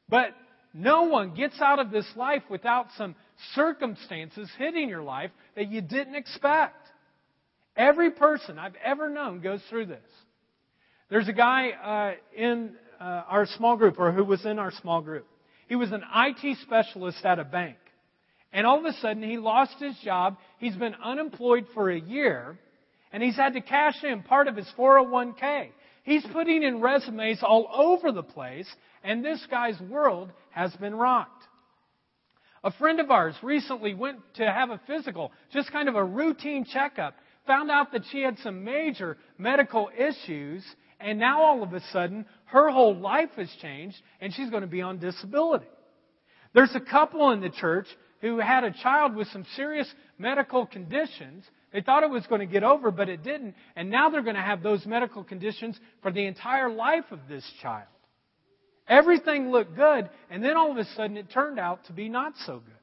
but 0.10 0.30
no 0.74 1.04
one 1.04 1.34
gets 1.34 1.60
out 1.62 1.80
of 1.80 1.92
this 1.92 2.08
life 2.16 2.44
without 2.50 2.88
some 2.98 3.16
circumstances 3.56 4.50
hitting 4.58 4.90
your 4.90 5.04
life 5.04 5.32
that 5.56 5.70
you 5.70 5.82
didn't 5.82 6.16
expect. 6.16 6.76
Every 7.76 8.12
person 8.12 8.58
I've 8.58 8.76
ever 8.84 9.10
known 9.10 9.42
goes 9.42 9.62
through 9.70 9.88
this. 9.88 10.10
There's 11.10 11.28
a 11.28 11.34
guy 11.34 11.70
uh, 11.72 12.14
in 12.36 12.76
uh, 13.00 13.24
our 13.28 13.46
small 13.46 13.78
group, 13.78 14.00
or 14.00 14.12
who 14.12 14.24
was 14.24 14.46
in 14.46 14.60
our 14.60 14.72
small 14.72 15.02
group. 15.02 15.28
He 15.68 15.76
was 15.76 15.92
an 15.92 16.04
IT 16.16 16.58
specialist 16.64 17.24
at 17.24 17.40
a 17.40 17.44
bank. 17.44 17.78
And 18.52 18.66
all 18.66 18.80
of 18.80 18.86
a 18.86 18.94
sudden, 18.94 19.22
he 19.22 19.38
lost 19.38 19.76
his 19.80 19.96
job. 20.04 20.38
He's 20.58 20.76
been 20.76 20.96
unemployed 20.96 21.68
for 21.74 21.92
a 21.92 22.00
year 22.00 22.58
and 23.12 23.24
he's 23.24 23.36
had 23.36 23.54
to 23.54 23.62
cash 23.62 24.04
in 24.04 24.24
part 24.24 24.48
of 24.48 24.56
his 24.56 24.68
401k. 24.78 25.70
He's 26.04 26.26
putting 26.32 26.64
in 26.64 26.82
resumes 26.82 27.40
all 27.42 27.70
over 27.74 28.12
the 28.12 28.24
place, 28.24 28.68
and 29.04 29.24
this 29.24 29.46
guy's 29.50 29.80
world 29.82 30.32
has 30.52 30.74
been 30.76 30.96
rocked. 30.96 31.37
A 32.68 32.72
friend 32.72 33.00
of 33.00 33.12
ours 33.12 33.34
recently 33.42 33.94
went 33.94 34.20
to 34.34 34.44
have 34.44 34.72
a 34.72 34.82
physical, 34.86 35.32
just 35.54 35.72
kind 35.72 35.88
of 35.88 35.96
a 35.96 36.04
routine 36.04 36.66
checkup, 36.66 37.16
found 37.46 37.72
out 37.72 37.94
that 37.94 38.02
she 38.12 38.22
had 38.22 38.38
some 38.40 38.66
major 38.66 39.16
medical 39.38 39.90
issues, 39.98 40.66
and 41.00 41.18
now 41.18 41.42
all 41.42 41.64
of 41.64 41.72
a 41.72 41.80
sudden, 41.94 42.26
her 42.48 42.70
whole 42.70 42.94
life 42.94 43.30
has 43.38 43.50
changed, 43.62 43.96
and 44.20 44.34
she's 44.34 44.50
going 44.50 44.64
to 44.64 44.68
be 44.68 44.82
on 44.82 45.00
disability. 45.00 45.70
There's 46.54 46.76
a 46.76 46.82
couple 46.82 47.32
in 47.32 47.40
the 47.40 47.52
church 47.52 47.88
who 48.20 48.40
had 48.40 48.66
a 48.66 48.72
child 48.84 49.16
with 49.16 49.30
some 49.30 49.46
serious 49.56 49.88
medical 50.18 50.66
conditions, 50.66 51.46
they 51.72 51.80
thought 51.80 52.04
it 52.04 52.10
was 52.10 52.28
going 52.28 52.42
to 52.42 52.52
get 52.52 52.64
over, 52.64 52.92
but 52.92 53.08
it 53.08 53.24
didn't. 53.24 53.56
And 53.78 53.90
now 53.90 54.10
they're 54.10 54.24
going 54.24 54.36
to 54.36 54.42
have 54.42 54.62
those 54.62 54.86
medical 54.86 55.24
conditions 55.24 55.80
for 56.02 56.12
the 56.12 56.26
entire 56.26 56.70
life 56.70 57.06
of 57.12 57.20
this 57.30 57.50
child. 57.62 57.88
Everything 58.88 59.52
looked 59.52 59.76
good, 59.76 60.10
and 60.30 60.44
then 60.44 60.56
all 60.56 60.72
of 60.72 60.78
a 60.78 60.86
sudden 60.96 61.18
it 61.18 61.30
turned 61.32 61.60
out 61.60 61.86
to 61.86 61.94
be 61.94 62.08
not 62.08 62.34
so 62.46 62.60
good. 62.60 62.74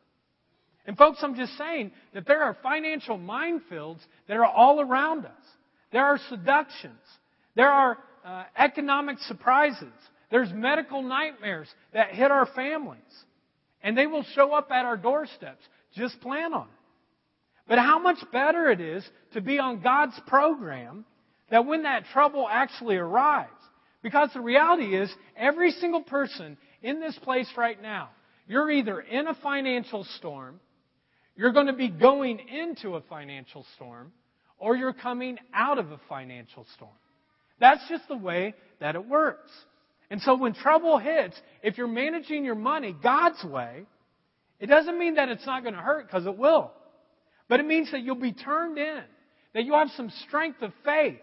And 0.86 0.98
folks, 0.98 1.18
I'm 1.22 1.34
just 1.34 1.56
saying 1.56 1.92
that 2.12 2.26
there 2.26 2.42
are 2.42 2.56
financial 2.62 3.18
minefields 3.18 4.00
that 4.28 4.36
are 4.36 4.44
all 4.44 4.80
around 4.80 5.24
us. 5.24 5.32
There 5.92 6.04
are 6.04 6.18
seductions. 6.28 7.00
There 7.54 7.70
are 7.70 7.98
uh, 8.24 8.44
economic 8.56 9.18
surprises. 9.20 9.92
There's 10.30 10.52
medical 10.52 11.02
nightmares 11.02 11.68
that 11.94 12.10
hit 12.10 12.30
our 12.30 12.46
families. 12.46 13.00
And 13.82 13.96
they 13.96 14.06
will 14.06 14.24
show 14.34 14.52
up 14.52 14.70
at 14.70 14.84
our 14.84 14.96
doorsteps. 14.96 15.62
Just 15.94 16.20
plan 16.20 16.52
on 16.52 16.64
it. 16.64 16.68
But 17.66 17.78
how 17.78 17.98
much 17.98 18.18
better 18.30 18.70
it 18.70 18.80
is 18.80 19.08
to 19.32 19.40
be 19.40 19.58
on 19.58 19.80
God's 19.80 20.18
program 20.26 21.06
that 21.50 21.64
when 21.64 21.84
that 21.84 22.04
trouble 22.12 22.46
actually 22.50 22.96
arrives. 22.96 23.50
Because 24.04 24.28
the 24.34 24.40
reality 24.42 24.94
is, 24.94 25.10
every 25.34 25.70
single 25.70 26.02
person 26.02 26.58
in 26.82 27.00
this 27.00 27.18
place 27.22 27.48
right 27.56 27.80
now, 27.80 28.10
you're 28.46 28.70
either 28.70 29.00
in 29.00 29.26
a 29.26 29.34
financial 29.34 30.04
storm, 30.18 30.60
you're 31.34 31.52
going 31.52 31.68
to 31.68 31.72
be 31.72 31.88
going 31.88 32.38
into 32.38 32.96
a 32.96 33.00
financial 33.00 33.64
storm, 33.74 34.12
or 34.58 34.76
you're 34.76 34.92
coming 34.92 35.38
out 35.54 35.78
of 35.78 35.90
a 35.90 35.98
financial 36.06 36.66
storm. 36.76 36.92
That's 37.58 37.80
just 37.88 38.06
the 38.06 38.16
way 38.16 38.54
that 38.78 38.94
it 38.94 39.08
works. 39.08 39.50
And 40.10 40.20
so 40.20 40.36
when 40.36 40.52
trouble 40.52 40.98
hits, 40.98 41.34
if 41.62 41.78
you're 41.78 41.88
managing 41.88 42.44
your 42.44 42.56
money 42.56 42.94
God's 43.02 43.42
way, 43.42 43.86
it 44.60 44.66
doesn't 44.66 44.98
mean 44.98 45.14
that 45.14 45.30
it's 45.30 45.46
not 45.46 45.62
going 45.62 45.74
to 45.74 45.80
hurt 45.80 46.06
because 46.06 46.26
it 46.26 46.36
will. 46.36 46.72
But 47.48 47.60
it 47.60 47.66
means 47.66 47.90
that 47.92 48.02
you'll 48.02 48.16
be 48.16 48.34
turned 48.34 48.76
in, 48.76 49.02
that 49.54 49.64
you'll 49.64 49.78
have 49.78 49.90
some 49.96 50.12
strength 50.28 50.60
of 50.60 50.72
faith, 50.84 51.20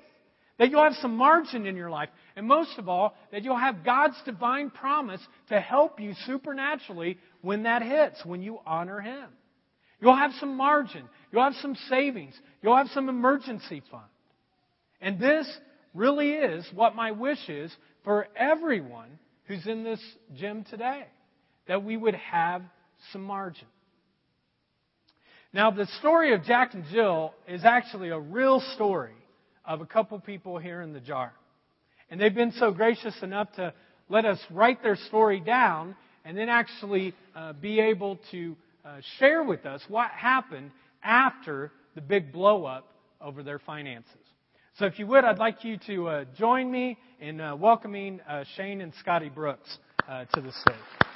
that 0.57 0.71
you'll 0.71 0.83
have 0.83 0.95
some 0.95 1.15
margin 1.15 1.67
in 1.67 1.75
your 1.75 1.91
life, 1.91 2.09
and 2.35 2.47
most 2.47 2.77
of 2.77 2.87
all, 2.87 3.15
that 3.31 3.43
you'll 3.43 3.57
have 3.57 3.83
God's 3.83 4.15
divine 4.25 4.69
promise 4.69 5.21
to 5.49 5.59
help 5.59 5.99
you 5.99 6.13
supernaturally 6.25 7.17
when 7.41 7.63
that 7.63 7.81
hits, 7.81 8.23
when 8.25 8.41
you 8.41 8.59
honor 8.65 9.01
Him. 9.01 9.29
You'll 9.99 10.15
have 10.15 10.31
some 10.39 10.57
margin. 10.57 11.03
You'll 11.31 11.43
have 11.43 11.55
some 11.61 11.75
savings. 11.89 12.33
You'll 12.61 12.77
have 12.77 12.87
some 12.87 13.09
emergency 13.09 13.83
fund. 13.91 14.03
And 14.99 15.19
this 15.19 15.47
really 15.93 16.31
is 16.31 16.67
what 16.73 16.95
my 16.95 17.11
wish 17.11 17.49
is 17.49 17.75
for 18.03 18.27
everyone 18.35 19.19
who's 19.45 19.65
in 19.67 19.83
this 19.83 20.01
gym 20.35 20.65
today. 20.69 21.05
That 21.67 21.83
we 21.83 21.97
would 21.97 22.15
have 22.15 22.63
some 23.11 23.23
margin. 23.23 23.67
Now, 25.53 25.69
the 25.69 25.85
story 25.99 26.33
of 26.33 26.43
Jack 26.43 26.73
and 26.73 26.85
Jill 26.91 27.33
is 27.47 27.65
actually 27.65 28.09
a 28.09 28.19
real 28.19 28.61
story 28.75 29.13
of 29.65 29.81
a 29.81 29.85
couple 29.85 30.19
people 30.19 30.57
here 30.57 30.81
in 30.81 30.93
the 30.93 30.99
jar. 30.99 31.33
And 32.11 32.19
they've 32.19 32.35
been 32.35 32.51
so 32.51 32.71
gracious 32.71 33.15
enough 33.23 33.51
to 33.53 33.73
let 34.09 34.25
us 34.25 34.37
write 34.51 34.83
their 34.83 34.97
story 34.97 35.39
down 35.39 35.95
and 36.25 36.37
then 36.37 36.49
actually 36.49 37.13
uh, 37.35 37.53
be 37.53 37.79
able 37.79 38.19
to 38.31 38.55
uh, 38.85 38.97
share 39.17 39.43
with 39.43 39.65
us 39.65 39.81
what 39.87 40.11
happened 40.11 40.71
after 41.01 41.71
the 41.95 42.01
big 42.01 42.33
blow 42.33 42.65
up 42.65 42.87
over 43.21 43.43
their 43.43 43.59
finances. 43.59 44.11
So, 44.77 44.85
if 44.85 44.99
you 44.99 45.07
would, 45.07 45.23
I'd 45.23 45.39
like 45.39 45.63
you 45.63 45.77
to 45.87 46.07
uh, 46.07 46.25
join 46.37 46.71
me 46.71 46.97
in 47.19 47.39
uh, 47.39 47.55
welcoming 47.55 48.19
uh, 48.27 48.43
Shane 48.55 48.81
and 48.81 48.93
Scotty 48.99 49.29
Brooks 49.29 49.77
uh, 50.07 50.25
to 50.33 50.41
the 50.41 50.51
stage. 50.51 51.10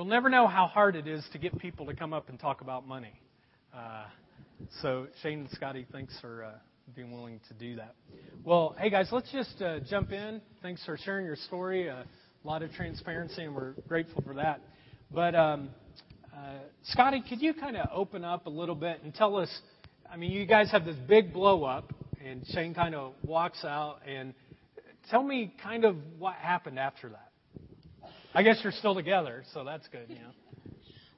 You'll 0.00 0.08
never 0.08 0.30
know 0.30 0.46
how 0.46 0.66
hard 0.66 0.96
it 0.96 1.06
is 1.06 1.22
to 1.32 1.38
get 1.38 1.58
people 1.58 1.84
to 1.84 1.94
come 1.94 2.14
up 2.14 2.30
and 2.30 2.40
talk 2.40 2.62
about 2.62 2.88
money. 2.88 3.12
Uh, 3.70 4.04
so 4.80 5.08
Shane 5.22 5.40
and 5.40 5.50
Scotty, 5.50 5.86
thanks 5.92 6.18
for 6.22 6.42
uh, 6.42 6.52
being 6.96 7.12
willing 7.12 7.38
to 7.48 7.54
do 7.62 7.76
that. 7.76 7.94
Well, 8.42 8.74
hey 8.78 8.88
guys, 8.88 9.08
let's 9.12 9.30
just 9.30 9.60
uh, 9.60 9.80
jump 9.80 10.10
in. 10.10 10.40
Thanks 10.62 10.82
for 10.86 10.96
sharing 10.96 11.26
your 11.26 11.36
story. 11.36 11.90
Uh, 11.90 11.96
a 11.96 12.06
lot 12.48 12.62
of 12.62 12.72
transparency, 12.72 13.42
and 13.42 13.54
we're 13.54 13.72
grateful 13.88 14.22
for 14.22 14.32
that. 14.36 14.62
But 15.10 15.34
um, 15.34 15.68
uh, 16.34 16.60
Scotty, 16.84 17.22
could 17.28 17.42
you 17.42 17.52
kind 17.52 17.76
of 17.76 17.86
open 17.92 18.24
up 18.24 18.46
a 18.46 18.50
little 18.50 18.74
bit 18.74 19.02
and 19.04 19.14
tell 19.14 19.36
us? 19.36 19.50
I 20.10 20.16
mean, 20.16 20.30
you 20.30 20.46
guys 20.46 20.70
have 20.70 20.86
this 20.86 20.96
big 21.10 21.30
blow 21.30 21.64
up, 21.64 21.92
and 22.26 22.42
Shane 22.54 22.72
kind 22.72 22.94
of 22.94 23.12
walks 23.22 23.66
out, 23.66 23.98
and 24.08 24.32
tell 25.10 25.22
me 25.22 25.52
kind 25.62 25.84
of 25.84 25.96
what 26.18 26.36
happened 26.36 26.78
after 26.78 27.10
that. 27.10 27.29
I 28.34 28.42
guess 28.42 28.60
you're 28.62 28.72
still 28.72 28.94
together, 28.94 29.42
so 29.52 29.64
that's 29.64 29.88
good, 29.88 30.06
you 30.08 30.16
know. 30.16 30.30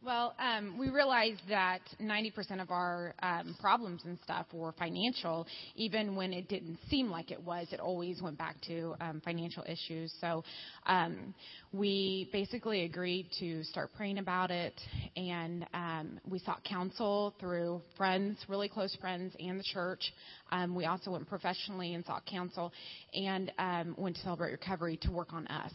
Well, 0.04 0.34
um, 0.40 0.78
we 0.78 0.88
realized 0.88 1.42
that 1.48 1.80
90% 2.00 2.60
of 2.60 2.72
our 2.72 3.14
um, 3.22 3.56
problems 3.60 4.00
and 4.04 4.18
stuff 4.24 4.46
were 4.52 4.72
financial. 4.72 5.46
Even 5.76 6.16
when 6.16 6.32
it 6.32 6.48
didn't 6.48 6.80
seem 6.90 7.08
like 7.08 7.30
it 7.30 7.40
was, 7.40 7.68
it 7.70 7.78
always 7.78 8.20
went 8.20 8.36
back 8.36 8.56
to 8.62 8.96
um, 9.00 9.22
financial 9.24 9.62
issues. 9.64 10.12
So 10.20 10.42
um, 10.86 11.32
we 11.72 12.28
basically 12.32 12.82
agreed 12.82 13.28
to 13.38 13.62
start 13.62 13.92
praying 13.96 14.18
about 14.18 14.50
it, 14.50 14.74
and 15.14 15.66
um, 15.72 16.18
we 16.28 16.40
sought 16.40 16.64
counsel 16.64 17.36
through 17.38 17.80
friends, 17.96 18.38
really 18.48 18.68
close 18.68 18.96
friends, 19.00 19.36
and 19.38 19.56
the 19.56 19.64
church. 19.72 20.12
Um, 20.50 20.74
we 20.74 20.86
also 20.86 21.12
went 21.12 21.28
professionally 21.28 21.94
and 21.94 22.04
sought 22.04 22.26
counsel, 22.26 22.72
and 23.14 23.52
um, 23.56 23.94
went 23.96 24.16
to 24.16 24.22
Celebrate 24.22 24.50
Recovery 24.50 24.96
to 25.02 25.12
work 25.12 25.32
on 25.32 25.46
us. 25.46 25.72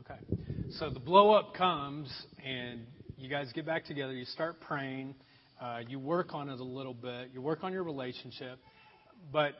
Okay. 0.00 0.37
So 0.72 0.90
the 0.90 1.00
blow 1.00 1.30
up 1.30 1.54
comes, 1.54 2.12
and 2.44 2.82
you 3.16 3.30
guys 3.30 3.50
get 3.54 3.64
back 3.64 3.86
together, 3.86 4.12
you 4.12 4.26
start 4.26 4.60
praying, 4.60 5.14
uh, 5.60 5.80
you 5.88 5.98
work 5.98 6.34
on 6.34 6.50
it 6.50 6.60
a 6.60 6.64
little 6.64 6.92
bit, 6.92 7.30
you 7.32 7.40
work 7.40 7.64
on 7.64 7.72
your 7.72 7.84
relationship, 7.84 8.58
but 9.32 9.52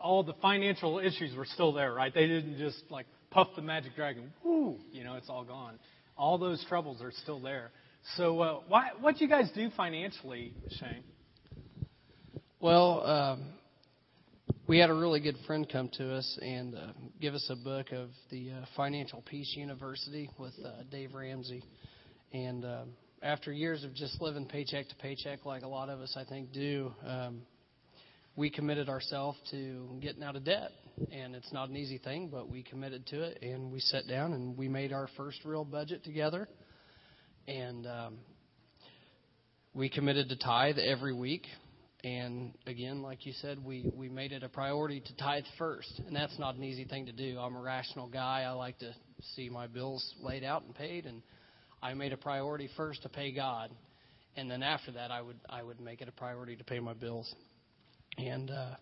all 0.00 0.22
the 0.22 0.34
financial 0.34 1.00
issues 1.00 1.36
were 1.36 1.46
still 1.46 1.72
there, 1.72 1.92
right? 1.92 2.14
They 2.14 2.28
didn't 2.28 2.58
just 2.58 2.80
like 2.90 3.06
puff 3.30 3.48
the 3.56 3.62
magic 3.62 3.96
dragon, 3.96 4.32
whoo, 4.44 4.76
you 4.92 5.02
know, 5.02 5.14
it's 5.16 5.28
all 5.28 5.44
gone. 5.44 5.80
All 6.16 6.38
those 6.38 6.64
troubles 6.68 7.02
are 7.02 7.12
still 7.22 7.40
there. 7.40 7.72
So, 8.16 8.40
uh, 8.40 8.60
why, 8.68 8.90
what 9.00 9.16
do 9.16 9.24
you 9.24 9.30
guys 9.30 9.50
do 9.52 9.68
financially, 9.76 10.52
Shane? 10.78 11.02
Well, 12.60 13.04
um, 13.04 13.44
we 14.68 14.78
had 14.78 14.90
a 14.90 14.94
really 14.94 15.20
good 15.20 15.36
friend 15.46 15.68
come 15.70 15.88
to 15.96 16.12
us 16.12 16.38
and 16.42 16.74
uh, 16.74 16.88
give 17.20 17.34
us 17.34 17.46
a 17.50 17.54
book 17.54 17.92
of 17.92 18.08
the 18.30 18.50
uh, 18.50 18.64
Financial 18.76 19.22
Peace 19.22 19.54
University 19.56 20.28
with 20.38 20.54
uh, 20.64 20.82
Dave 20.90 21.14
Ramsey. 21.14 21.62
And 22.32 22.64
um, 22.64 22.88
after 23.22 23.52
years 23.52 23.84
of 23.84 23.94
just 23.94 24.20
living 24.20 24.44
paycheck 24.44 24.88
to 24.88 24.96
paycheck, 24.96 25.44
like 25.44 25.62
a 25.62 25.68
lot 25.68 25.88
of 25.88 26.00
us, 26.00 26.16
I 26.18 26.24
think, 26.24 26.52
do, 26.52 26.92
um, 27.06 27.42
we 28.34 28.50
committed 28.50 28.88
ourselves 28.88 29.38
to 29.52 29.88
getting 30.00 30.24
out 30.24 30.34
of 30.34 30.44
debt. 30.44 30.72
And 31.12 31.36
it's 31.36 31.52
not 31.52 31.68
an 31.68 31.76
easy 31.76 31.98
thing, 31.98 32.28
but 32.32 32.48
we 32.48 32.64
committed 32.64 33.06
to 33.08 33.22
it. 33.22 33.38
And 33.42 33.70
we 33.70 33.78
sat 33.78 34.08
down 34.08 34.32
and 34.32 34.56
we 34.56 34.68
made 34.68 34.92
our 34.92 35.08
first 35.16 35.38
real 35.44 35.64
budget 35.64 36.02
together. 36.02 36.48
And 37.46 37.86
um, 37.86 38.18
we 39.74 39.88
committed 39.88 40.28
to 40.30 40.36
tithe 40.36 40.78
every 40.78 41.14
week. 41.14 41.46
And 42.06 42.54
again, 42.68 43.02
like 43.02 43.26
you 43.26 43.32
said, 43.40 43.64
we, 43.64 43.90
we 43.92 44.08
made 44.08 44.30
it 44.30 44.44
a 44.44 44.48
priority 44.48 45.00
to 45.00 45.16
tithe 45.16 45.42
first. 45.58 46.00
And 46.06 46.14
that's 46.14 46.38
not 46.38 46.54
an 46.54 46.62
easy 46.62 46.84
thing 46.84 47.06
to 47.06 47.12
do. 47.12 47.36
I'm 47.38 47.56
a 47.56 47.60
rational 47.60 48.06
guy. 48.06 48.44
I 48.46 48.52
like 48.52 48.78
to 48.78 48.94
see 49.34 49.48
my 49.48 49.66
bills 49.66 50.14
laid 50.22 50.44
out 50.44 50.62
and 50.62 50.72
paid. 50.72 51.06
And 51.06 51.20
I 51.82 51.94
made 51.94 52.12
a 52.12 52.16
priority 52.16 52.68
first 52.76 53.02
to 53.02 53.08
pay 53.08 53.32
God, 53.32 53.70
and 54.36 54.50
then 54.50 54.62
after 54.62 54.92
that, 54.92 55.10
I 55.10 55.20
would 55.20 55.38
I 55.48 55.62
would 55.62 55.80
make 55.80 56.00
it 56.00 56.08
a 56.08 56.12
priority 56.12 56.56
to 56.56 56.64
pay 56.64 56.80
my 56.80 56.94
bills. 56.94 57.32
And 58.18 58.50
uh, 58.50 58.76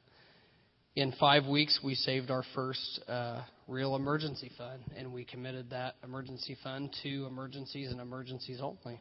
in 0.95 1.13
five 1.19 1.47
weeks, 1.47 1.81
we 1.83 1.97
saved 1.97 2.31
our 2.31 2.45
first 2.55 3.01
uh, 3.09 3.43
real 3.67 3.97
emergency 3.97 4.51
fund, 4.57 4.83
and 4.97 5.13
we 5.13 5.25
committed 5.25 5.71
that 5.71 5.97
emergency 6.05 6.57
fund 6.63 6.95
to 7.03 7.27
emergencies 7.27 7.91
and 7.91 8.01
emergencies 8.01 8.61
only. 8.63 9.01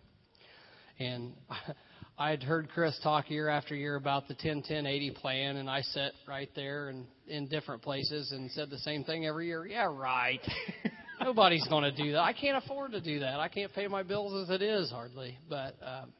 And 0.99 1.33
I 2.17 2.29
had 2.29 2.43
heard 2.43 2.69
Chris 2.69 2.97
talk 3.01 3.31
year 3.31 3.49
after 3.49 3.75
year 3.75 3.95
about 3.95 4.27
the 4.27 4.35
10 4.35 4.61
10 4.63 4.85
80 4.85 5.11
plan, 5.11 5.57
and 5.57 5.67
I 5.67 5.81
sat 5.81 6.11
right 6.27 6.49
there 6.55 6.89
and 6.89 7.07
in 7.27 7.47
different 7.47 7.81
places 7.81 8.31
and 8.31 8.51
said 8.51 8.69
the 8.69 8.77
same 8.79 9.03
thing 9.03 9.25
every 9.25 9.47
year. 9.47 9.65
Yeah, 9.65 9.87
right. 9.91 10.39
Nobody's 11.21 11.67
going 11.67 11.83
to 11.83 11.91
do 11.91 12.11
that. 12.11 12.21
I 12.21 12.33
can't 12.33 12.63
afford 12.63 12.91
to 12.91 13.01
do 13.01 13.19
that. 13.21 13.39
I 13.39 13.47
can't 13.47 13.73
pay 13.73 13.87
my 13.87 14.03
bills 14.03 14.47
as 14.47 14.53
it 14.53 14.61
is 14.61 14.91
hardly. 14.91 15.39
But 15.49 15.75
um, 15.83 16.13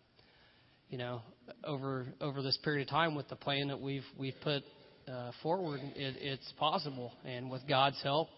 you 0.89 0.97
know, 0.97 1.21
over 1.63 2.07
over 2.19 2.41
this 2.41 2.57
period 2.63 2.87
of 2.87 2.89
time, 2.89 3.13
with 3.13 3.29
the 3.29 3.35
plan 3.35 3.67
that 3.67 3.79
we've 3.79 4.05
we've 4.17 4.39
put 4.41 4.63
uh, 5.07 5.31
forward, 5.43 5.79
it, 5.95 6.15
it's 6.19 6.51
possible, 6.57 7.11
and 7.23 7.51
with 7.51 7.67
God's 7.67 8.01
help, 8.01 8.29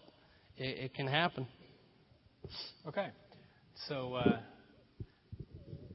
it, 0.58 0.84
it 0.84 0.94
can 0.94 1.06
happen. 1.06 1.46
Okay, 2.86 3.08
so 3.88 4.14
uh, 4.14 4.40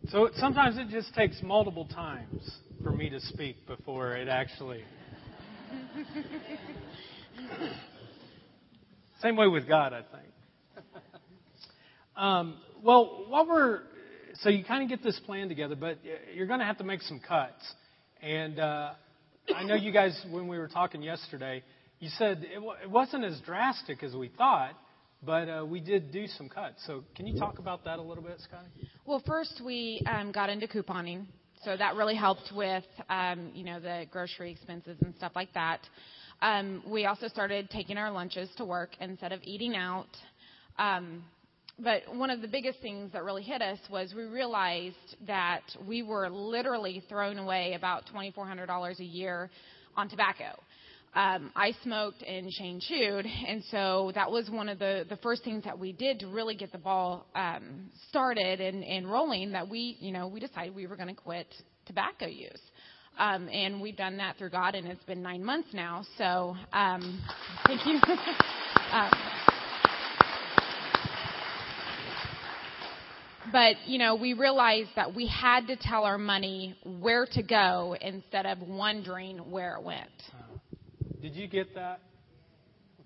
so 0.10 0.30
sometimes 0.36 0.78
it 0.78 0.90
just 0.90 1.14
takes 1.14 1.42
multiple 1.44 1.86
times 1.86 2.50
for 2.84 2.92
me 2.92 3.10
to 3.10 3.20
speak 3.20 3.56
before 3.68 4.16
it 4.16 4.28
actually. 4.28 4.84
Same 9.22 9.36
way 9.36 9.48
with 9.48 9.68
God, 9.68 9.94
I 9.94 10.02
think. 10.02 10.26
Um, 12.16 12.58
well, 12.84 13.26
what 13.30 13.48
we're 13.48 13.82
so 14.42 14.50
you 14.50 14.64
kind 14.64 14.84
of 14.84 14.90
get 14.90 15.04
this 15.04 15.20
plan 15.26 15.50
together, 15.50 15.76
but 15.76 16.00
you're 16.34 16.48
going 16.48 16.60
to 16.60 16.66
have 16.66 16.80
to 16.80 16.84
make 16.84 17.02
some 17.02 17.20
cuts. 17.20 17.62
And 18.22 18.60
uh, 18.60 18.92
I 19.56 19.64
know 19.64 19.76
you 19.76 19.92
guys, 19.92 20.20
when 20.32 20.48
we 20.48 20.58
were 20.58 20.68
talking 20.68 21.02
yesterday, 21.02 21.64
you 22.00 22.10
said 22.18 22.44
it, 22.44 22.62
it 22.84 22.90
wasn't 22.90 23.24
as 23.24 23.40
drastic 23.46 24.04
as 24.04 24.16
we 24.16 24.30
thought, 24.30 24.74
but 25.24 25.48
uh, 25.48 25.66
we 25.66 25.80
did 25.80 26.12
do 26.12 26.28
some 26.28 26.50
cuts. 26.50 26.84
So 26.86 27.04
can 27.16 27.28
you 27.28 27.38
talk 27.40 27.60
about 27.60 27.84
that 27.86 28.00
a 28.00 28.02
little 28.02 28.24
bit, 28.24 28.40
Scotty? 28.40 28.68
Well, 29.06 29.22
first 29.26 29.62
we 29.64 30.02
um, 30.08 30.32
got 30.32 30.50
into 30.50 30.68
couponing, 30.68 31.26
so 31.64 31.78
that 31.78 31.96
really 31.96 32.16
helped 32.16 32.52
with 32.56 32.86
um, 33.10 33.52
you 33.54 33.64
know 33.64 33.80
the 33.80 34.06
grocery 34.12 34.52
expenses 34.52 34.98
and 35.02 35.14
stuff 35.16 35.34
like 35.36 35.54
that. 35.54 35.80
Um, 36.42 36.84
we 36.88 37.06
also 37.06 37.28
started 37.28 37.70
taking 37.70 37.98
our 37.98 38.12
lunches 38.12 38.50
to 38.58 38.66
work 38.66 38.92
instead 39.00 39.32
of 39.32 39.42
eating 39.44 39.76
out. 39.76 40.08
Um, 40.80 41.24
but 41.78 42.02
one 42.16 42.30
of 42.30 42.42
the 42.42 42.48
biggest 42.48 42.80
things 42.82 43.12
that 43.14 43.24
really 43.24 43.44
hit 43.44 43.62
us 43.62 43.80
was 43.90 44.14
we 44.16 44.24
realized 44.24 44.96
that 45.26 45.62
we 45.88 46.04
were 46.04 46.30
literally 46.30 47.04
throwing 47.10 47.38
away 47.38 47.74
about 47.74 48.04
$2,400 48.14 49.00
a 49.00 49.04
year 49.04 49.50
on 49.96 50.10
tobacco. 50.10 50.60
Um, 51.14 51.52
I 51.58 51.74
smoked 51.84 52.24
and 52.24 52.52
Shane 52.54 52.80
chewed, 52.80 53.26
and 53.26 53.62
so 53.70 54.14
that 54.16 54.32
was 54.32 54.50
one 54.50 54.70
of 54.70 54.80
the, 54.80 55.06
the 55.10 55.18
first 55.18 55.44
things 55.44 55.66
that 55.66 55.78
we 55.78 55.92
did 55.92 56.20
to 56.22 56.28
really 56.28 56.56
get 56.56 56.72
the 56.72 56.78
ball 56.78 57.26
um, 57.36 57.90
started 58.10 58.62
and, 58.62 58.82
and 58.82 59.12
rolling. 59.12 59.52
That 59.52 59.68
we, 59.68 59.98
you 60.00 60.14
know, 60.14 60.30
we 60.30 60.40
decided 60.40 60.74
we 60.74 60.88
were 60.88 60.96
going 60.96 61.14
to 61.14 61.22
quit 61.22 61.54
tobacco 61.86 62.28
use, 62.28 62.62
um, 63.20 63.50
and 63.50 63.82
we've 63.82 63.98
done 63.98 64.16
that 64.18 64.38
through 64.38 64.52
God, 64.52 64.74
and 64.74 64.88
it's 64.88 65.04
been 65.04 65.22
nine 65.22 65.44
months 65.44 65.68
now. 65.74 66.06
So 66.18 66.56
um, 66.72 67.22
thank 67.68 67.86
you. 67.86 68.00
um, 68.94 69.12
but 73.52 73.76
you 73.86 73.98
know 73.98 74.16
we 74.16 74.32
realized 74.32 74.92
that 74.96 75.14
we 75.14 75.28
had 75.28 75.68
to 75.68 75.76
tell 75.76 76.06
our 76.06 76.18
money 76.18 76.78
where 76.86 77.26
to 77.34 77.44
go 77.44 77.98
instead 78.00 78.46
of 78.46 78.62
wondering 78.62 79.40
where 79.52 79.76
it 79.76 79.84
went 79.84 80.10
did 81.22 81.36
you 81.36 81.48
get 81.48 81.76
that? 81.76 82.02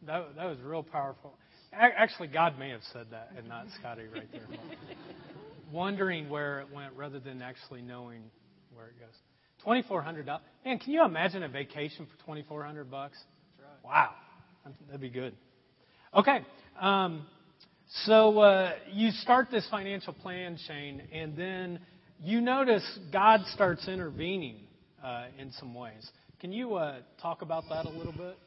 That, 0.05 0.35
that 0.35 0.45
was 0.45 0.59
real 0.63 0.83
powerful. 0.83 1.37
Actually 1.73 2.27
god 2.29 2.57
may 2.57 2.69
have 2.69 2.81
said 2.93 3.07
that 3.11 3.31
and 3.37 3.47
not 3.47 3.65
scotty 3.79 4.03
right 4.13 4.31
there. 4.31 4.47
Wondering 5.71 6.29
where 6.29 6.61
it 6.61 6.67
went 6.73 6.93
rather 6.95 7.19
than 7.19 7.41
actually 7.41 7.81
knowing 7.81 8.23
where 8.73 8.87
it 8.87 8.95
goes. 8.99 9.85
$2400 9.85 10.25
man 10.63 10.79
can 10.79 10.93
you 10.93 11.03
imagine 11.03 11.43
a 11.43 11.49
vacation 11.49 12.05
for 12.05 12.17
2400 12.25 12.89
bucks? 12.89 13.17
Wow. 13.83 14.11
That'd 14.87 15.01
be 15.01 15.09
good. 15.09 15.33
Okay 16.15 16.39
um, 16.79 17.25
so 18.05 18.39
uh, 18.39 18.73
you 18.91 19.11
start 19.11 19.49
this 19.51 19.67
financial 19.69 20.13
plan, 20.13 20.57
Shane, 20.67 21.03
and 21.13 21.37
then 21.37 21.79
you 22.19 22.41
notice 22.41 22.83
God 23.11 23.41
starts 23.53 23.87
intervening 23.87 24.57
uh, 25.03 25.25
in 25.37 25.51
some 25.53 25.73
ways. 25.73 26.09
Can 26.41 26.51
you 26.51 26.75
uh, 26.75 26.97
talk 27.21 27.41
about 27.41 27.63
that 27.69 27.85
a 27.85 27.89
little 27.89 28.11
bit? 28.11 28.37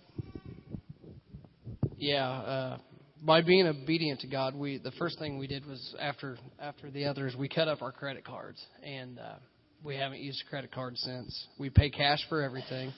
Yeah, 1.97 2.29
uh, 2.29 2.79
by 3.25 3.41
being 3.41 3.67
obedient 3.67 4.21
to 4.21 4.27
God, 4.27 4.55
we 4.55 4.79
the 4.79 4.91
first 4.93 5.19
thing 5.19 5.39
we 5.39 5.47
did 5.47 5.65
was 5.67 5.97
after 5.99 6.37
after 6.61 6.91
the 6.91 7.07
others, 7.07 7.35
we 7.37 7.49
cut 7.49 7.67
up 7.67 7.81
our 7.81 7.91
credit 7.91 8.27
cards, 8.27 8.63
and 8.85 9.19
uh, 9.19 9.37
we 9.83 9.97
haven't 9.97 10.21
used 10.21 10.43
a 10.47 10.51
credit 10.51 10.71
card 10.71 10.99
since. 10.99 11.47
We 11.59 11.71
pay 11.71 11.89
cash 11.89 12.19
for 12.29 12.43
everything. 12.43 12.93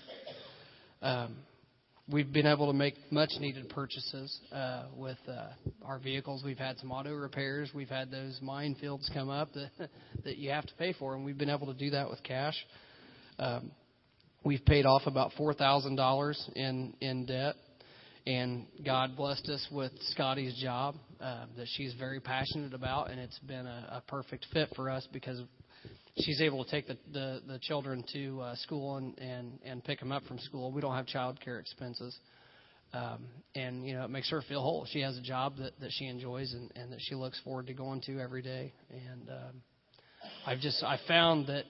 Um, 1.03 1.37
we've 2.11 2.33
been 2.33 2.47
able 2.47 2.67
to 2.67 2.77
make 2.77 2.95
much 3.13 3.31
needed 3.39 3.69
purchases 3.69 4.41
uh, 4.51 4.87
with 4.97 5.19
uh, 5.29 5.51
our 5.85 6.01
vehicles. 6.01 6.43
We've 6.45 6.59
had 6.59 6.79
some 6.79 6.91
auto 6.91 7.15
repairs. 7.15 7.71
We've 7.73 7.89
had 7.89 8.11
those 8.11 8.41
minefields 8.43 9.13
come 9.15 9.31
up 9.31 9.53
that 9.55 9.89
that 10.25 10.37
you 10.37 10.51
have 10.51 10.67
to 10.67 10.75
pay 10.75 10.95
for, 10.95 11.15
and 11.15 11.25
we've 11.25 11.39
been 11.39 11.49
able 11.49 11.69
to 11.69 11.79
do 11.79 11.91
that 11.91 12.11
with 12.11 12.23
cash. 12.25 12.57
Um, 13.39 13.71
we've 14.45 14.65
paid 14.65 14.87
off 14.87 15.03
about 15.07 15.33
four 15.37 15.55
thousand 15.55 15.97
dollars 15.97 16.51
in 16.55 16.95
in 17.01 17.27
debt, 17.27 17.55
and 18.27 18.67
God 18.85 19.17
blessed 19.17 19.49
us 19.49 19.67
with 19.71 19.93
Scotty's 20.11 20.55
job 20.61 20.97
uh, 21.21 21.47
that 21.57 21.67
she's 21.77 21.95
very 21.95 22.21
passionate 22.21 22.75
about, 22.75 23.11
and 23.11 23.21
it's 23.21 23.39
been 23.41 23.67
a, 23.67 24.03
a 24.03 24.03
perfect 24.09 24.47
fit 24.53 24.69
for 24.75 24.91
us 24.91 25.07
because 25.13 25.41
she's 26.19 26.41
able 26.41 26.65
to 26.65 26.71
take 26.71 26.87
the 26.87 26.99
the, 27.13 27.41
the 27.47 27.59
children 27.61 28.05
to 28.13 28.41
uh, 28.41 28.55
school 28.57 28.97
and, 28.97 29.19
and 29.19 29.59
and 29.65 29.85
pick 29.85 30.01
them 30.01 30.13
up 30.13 30.25
from 30.25 30.39
school. 30.39 30.73
We 30.73 30.81
don't 30.81 30.95
have 30.95 31.07
child 31.07 31.39
care 31.41 31.59
expenses, 31.59 32.17
um, 32.93 33.27
and 33.55 33.87
you 33.87 33.95
know 33.95 34.05
it 34.05 34.11
makes 34.11 34.31
her 34.31 34.43
feel 34.43 34.63
whole. 34.63 34.87
She 34.91 35.01
has 35.01 35.17
a 35.17 35.23
job 35.23 35.57
that 35.59 35.79
that 35.81 35.91
she 35.93 36.07
enjoys 36.07 36.53
and, 36.53 36.71
and 36.77 36.93
that 36.93 37.01
she 37.01 37.15
looks 37.15 37.41
forward 37.45 37.67
to 37.69 37.75
going 37.75 38.01
to 38.03 38.19
every 38.21 38.43
day. 38.43 38.73
And 38.91 39.29
um, 39.29 39.63
I've 40.47 40.61
just 40.61 40.83
I 40.83 40.99
found 41.07 41.47
that 41.47 41.65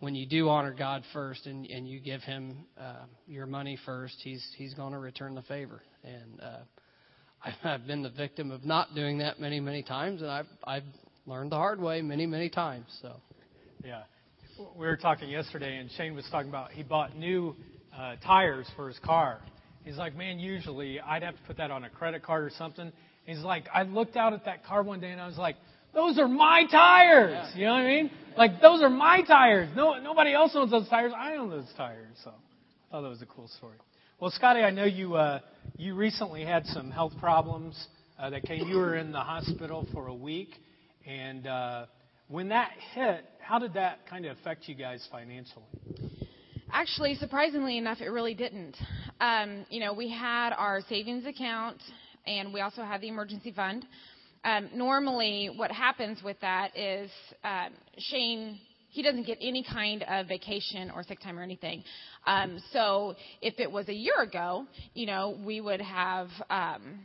when 0.00 0.14
you 0.14 0.26
do 0.26 0.48
honor 0.48 0.74
God 0.76 1.02
first 1.12 1.46
and 1.46 1.66
and 1.66 1.88
you 1.88 2.00
give 2.00 2.22
Him 2.22 2.66
uh, 2.80 3.04
your 3.26 3.46
money 3.46 3.78
first, 3.84 4.16
He's 4.22 4.44
He's 4.56 4.74
going 4.74 4.92
to 4.92 4.98
return 4.98 5.34
the 5.34 5.42
favor. 5.42 5.82
And 6.04 6.40
uh, 6.40 7.64
I've 7.64 7.86
been 7.86 8.02
the 8.02 8.10
victim 8.10 8.50
of 8.50 8.64
not 8.64 8.94
doing 8.94 9.18
that 9.18 9.40
many 9.40 9.60
many 9.60 9.82
times, 9.82 10.22
and 10.22 10.30
I've 10.30 10.46
I've 10.64 10.84
learned 11.26 11.52
the 11.52 11.56
hard 11.56 11.80
way 11.80 12.02
many 12.02 12.26
many 12.26 12.48
times. 12.48 12.86
So. 13.02 13.12
Yeah. 13.84 14.02
We 14.74 14.86
were 14.86 14.96
talking 14.96 15.28
yesterday, 15.28 15.76
and 15.76 15.90
Shane 15.98 16.14
was 16.14 16.26
talking 16.30 16.48
about 16.48 16.72
he 16.72 16.82
bought 16.82 17.14
new 17.14 17.54
uh, 17.96 18.16
tires 18.24 18.66
for 18.74 18.88
his 18.88 18.98
car. 19.00 19.40
He's 19.84 19.96
like, 19.96 20.16
man, 20.16 20.38
usually 20.38 20.98
I'd 20.98 21.22
have 21.22 21.36
to 21.36 21.42
put 21.46 21.58
that 21.58 21.70
on 21.70 21.84
a 21.84 21.90
credit 21.90 22.22
card 22.22 22.44
or 22.44 22.50
something. 22.56 22.90
He's 23.26 23.38
like, 23.38 23.66
I 23.72 23.82
looked 23.82 24.16
out 24.16 24.32
at 24.32 24.44
that 24.46 24.64
car 24.64 24.82
one 24.82 25.00
day 25.00 25.10
and 25.10 25.20
I 25.20 25.26
was 25.26 25.36
like, 25.36 25.56
those 25.94 26.18
are 26.18 26.28
my 26.28 26.64
tires. 26.70 27.52
You 27.54 27.66
know 27.66 27.72
what 27.72 27.82
I 27.82 27.86
mean? 27.86 28.10
Like 28.36 28.60
those 28.60 28.82
are 28.82 28.90
my 28.90 29.22
tires. 29.22 29.68
No, 29.74 29.98
nobody 30.00 30.32
else 30.32 30.52
owns 30.54 30.70
those 30.70 30.88
tires. 30.88 31.12
I 31.16 31.36
own 31.36 31.50
those 31.50 31.72
tires. 31.76 32.16
So 32.22 32.30
I 32.30 32.90
thought 32.90 33.02
that 33.02 33.08
was 33.08 33.22
a 33.22 33.26
cool 33.26 33.48
story. 33.48 33.76
Well, 34.20 34.30
Scotty, 34.30 34.60
I 34.60 34.70
know 34.70 34.84
you 34.84 35.14
uh, 35.14 35.40
you 35.76 35.94
recently 35.94 36.44
had 36.44 36.66
some 36.66 36.90
health 36.90 37.12
problems 37.20 37.86
uh, 38.18 38.30
that 38.30 38.42
came. 38.42 38.66
You 38.66 38.76
were 38.76 38.96
in 38.96 39.12
the 39.12 39.20
hospital 39.20 39.86
for 39.92 40.08
a 40.08 40.14
week, 40.14 40.54
and 41.06 41.46
uh, 41.46 41.86
when 42.28 42.48
that 42.48 42.70
hit, 42.94 43.24
how 43.40 43.58
did 43.58 43.74
that 43.74 44.06
kind 44.08 44.26
of 44.26 44.36
affect 44.38 44.68
you 44.68 44.74
guys 44.74 45.06
financially? 45.10 45.64
Actually, 46.72 47.14
surprisingly 47.14 47.78
enough, 47.78 48.00
it 48.00 48.08
really 48.08 48.34
didn't. 48.34 48.76
Um, 49.20 49.64
you 49.70 49.80
know, 49.80 49.94
we 49.94 50.10
had 50.10 50.52
our 50.52 50.80
savings 50.88 51.24
account 51.24 51.80
and 52.26 52.52
we 52.52 52.60
also 52.60 52.82
had 52.82 53.00
the 53.00 53.08
emergency 53.08 53.52
fund. 53.52 53.86
Um, 54.46 54.70
normally, 54.74 55.50
what 55.54 55.72
happens 55.72 56.22
with 56.22 56.40
that 56.40 56.76
is 56.76 57.10
um, 57.44 57.72
Shane 57.98 58.60
he 58.88 59.02
doesn't 59.02 59.24
get 59.24 59.36
any 59.42 59.62
kind 59.62 60.04
of 60.08 60.26
vacation 60.26 60.90
or 60.90 61.02
sick 61.02 61.20
time 61.20 61.38
or 61.38 61.42
anything. 61.42 61.84
Um, 62.26 62.58
so 62.72 63.14
if 63.42 63.60
it 63.60 63.70
was 63.70 63.90
a 63.90 63.92
year 63.92 64.22
ago, 64.22 64.66
you 64.94 65.04
know, 65.04 65.38
we 65.44 65.60
would 65.60 65.82
have 65.82 66.28
um, 66.48 67.00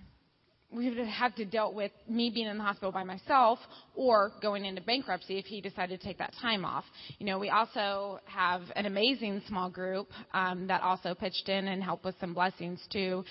we 0.71 0.89
would 0.89 1.05
have 1.07 1.35
to 1.35 1.45
dealt 1.45 1.73
with 1.73 1.91
me 2.07 2.29
being 2.29 2.47
in 2.47 2.57
the 2.57 2.63
hospital 2.63 2.91
by 2.91 3.03
myself 3.03 3.59
or 3.93 4.31
going 4.41 4.65
into 4.65 4.81
bankruptcy 4.81 5.37
if 5.37 5.45
he 5.45 5.61
decided 5.61 5.99
to 5.99 6.05
take 6.05 6.17
that 6.17 6.33
time 6.41 6.63
off. 6.63 6.85
You 7.19 7.25
know, 7.25 7.39
we 7.39 7.49
also 7.49 8.19
have 8.25 8.61
an 8.75 8.85
amazing 8.85 9.41
small 9.47 9.69
group 9.69 10.07
um, 10.33 10.67
that 10.67 10.81
also 10.81 11.13
pitched 11.13 11.49
in 11.49 11.67
and 11.67 11.83
helped 11.83 12.05
with 12.05 12.15
some 12.19 12.33
blessings 12.33 12.79
too. 12.91 13.23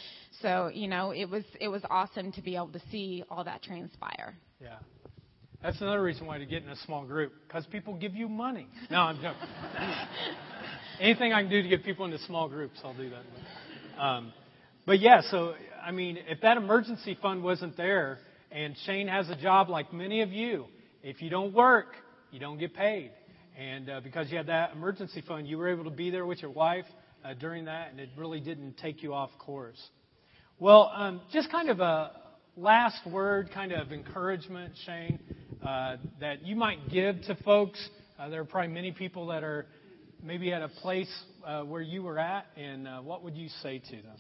So, 0.43 0.71
you 0.73 0.89
know, 0.89 1.13
it 1.13 1.29
was 1.29 1.45
it 1.61 1.69
was 1.69 1.83
awesome 1.91 2.33
to 2.33 2.43
be 2.43 2.57
able 2.57 2.73
to 2.73 2.81
see 2.91 3.25
all 3.31 3.45
that 3.45 3.63
transpire. 3.63 4.37
Yeah. 4.61 4.77
That's 5.63 5.81
another 5.81 6.03
reason 6.03 6.27
why 6.27 6.39
to 6.39 6.47
get 6.47 6.63
in 6.63 6.71
a 6.71 6.77
small 6.87 7.05
group 7.05 7.33
because 7.47 7.67
people 7.67 7.95
give 7.95 8.15
you 8.15 8.29
money. 8.29 8.67
No, 8.91 9.01
I'm 9.01 9.17
joking. 9.17 9.49
Anything 11.01 11.33
I 11.33 11.43
can 11.43 11.51
do 11.51 11.63
to 11.63 11.69
get 11.69 11.85
people 11.85 12.07
into 12.07 12.19
small 12.21 12.49
groups, 12.49 12.79
I'll 12.83 12.97
do 12.97 13.11
that. 13.11 14.03
Um, 14.03 14.33
but 14.91 14.99
yeah, 14.99 15.21
so 15.31 15.55
I 15.81 15.93
mean, 15.93 16.19
if 16.27 16.41
that 16.41 16.57
emergency 16.57 17.17
fund 17.23 17.45
wasn't 17.45 17.77
there, 17.77 18.19
and 18.51 18.75
Shane 18.87 19.07
has 19.07 19.31
a 19.31 19.37
job 19.37 19.69
like 19.69 19.93
many 19.93 20.21
of 20.23 20.33
you, 20.33 20.65
if 21.05 21.23
you 21.23 21.31
don't 21.31 21.55
work, 21.55 21.95
you 22.33 22.41
don't 22.41 22.59
get 22.59 22.75
paid. 22.75 23.13
And 23.57 23.89
uh, 23.89 24.01
because 24.01 24.33
you 24.33 24.37
had 24.37 24.49
that 24.49 24.73
emergency 24.73 25.23
fund, 25.29 25.47
you 25.47 25.59
were 25.59 25.69
able 25.69 25.85
to 25.85 25.91
be 25.91 26.11
there 26.11 26.27
with 26.27 26.43
your 26.43 26.51
wife 26.51 26.87
uh, 27.25 27.35
during 27.35 27.67
that, 27.67 27.93
and 27.93 28.01
it 28.01 28.09
really 28.17 28.41
didn't 28.41 28.79
take 28.79 29.01
you 29.01 29.15
off 29.15 29.31
course. 29.39 29.81
Well, 30.59 30.91
um, 30.93 31.21
just 31.33 31.53
kind 31.53 31.71
of 31.71 31.79
a 31.79 32.11
last 32.57 33.07
word, 33.09 33.51
kind 33.55 33.71
of 33.71 33.93
encouragement, 33.93 34.73
Shane, 34.87 35.21
uh, 35.65 35.99
that 36.19 36.45
you 36.45 36.57
might 36.57 36.91
give 36.91 37.23
to 37.29 37.37
folks. 37.45 37.79
Uh, 38.19 38.29
there 38.29 38.41
are 38.41 38.45
probably 38.45 38.73
many 38.73 38.91
people 38.91 39.29
that 39.29 39.45
are 39.45 39.67
maybe 40.21 40.53
at 40.53 40.63
a 40.63 40.69
place 40.69 41.23
uh, 41.47 41.63
where 41.63 41.81
you 41.81 42.03
were 42.03 42.19
at, 42.19 42.47
and 42.57 42.89
uh, 42.89 42.99
what 42.99 43.23
would 43.23 43.37
you 43.37 43.49
say 43.63 43.79
to 43.79 44.03
them? 44.03 44.17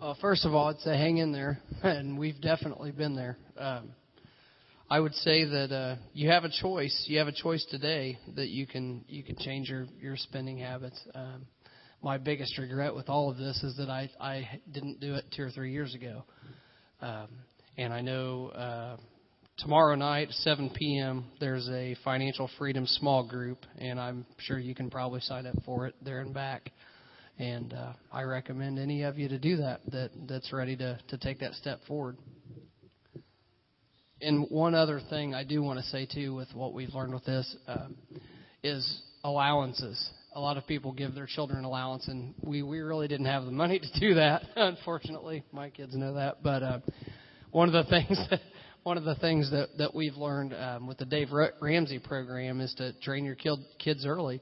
Well, 0.00 0.16
first 0.20 0.44
of 0.44 0.54
all, 0.54 0.68
I'd 0.68 0.80
say 0.80 0.96
hang 0.96 1.18
in 1.18 1.32
there, 1.32 1.60
and 1.82 2.18
we've 2.18 2.40
definitely 2.40 2.90
been 2.90 3.14
there. 3.14 3.38
Um, 3.56 3.90
I 4.90 5.00
would 5.00 5.14
say 5.14 5.44
that 5.44 5.72
uh, 5.72 5.96
you 6.12 6.28
have 6.30 6.44
a 6.44 6.50
choice. 6.50 7.04
You 7.08 7.18
have 7.18 7.28
a 7.28 7.32
choice 7.32 7.64
today 7.70 8.18
that 8.36 8.48
you 8.48 8.66
can 8.66 9.04
you 9.08 9.22
can 9.22 9.36
change 9.38 9.68
your 9.68 9.86
your 10.00 10.16
spending 10.16 10.58
habits. 10.58 11.00
Um, 11.14 11.46
my 12.02 12.18
biggest 12.18 12.58
regret 12.58 12.94
with 12.94 13.08
all 13.08 13.30
of 13.30 13.38
this 13.38 13.62
is 13.62 13.76
that 13.76 13.88
I 13.88 14.10
I 14.20 14.60
didn't 14.70 15.00
do 15.00 15.14
it 15.14 15.24
two 15.34 15.44
or 15.44 15.50
three 15.50 15.72
years 15.72 15.94
ago, 15.94 16.24
um, 17.00 17.28
and 17.76 17.92
I 17.92 18.00
know. 18.00 18.48
Uh, 18.48 18.96
tomorrow 19.58 19.94
night, 19.94 20.28
7 20.30 20.70
p.m., 20.74 21.26
there's 21.38 21.68
a 21.68 21.94
financial 22.02 22.50
freedom 22.58 22.84
small 22.86 23.22
group, 23.22 23.58
and 23.78 24.00
I'm 24.00 24.26
sure 24.38 24.58
you 24.58 24.74
can 24.74 24.90
probably 24.90 25.20
sign 25.20 25.46
up 25.46 25.54
for 25.64 25.86
it 25.86 25.94
there 26.02 26.20
and 26.20 26.34
back 26.34 26.72
And 27.38 27.72
uh, 27.72 27.94
I 28.12 28.22
recommend 28.22 28.78
any 28.78 29.02
of 29.02 29.18
you 29.18 29.28
to 29.28 29.38
do 29.38 29.56
that 29.56 29.80
that 29.90 30.10
that's 30.28 30.52
ready 30.52 30.76
to 30.76 30.98
to 31.08 31.18
take 31.18 31.40
that 31.40 31.54
step 31.54 31.80
forward. 31.86 32.16
And 34.20 34.46
one 34.50 34.74
other 34.74 35.00
thing 35.10 35.34
I 35.34 35.42
do 35.42 35.62
want 35.62 35.80
to 35.80 35.84
say 35.86 36.06
too, 36.06 36.34
with 36.34 36.48
what 36.54 36.74
we've 36.74 36.94
learned 36.94 37.12
with 37.12 37.24
this, 37.24 37.56
um, 37.66 37.96
is 38.62 39.02
allowances. 39.24 40.10
A 40.34 40.40
lot 40.40 40.56
of 40.56 40.66
people 40.66 40.92
give 40.92 41.14
their 41.14 41.26
children 41.26 41.64
allowance, 41.64 42.06
and 42.06 42.34
we 42.42 42.62
we 42.62 42.80
really 42.80 43.08
didn't 43.08 43.26
have 43.26 43.44
the 43.44 43.50
money 43.50 43.78
to 43.92 44.00
do 44.00 44.14
that. 44.14 44.42
Unfortunately, 44.54 45.42
my 45.52 45.70
kids 45.70 45.96
know 45.96 46.14
that. 46.14 46.42
But 46.42 46.62
uh, 46.62 46.78
one 47.50 47.68
of 47.68 47.72
the 47.72 47.84
things 47.90 48.18
that 48.30 48.40
one 48.82 48.96
of 48.96 49.04
the 49.04 49.14
things 49.16 49.50
that 49.50 49.70
that 49.78 49.94
we've 49.94 50.16
learned 50.16 50.54
um, 50.54 50.86
with 50.86 50.98
the 50.98 51.06
Dave 51.06 51.28
Ramsey 51.60 51.98
program 51.98 52.60
is 52.60 52.72
to 52.74 52.92
train 53.00 53.24
your 53.24 53.36
kids 53.78 54.06
early. 54.06 54.40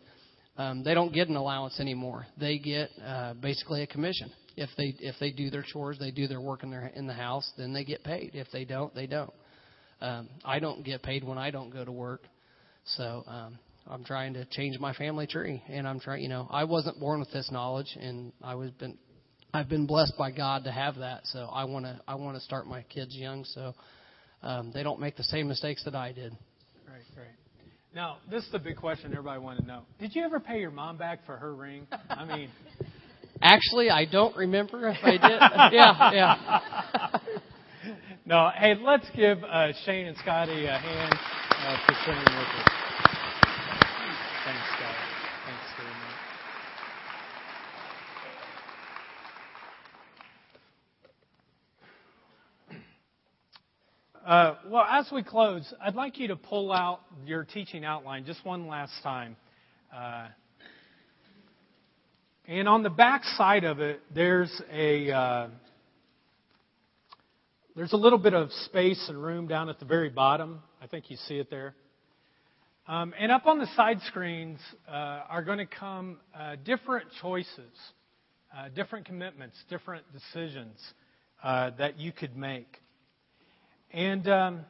Um, 0.61 0.85
they 0.85 0.93
don't 0.93 1.15
get 1.15 1.29
an 1.31 1.37
allowance 1.37 1.81
anymore. 1.81 2.27
They 2.39 2.59
get 2.59 2.91
uh, 3.03 3.33
basically 3.33 3.83
a 3.83 3.87
commission. 3.87 4.31
If 4.57 4.69
they 4.77 4.95
if 4.99 5.15
they 5.19 5.31
do 5.31 5.49
their 5.49 5.63
chores, 5.63 5.99
they 5.99 6.11
do 6.11 6.27
their 6.27 6.41
work 6.41 6.63
in 6.63 6.71
their 6.71 6.89
in 6.89 7.07
the 7.07 7.15
house, 7.15 7.51
then 7.57 7.73
they 7.73 7.83
get 7.83 8.05
paid. 8.05 8.33
If 8.35 8.49
they 8.53 8.67
don't, 8.67 8.95
they 8.95 9.07
don't. 9.07 9.33
Um, 10.03 10.29
I 10.45 10.59
don't 10.59 10.85
get 10.85 11.03
paid 11.03 11.25
when 11.25 11.39
I 11.39 11.51
don't 11.51 11.71
go 11.71 11.83
to 11.83 11.91
work, 11.91 12.25
so 12.85 13.25
um, 13.27 13.59
I'm 13.87 14.05
trying 14.05 14.35
to 14.35 14.45
change 14.45 14.79
my 14.79 14.93
family 14.93 15.27
tree, 15.27 15.63
and 15.67 15.89
I'm 15.89 15.99
trying. 15.99 16.23
You 16.23 16.29
know, 16.29 16.47
I 16.51 16.65
wasn't 16.65 17.01
born 17.01 17.21
with 17.21 17.33
this 17.33 17.51
knowledge, 17.51 17.97
and 17.99 18.31
I 18.43 18.55
was 18.55 18.71
been, 18.73 18.99
I've 19.55 19.71
been 19.71 19.87
blessed 19.87 20.13
by 20.19 20.31
God 20.31 20.65
to 20.65 20.73
have 20.73 20.97
that. 20.97 21.23
So 21.25 21.49
I 21.51 21.65
want 21.65 21.87
to, 21.87 21.99
I 22.07 22.17
want 22.17 22.37
to 22.37 22.43
start 22.43 22.67
my 22.67 22.83
kids 22.83 23.17
young, 23.17 23.47
so 23.47 23.75
um, 24.43 24.73
they 24.75 24.83
don't 24.83 25.01
make 25.01 25.17
the 25.17 25.25
same 25.25 25.49
mistakes 25.49 25.85
that 25.85 25.95
I 25.95 26.13
did. 26.13 26.37
Right, 26.87 27.01
right. 27.17 27.50
Now, 27.95 28.19
this 28.31 28.45
is 28.45 28.53
the 28.53 28.59
big 28.61 28.77
question 28.77 29.11
everybody 29.11 29.41
wanted 29.41 29.63
to 29.63 29.67
know. 29.67 29.83
Did 29.99 30.15
you 30.15 30.23
ever 30.23 30.39
pay 30.39 30.61
your 30.61 30.71
mom 30.71 30.97
back 30.97 31.27
for 31.27 31.37
her 31.37 31.53
ring? 31.53 31.89
I 32.09 32.25
mean, 32.25 32.49
actually, 33.43 33.91
I 33.91 34.05
don't 34.05 34.37
remember 34.37 34.89
if 34.89 34.99
I 35.03 35.11
did. 35.13 35.21
yeah, 35.75 36.13
yeah. 36.13 37.19
no, 38.25 38.51
hey, 38.57 38.77
let's 38.81 39.07
give 39.17 39.43
uh, 39.43 39.73
Shane 39.85 40.07
and 40.07 40.17
Scotty 40.19 40.67
a 40.67 40.79
hand 40.79 41.15
uh, 41.51 41.77
for 41.85 41.95
singing 42.05 42.21
with 42.21 42.29
us. 42.29 42.69
Thanks, 44.45 44.67
Scotty. 44.77 44.95
Thanks 45.47 45.75
very 45.77 45.89
much. 45.89 46.21
Uh, 54.31 54.55
well, 54.69 54.87
as 54.89 55.11
we 55.11 55.25
close, 55.25 55.75
I'd 55.85 55.97
like 55.97 56.17
you 56.21 56.29
to 56.29 56.37
pull 56.37 56.71
out 56.71 57.01
your 57.27 57.43
teaching 57.43 57.85
outline 57.85 58.25
just 58.25 58.45
one 58.47 58.69
last 58.69 58.93
time. 59.03 59.35
Uh, 59.93 60.29
and 62.47 62.69
on 62.69 62.85
the 62.85 62.91
back 62.91 63.25
side 63.37 63.65
of 63.65 63.81
it, 63.81 64.01
there's 64.15 64.63
a 64.71 65.11
uh, 65.11 65.49
there's 67.75 67.93
a 67.93 67.97
little 67.97 68.21
bit 68.21 68.33
of 68.33 68.53
space 68.67 69.05
and 69.09 69.21
room 69.21 69.49
down 69.49 69.69
at 69.69 69.81
the 69.81 69.85
very 69.85 70.11
bottom. 70.11 70.63
I 70.81 70.87
think 70.87 71.11
you 71.11 71.17
see 71.27 71.39
it 71.39 71.51
there. 71.51 71.75
Um, 72.87 73.13
and 73.19 73.33
up 73.33 73.47
on 73.47 73.59
the 73.59 73.67
side 73.75 73.99
screens 74.07 74.61
uh, 74.89 75.23
are 75.29 75.43
going 75.43 75.59
to 75.59 75.67
come 75.67 76.19
uh, 76.39 76.55
different 76.65 77.09
choices, 77.21 77.75
uh, 78.57 78.69
different 78.69 79.07
commitments, 79.07 79.57
different 79.69 80.05
decisions 80.13 80.79
that 81.43 81.99
you 81.99 82.13
could 82.13 82.37
make. 82.37 82.81
And 83.93 84.29
um, 84.29 84.61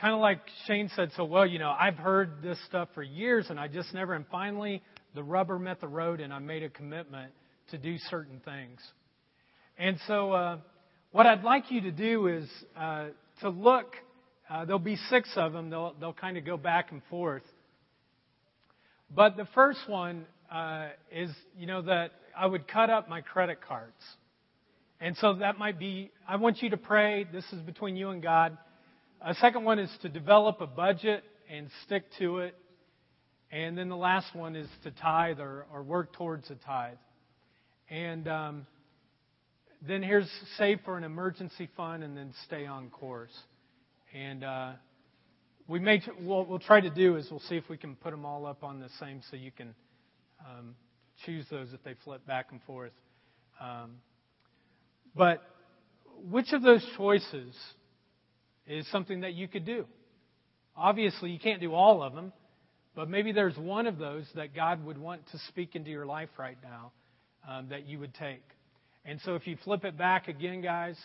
kind 0.00 0.14
of 0.14 0.20
like 0.20 0.40
Shane 0.66 0.90
said 0.94 1.10
so 1.16 1.24
well, 1.24 1.46
you 1.46 1.58
know, 1.58 1.74
I've 1.76 1.96
heard 1.96 2.42
this 2.42 2.58
stuff 2.66 2.88
for 2.94 3.02
years 3.02 3.46
and 3.50 3.58
I 3.58 3.66
just 3.68 3.92
never, 3.92 4.14
and 4.14 4.24
finally 4.30 4.82
the 5.14 5.22
rubber 5.24 5.58
met 5.58 5.80
the 5.80 5.88
road 5.88 6.20
and 6.20 6.32
I 6.32 6.38
made 6.38 6.62
a 6.62 6.68
commitment 6.68 7.32
to 7.70 7.78
do 7.78 7.96
certain 8.10 8.40
things. 8.44 8.80
And 9.76 9.98
so 10.06 10.32
uh, 10.32 10.58
what 11.10 11.26
I'd 11.26 11.42
like 11.42 11.70
you 11.70 11.80
to 11.82 11.90
do 11.90 12.28
is 12.28 12.48
uh, 12.76 13.06
to 13.40 13.48
look. 13.48 13.94
Uh, 14.48 14.64
there'll 14.64 14.78
be 14.78 14.96
six 15.10 15.28
of 15.36 15.52
them. 15.52 15.70
They'll 15.70 15.94
they'll 16.00 16.12
kind 16.12 16.36
of 16.36 16.44
go 16.44 16.56
back 16.56 16.90
and 16.90 17.02
forth. 17.10 17.42
But 19.14 19.36
the 19.36 19.46
first 19.54 19.80
one 19.86 20.26
uh, 20.50 20.88
is, 21.12 21.30
you 21.56 21.66
know, 21.66 21.82
that 21.82 22.12
I 22.36 22.46
would 22.46 22.66
cut 22.68 22.90
up 22.90 23.08
my 23.08 23.20
credit 23.20 23.58
cards. 23.66 23.92
And 25.00 25.16
so 25.18 25.34
that 25.34 25.58
might 25.58 25.78
be. 25.78 26.10
I 26.28 26.36
want 26.36 26.60
you 26.60 26.70
to 26.70 26.76
pray. 26.76 27.24
This 27.32 27.44
is 27.52 27.60
between 27.62 27.96
you 27.96 28.10
and 28.10 28.22
God. 28.22 28.58
A 29.20 29.34
second 29.34 29.64
one 29.64 29.78
is 29.78 29.90
to 30.02 30.08
develop 30.08 30.60
a 30.60 30.66
budget 30.66 31.22
and 31.50 31.68
stick 31.84 32.04
to 32.18 32.38
it. 32.38 32.54
And 33.50 33.78
then 33.78 33.88
the 33.88 33.96
last 33.96 34.34
one 34.34 34.56
is 34.56 34.68
to 34.82 34.90
tithe 34.90 35.40
or, 35.40 35.66
or 35.72 35.82
work 35.82 36.12
towards 36.12 36.50
a 36.50 36.56
tithe. 36.56 36.98
And 37.88 38.28
um, 38.28 38.66
then 39.86 40.02
here's 40.02 40.28
save 40.56 40.80
for 40.84 40.98
an 40.98 41.04
emergency 41.04 41.68
fund 41.76 42.02
and 42.02 42.16
then 42.16 42.34
stay 42.44 42.66
on 42.66 42.90
course. 42.90 43.36
And 44.14 44.44
uh, 44.44 44.72
we 45.68 45.78
may 45.78 46.02
what 46.20 46.48
we'll 46.48 46.58
try 46.58 46.80
to 46.80 46.90
do 46.90 47.16
is 47.16 47.28
we'll 47.30 47.40
see 47.40 47.56
if 47.56 47.68
we 47.68 47.76
can 47.76 47.94
put 47.96 48.10
them 48.10 48.24
all 48.24 48.46
up 48.46 48.64
on 48.64 48.80
the 48.80 48.88
same 49.00 49.22
so 49.30 49.36
you 49.36 49.52
can 49.52 49.74
um, 50.40 50.74
choose 51.24 51.46
those 51.50 51.72
if 51.72 51.82
they 51.84 51.94
flip 52.04 52.26
back 52.26 52.48
and 52.50 52.62
forth. 52.64 52.92
Um, 53.60 53.96
but 55.18 55.42
which 56.30 56.52
of 56.52 56.62
those 56.62 56.86
choices 56.96 57.54
is 58.66 58.88
something 58.92 59.22
that 59.22 59.34
you 59.34 59.48
could 59.48 59.66
do? 59.66 59.84
Obviously, 60.76 61.30
you 61.32 61.40
can't 61.40 61.60
do 61.60 61.74
all 61.74 62.02
of 62.04 62.14
them, 62.14 62.32
but 62.94 63.10
maybe 63.10 63.32
there's 63.32 63.56
one 63.58 63.88
of 63.88 63.98
those 63.98 64.24
that 64.36 64.54
God 64.54 64.84
would 64.84 64.96
want 64.96 65.26
to 65.32 65.38
speak 65.48 65.74
into 65.74 65.90
your 65.90 66.06
life 66.06 66.28
right 66.38 66.56
now 66.62 66.92
um, 67.48 67.68
that 67.70 67.86
you 67.86 67.98
would 67.98 68.14
take. 68.14 68.44
And 69.04 69.20
so 69.24 69.34
if 69.34 69.46
you 69.46 69.56
flip 69.64 69.84
it 69.84 69.98
back 69.98 70.28
again, 70.28 70.60
guys, 70.60 70.96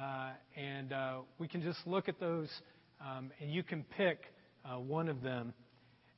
uh, 0.00 0.30
and 0.56 0.92
uh, 0.92 1.18
we 1.38 1.46
can 1.46 1.60
just 1.60 1.78
look 1.86 2.08
at 2.08 2.18
those, 2.18 2.48
um, 3.00 3.30
and 3.40 3.52
you 3.52 3.62
can 3.62 3.84
pick 3.96 4.22
uh, 4.64 4.78
one 4.78 5.08
of 5.08 5.22
them. 5.22 5.52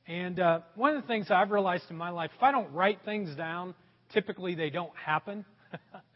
And 0.07 0.39
uh, 0.39 0.59
one 0.75 0.95
of 0.95 1.01
the 1.01 1.07
things 1.07 1.27
I've 1.29 1.51
realized 1.51 1.83
in 1.89 1.97
my 1.97 2.11
life, 2.11 2.31
if 2.35 2.43
I 2.43 2.51
don't 2.51 2.71
write 2.71 2.99
things 3.03 3.35
down, 3.35 3.75
typically 4.13 4.55
they 4.55 4.69
don't 4.69 4.95
happen. 4.95 5.43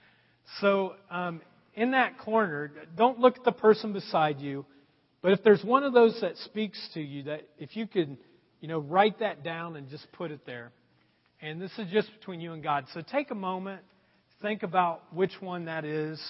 so 0.62 0.96
um, 1.10 1.42
in 1.74 1.92
that 1.92 2.20
corner, 2.20 2.72
don't 2.96 3.20
look 3.20 3.38
at 3.38 3.44
the 3.44 3.52
person 3.52 3.94
beside 3.94 4.40
you, 4.40 4.66
but 5.22 5.32
if 5.32 5.44
there's 5.44 5.64
one 5.64 5.84
of 5.84 5.94
those 5.94 6.20
that 6.22 6.38
speaks 6.38 6.78
to 6.94 7.02
you, 7.02 7.24
that 7.24 7.48
if 7.58 7.76
you 7.76 7.88
could, 7.88 8.18
you 8.62 8.68
know, 8.68 8.80
write 8.80 9.20
that 9.20 9.44
down 9.44 9.76
and 9.76 9.90
just 9.90 10.12
put 10.12 10.32
it 10.32 10.46
there. 10.46 10.72
And 11.42 11.62
this 11.62 11.72
is 11.78 11.92
just 11.92 12.12
between 12.18 12.42
you 12.42 12.54
and 12.54 12.64
God. 12.64 12.86
So 12.94 13.02
take 13.02 13.32
a 13.32 13.36
moment 13.36 13.82
think 14.42 14.64
about 14.64 15.02
which 15.14 15.32
one 15.40 15.66
that 15.66 15.86
is, 15.86 16.22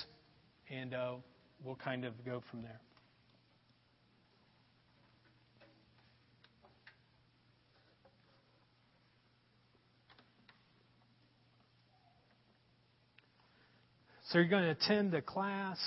and 0.70 0.94
uh, 0.94 1.14
we'll 1.64 1.76
kind 1.76 2.06
of 2.06 2.14
go 2.26 2.42
from 2.50 2.62
there. 2.62 2.80
So 14.30 14.40
you're 14.40 14.48
going 14.48 14.64
to 14.64 14.72
attend 14.72 15.14
a 15.14 15.22
class, 15.22 15.78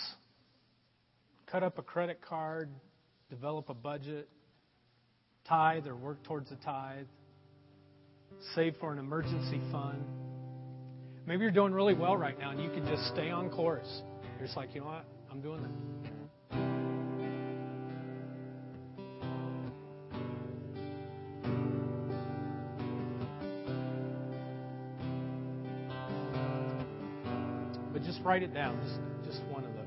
cut 1.51 1.65
up 1.65 1.79
a 1.79 1.83
credit 1.83 2.21
card, 2.27 2.69
develop 3.31 3.69
a 3.69 3.75
budget, 3.75 4.29
tithe 5.49 5.87
or 5.87 5.97
work 5.97 6.23
towards 6.23 6.53
a 6.53 6.57
tithe, 6.57 7.07
save 8.55 8.77
for 8.79 8.93
an 8.93 8.99
emergency 8.99 9.61
fund. 9.73 10.05
Maybe 11.27 11.43
you're 11.43 11.51
doing 11.51 11.73
really 11.73 11.95
well 11.95 12.17
right 12.17 12.39
now 12.39 12.51
and 12.51 12.63
you 12.63 12.71
can 12.71 12.87
just 12.87 13.09
stay 13.09 13.31
on 13.31 13.51
course. 13.51 14.03
You're 14.39 14.47
just 14.47 14.57
like, 14.57 14.73
you 14.75 14.83
know 14.83 14.87
what? 14.87 15.05
I'm 15.33 15.41
doing 15.41 15.63
that. 15.63 15.98
But 27.99 28.07
just 28.07 28.21
write 28.23 28.45
it 28.45 28.55
down, 28.55 28.79
just, 28.85 29.01
just 29.29 29.45
one 29.51 29.65
of 29.65 29.73
those. 29.75 29.85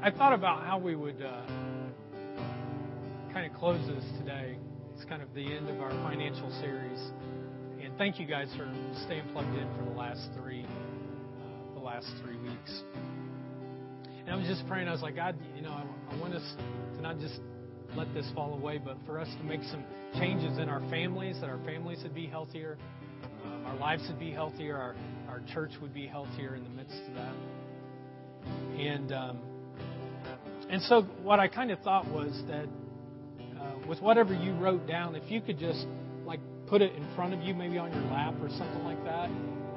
I 0.00 0.10
thought 0.12 0.32
about 0.32 0.64
how 0.64 0.78
we 0.78 0.96
would 0.96 1.20
uh, 1.20 1.42
kind 3.34 3.44
of 3.44 3.58
close 3.58 3.86
this 3.86 4.02
today. 4.18 4.56
It's 4.94 5.04
kind 5.04 5.20
of 5.20 5.34
the 5.34 5.44
end 5.52 5.68
of 5.68 5.82
our 5.82 5.90
financial 5.90 6.50
series, 6.62 7.10
and 7.82 7.92
thank 7.98 8.18
you 8.18 8.24
guys 8.24 8.48
for 8.56 8.66
staying 9.04 9.28
plugged 9.34 9.54
in 9.54 9.68
for 9.76 9.84
the 9.84 9.98
last 9.98 10.30
three, 10.40 10.64
last 11.96 12.12
three 12.22 12.36
weeks. 12.36 12.82
And 14.20 14.30
I 14.30 14.36
was 14.36 14.46
just 14.46 14.66
praying. 14.66 14.86
I 14.86 14.92
was 14.92 15.00
like, 15.00 15.16
God, 15.16 15.34
you 15.54 15.62
know, 15.62 15.70
I, 15.70 15.86
I 16.10 16.20
want 16.20 16.34
us 16.34 16.42
to 16.94 17.00
not 17.00 17.18
just 17.18 17.40
let 17.96 18.12
this 18.12 18.30
fall 18.34 18.52
away, 18.52 18.76
but 18.76 18.98
for 19.06 19.18
us 19.18 19.28
to 19.38 19.44
make 19.44 19.62
some 19.62 19.82
changes 20.18 20.58
in 20.58 20.68
our 20.68 20.80
families, 20.90 21.40
that 21.40 21.48
our 21.48 21.58
families 21.64 22.00
would 22.02 22.14
be 22.14 22.26
healthier, 22.26 22.76
um, 23.46 23.64
our 23.64 23.76
lives 23.76 24.02
would 24.08 24.18
be 24.18 24.30
healthier, 24.30 24.76
our, 24.76 24.94
our 25.26 25.40
church 25.54 25.70
would 25.80 25.94
be 25.94 26.06
healthier 26.06 26.54
in 26.54 26.64
the 26.64 26.70
midst 26.70 27.00
of 27.08 27.14
that. 27.14 27.34
And 28.78 29.12
um, 29.12 29.38
and 30.68 30.82
so 30.82 31.02
what 31.22 31.40
I 31.40 31.48
kind 31.48 31.70
of 31.70 31.80
thought 31.80 32.06
was 32.10 32.30
that 32.48 32.66
uh, 33.58 33.88
with 33.88 34.02
whatever 34.02 34.34
you 34.34 34.52
wrote 34.52 34.86
down, 34.86 35.14
if 35.14 35.30
you 35.30 35.40
could 35.40 35.58
just 35.58 35.86
like 36.26 36.40
put 36.66 36.82
it 36.82 36.94
in 36.94 37.06
front 37.16 37.32
of 37.32 37.40
you, 37.40 37.54
maybe 37.54 37.78
on 37.78 37.90
your 37.90 38.02
lap 38.12 38.34
or 38.42 38.50
something 38.50 38.84
like 38.84 39.02
that, 39.04 39.30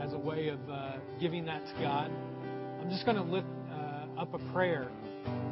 as 0.10 0.16
a 0.16 0.18
way 0.18 0.48
of 0.48 0.60
uh, 0.72 0.94
giving 1.20 1.46
that 1.46 1.64
to 1.68 1.74
God. 1.82 2.10
I'm 2.82 2.90
just 2.90 3.06
going 3.06 3.18
to 3.18 3.24
lift 3.24 3.48
uh, 3.72 4.22
up 4.22 4.34
a 4.34 4.40
prayer, 4.52 4.90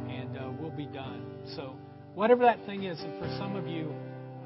and 0.09 0.35
uh, 0.35 0.49
we'll 0.59 0.71
be 0.71 0.87
done. 0.87 1.23
So 1.55 1.75
whatever 2.15 2.43
that 2.45 2.65
thing 2.65 2.85
is, 2.85 2.99
and 2.99 3.19
for 3.19 3.27
some 3.37 3.55
of 3.55 3.67
you, 3.67 3.93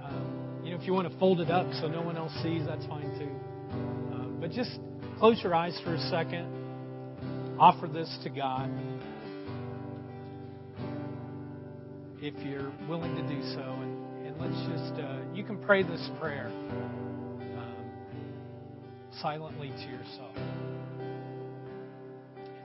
um, 0.03 0.59
you 0.65 0.71
know, 0.71 0.81
if 0.81 0.85
you 0.85 0.91
want 0.91 1.09
to 1.09 1.17
fold 1.17 1.39
it 1.39 1.49
up 1.49 1.65
so 1.79 1.87
no 1.87 2.01
one 2.01 2.17
else 2.17 2.33
sees, 2.43 2.65
that's 2.65 2.85
fine 2.87 3.09
too. 3.17 3.31
Um, 4.13 4.37
but 4.41 4.51
just 4.51 4.79
close 5.17 5.41
your 5.41 5.55
eyes 5.55 5.79
for 5.85 5.95
a 5.95 6.09
second. 6.09 6.49
Offer 7.57 7.87
this 7.87 8.13
to 8.23 8.29
God. 8.29 8.69
If 12.21 12.33
you're 12.45 12.71
willing 12.89 13.15
to 13.15 13.21
do 13.21 13.41
so, 13.53 13.61
and, 13.61 14.27
and 14.27 14.41
let's 14.41 14.59
just, 14.67 15.01
uh, 15.01 15.19
you 15.33 15.45
can 15.45 15.57
pray 15.57 15.83
this 15.83 16.09
prayer 16.19 16.51
silently 19.21 19.69
to 19.69 19.83
yourself. 19.83 20.35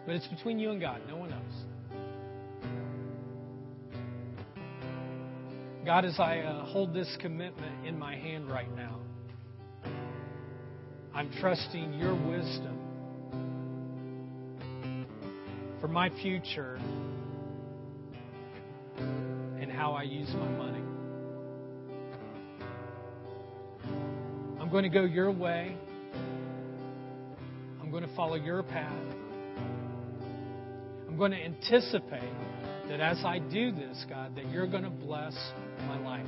But 0.06 0.14
it's 0.14 0.26
between 0.28 0.58
you 0.58 0.70
and 0.70 0.80
God, 0.80 1.00
no 1.08 1.16
one 1.16 1.32
else. 1.32 1.42
God, 5.84 6.04
as 6.04 6.18
I 6.18 6.40
uh, 6.40 6.64
hold 6.64 6.92
this 6.92 7.16
commitment 7.20 7.86
in 7.86 7.98
my 7.98 8.16
hand 8.16 8.50
right 8.50 8.74
now, 8.74 8.98
I'm 11.14 11.30
trusting 11.40 11.94
your 11.94 12.14
wisdom 12.14 12.78
for 15.80 15.88
my 15.88 16.10
future 16.20 16.78
and 18.98 19.70
how 19.70 19.92
I 19.92 20.02
use 20.02 20.28
my 20.34 20.48
money. 20.48 20.82
I'm 24.60 24.68
going 24.70 24.82
to 24.82 24.88
go 24.88 25.04
your 25.04 25.30
way. 25.30 25.76
Going 27.96 28.10
to 28.10 28.14
follow 28.14 28.34
your 28.34 28.62
path. 28.62 28.92
I'm 31.08 31.16
going 31.16 31.30
to 31.30 31.42
anticipate 31.42 32.30
that 32.90 33.00
as 33.00 33.24
I 33.24 33.38
do 33.38 33.72
this, 33.72 34.04
God, 34.06 34.36
that 34.36 34.50
you're 34.50 34.66
going 34.66 34.82
to 34.82 34.90
bless 34.90 35.34
my 35.88 35.98
life. 36.00 36.26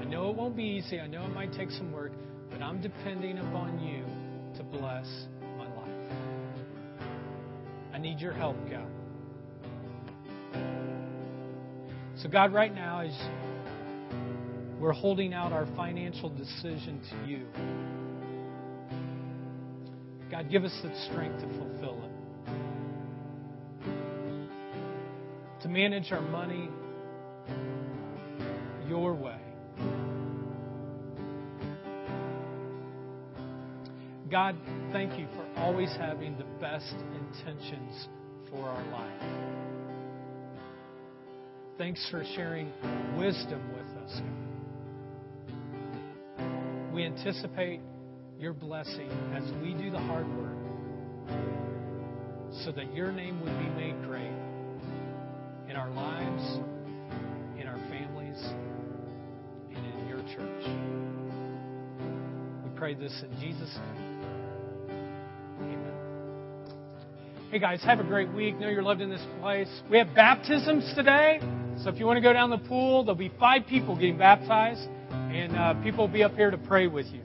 I 0.00 0.04
know 0.06 0.28
it 0.30 0.34
won't 0.34 0.56
be 0.56 0.64
easy. 0.64 0.98
I 0.98 1.06
know 1.06 1.24
it 1.24 1.28
might 1.28 1.52
take 1.52 1.70
some 1.70 1.92
work, 1.92 2.10
but 2.50 2.60
I'm 2.60 2.80
depending 2.80 3.38
upon 3.38 3.78
you 3.78 4.04
to 4.56 4.64
bless 4.64 5.06
my 5.56 5.72
life. 5.76 6.12
I 7.92 7.98
need 7.98 8.18
your 8.18 8.32
help, 8.32 8.56
God. 8.68 8.90
So, 12.16 12.28
God, 12.28 12.52
right 12.52 12.74
now, 12.74 13.02
as 13.02 13.16
we're 14.80 14.90
holding 14.90 15.32
out 15.32 15.52
our 15.52 15.66
financial 15.76 16.28
decision 16.28 17.00
to 17.08 17.30
you, 17.30 17.46
God, 20.34 20.50
give 20.50 20.64
us 20.64 20.76
the 20.82 20.92
strength 21.08 21.40
to 21.42 21.46
fulfill 21.58 21.96
it. 22.02 22.10
To 25.62 25.68
manage 25.68 26.10
our 26.10 26.22
money 26.22 26.68
your 28.88 29.14
way. 29.14 29.38
God, 34.28 34.56
thank 34.90 35.16
you 35.20 35.28
for 35.36 35.46
always 35.60 35.90
having 36.00 36.36
the 36.36 36.46
best 36.60 36.96
intentions 37.14 38.08
for 38.50 38.68
our 38.68 38.84
life. 38.90 39.22
Thanks 41.78 42.04
for 42.10 42.24
sharing 42.34 42.72
wisdom 43.16 43.62
with 43.72 43.86
us. 44.02 44.20
We 46.92 47.04
anticipate 47.04 47.80
your 48.44 48.52
blessing 48.52 49.10
as 49.34 49.42
we 49.62 49.72
do 49.72 49.90
the 49.90 49.98
hard 49.98 50.26
work 50.36 50.52
so 52.62 52.70
that 52.72 52.94
your 52.94 53.10
name 53.10 53.40
would 53.40 53.58
be 53.58 53.68
made 53.70 53.98
great 54.04 54.30
in 55.66 55.76
our 55.76 55.88
lives, 55.88 56.60
in 57.58 57.66
our 57.66 57.78
families, 57.88 58.38
and 59.74 59.98
in 59.98 60.06
your 60.06 60.18
church. 60.36 60.66
We 62.64 62.78
pray 62.78 62.92
this 62.92 63.18
in 63.22 63.40
Jesus' 63.40 63.74
name. 63.78 64.20
Amen. 65.60 65.94
Hey 67.50 67.58
guys, 67.58 67.82
have 67.84 67.98
a 67.98 68.04
great 68.04 68.30
week. 68.30 68.58
Know 68.58 68.68
you're 68.68 68.82
loved 68.82 69.00
in 69.00 69.08
this 69.08 69.24
place. 69.40 69.70
We 69.90 69.96
have 69.96 70.14
baptisms 70.14 70.92
today. 70.94 71.40
So 71.82 71.88
if 71.88 71.98
you 71.98 72.04
want 72.04 72.18
to 72.18 72.22
go 72.22 72.34
down 72.34 72.50
the 72.50 72.58
pool, 72.58 73.04
there'll 73.04 73.14
be 73.14 73.32
five 73.40 73.62
people 73.66 73.94
getting 73.96 74.18
baptized, 74.18 74.86
and 75.10 75.56
uh, 75.56 75.82
people 75.82 76.06
will 76.06 76.12
be 76.12 76.22
up 76.22 76.34
here 76.34 76.50
to 76.50 76.58
pray 76.58 76.88
with 76.88 77.06
you. 77.06 77.23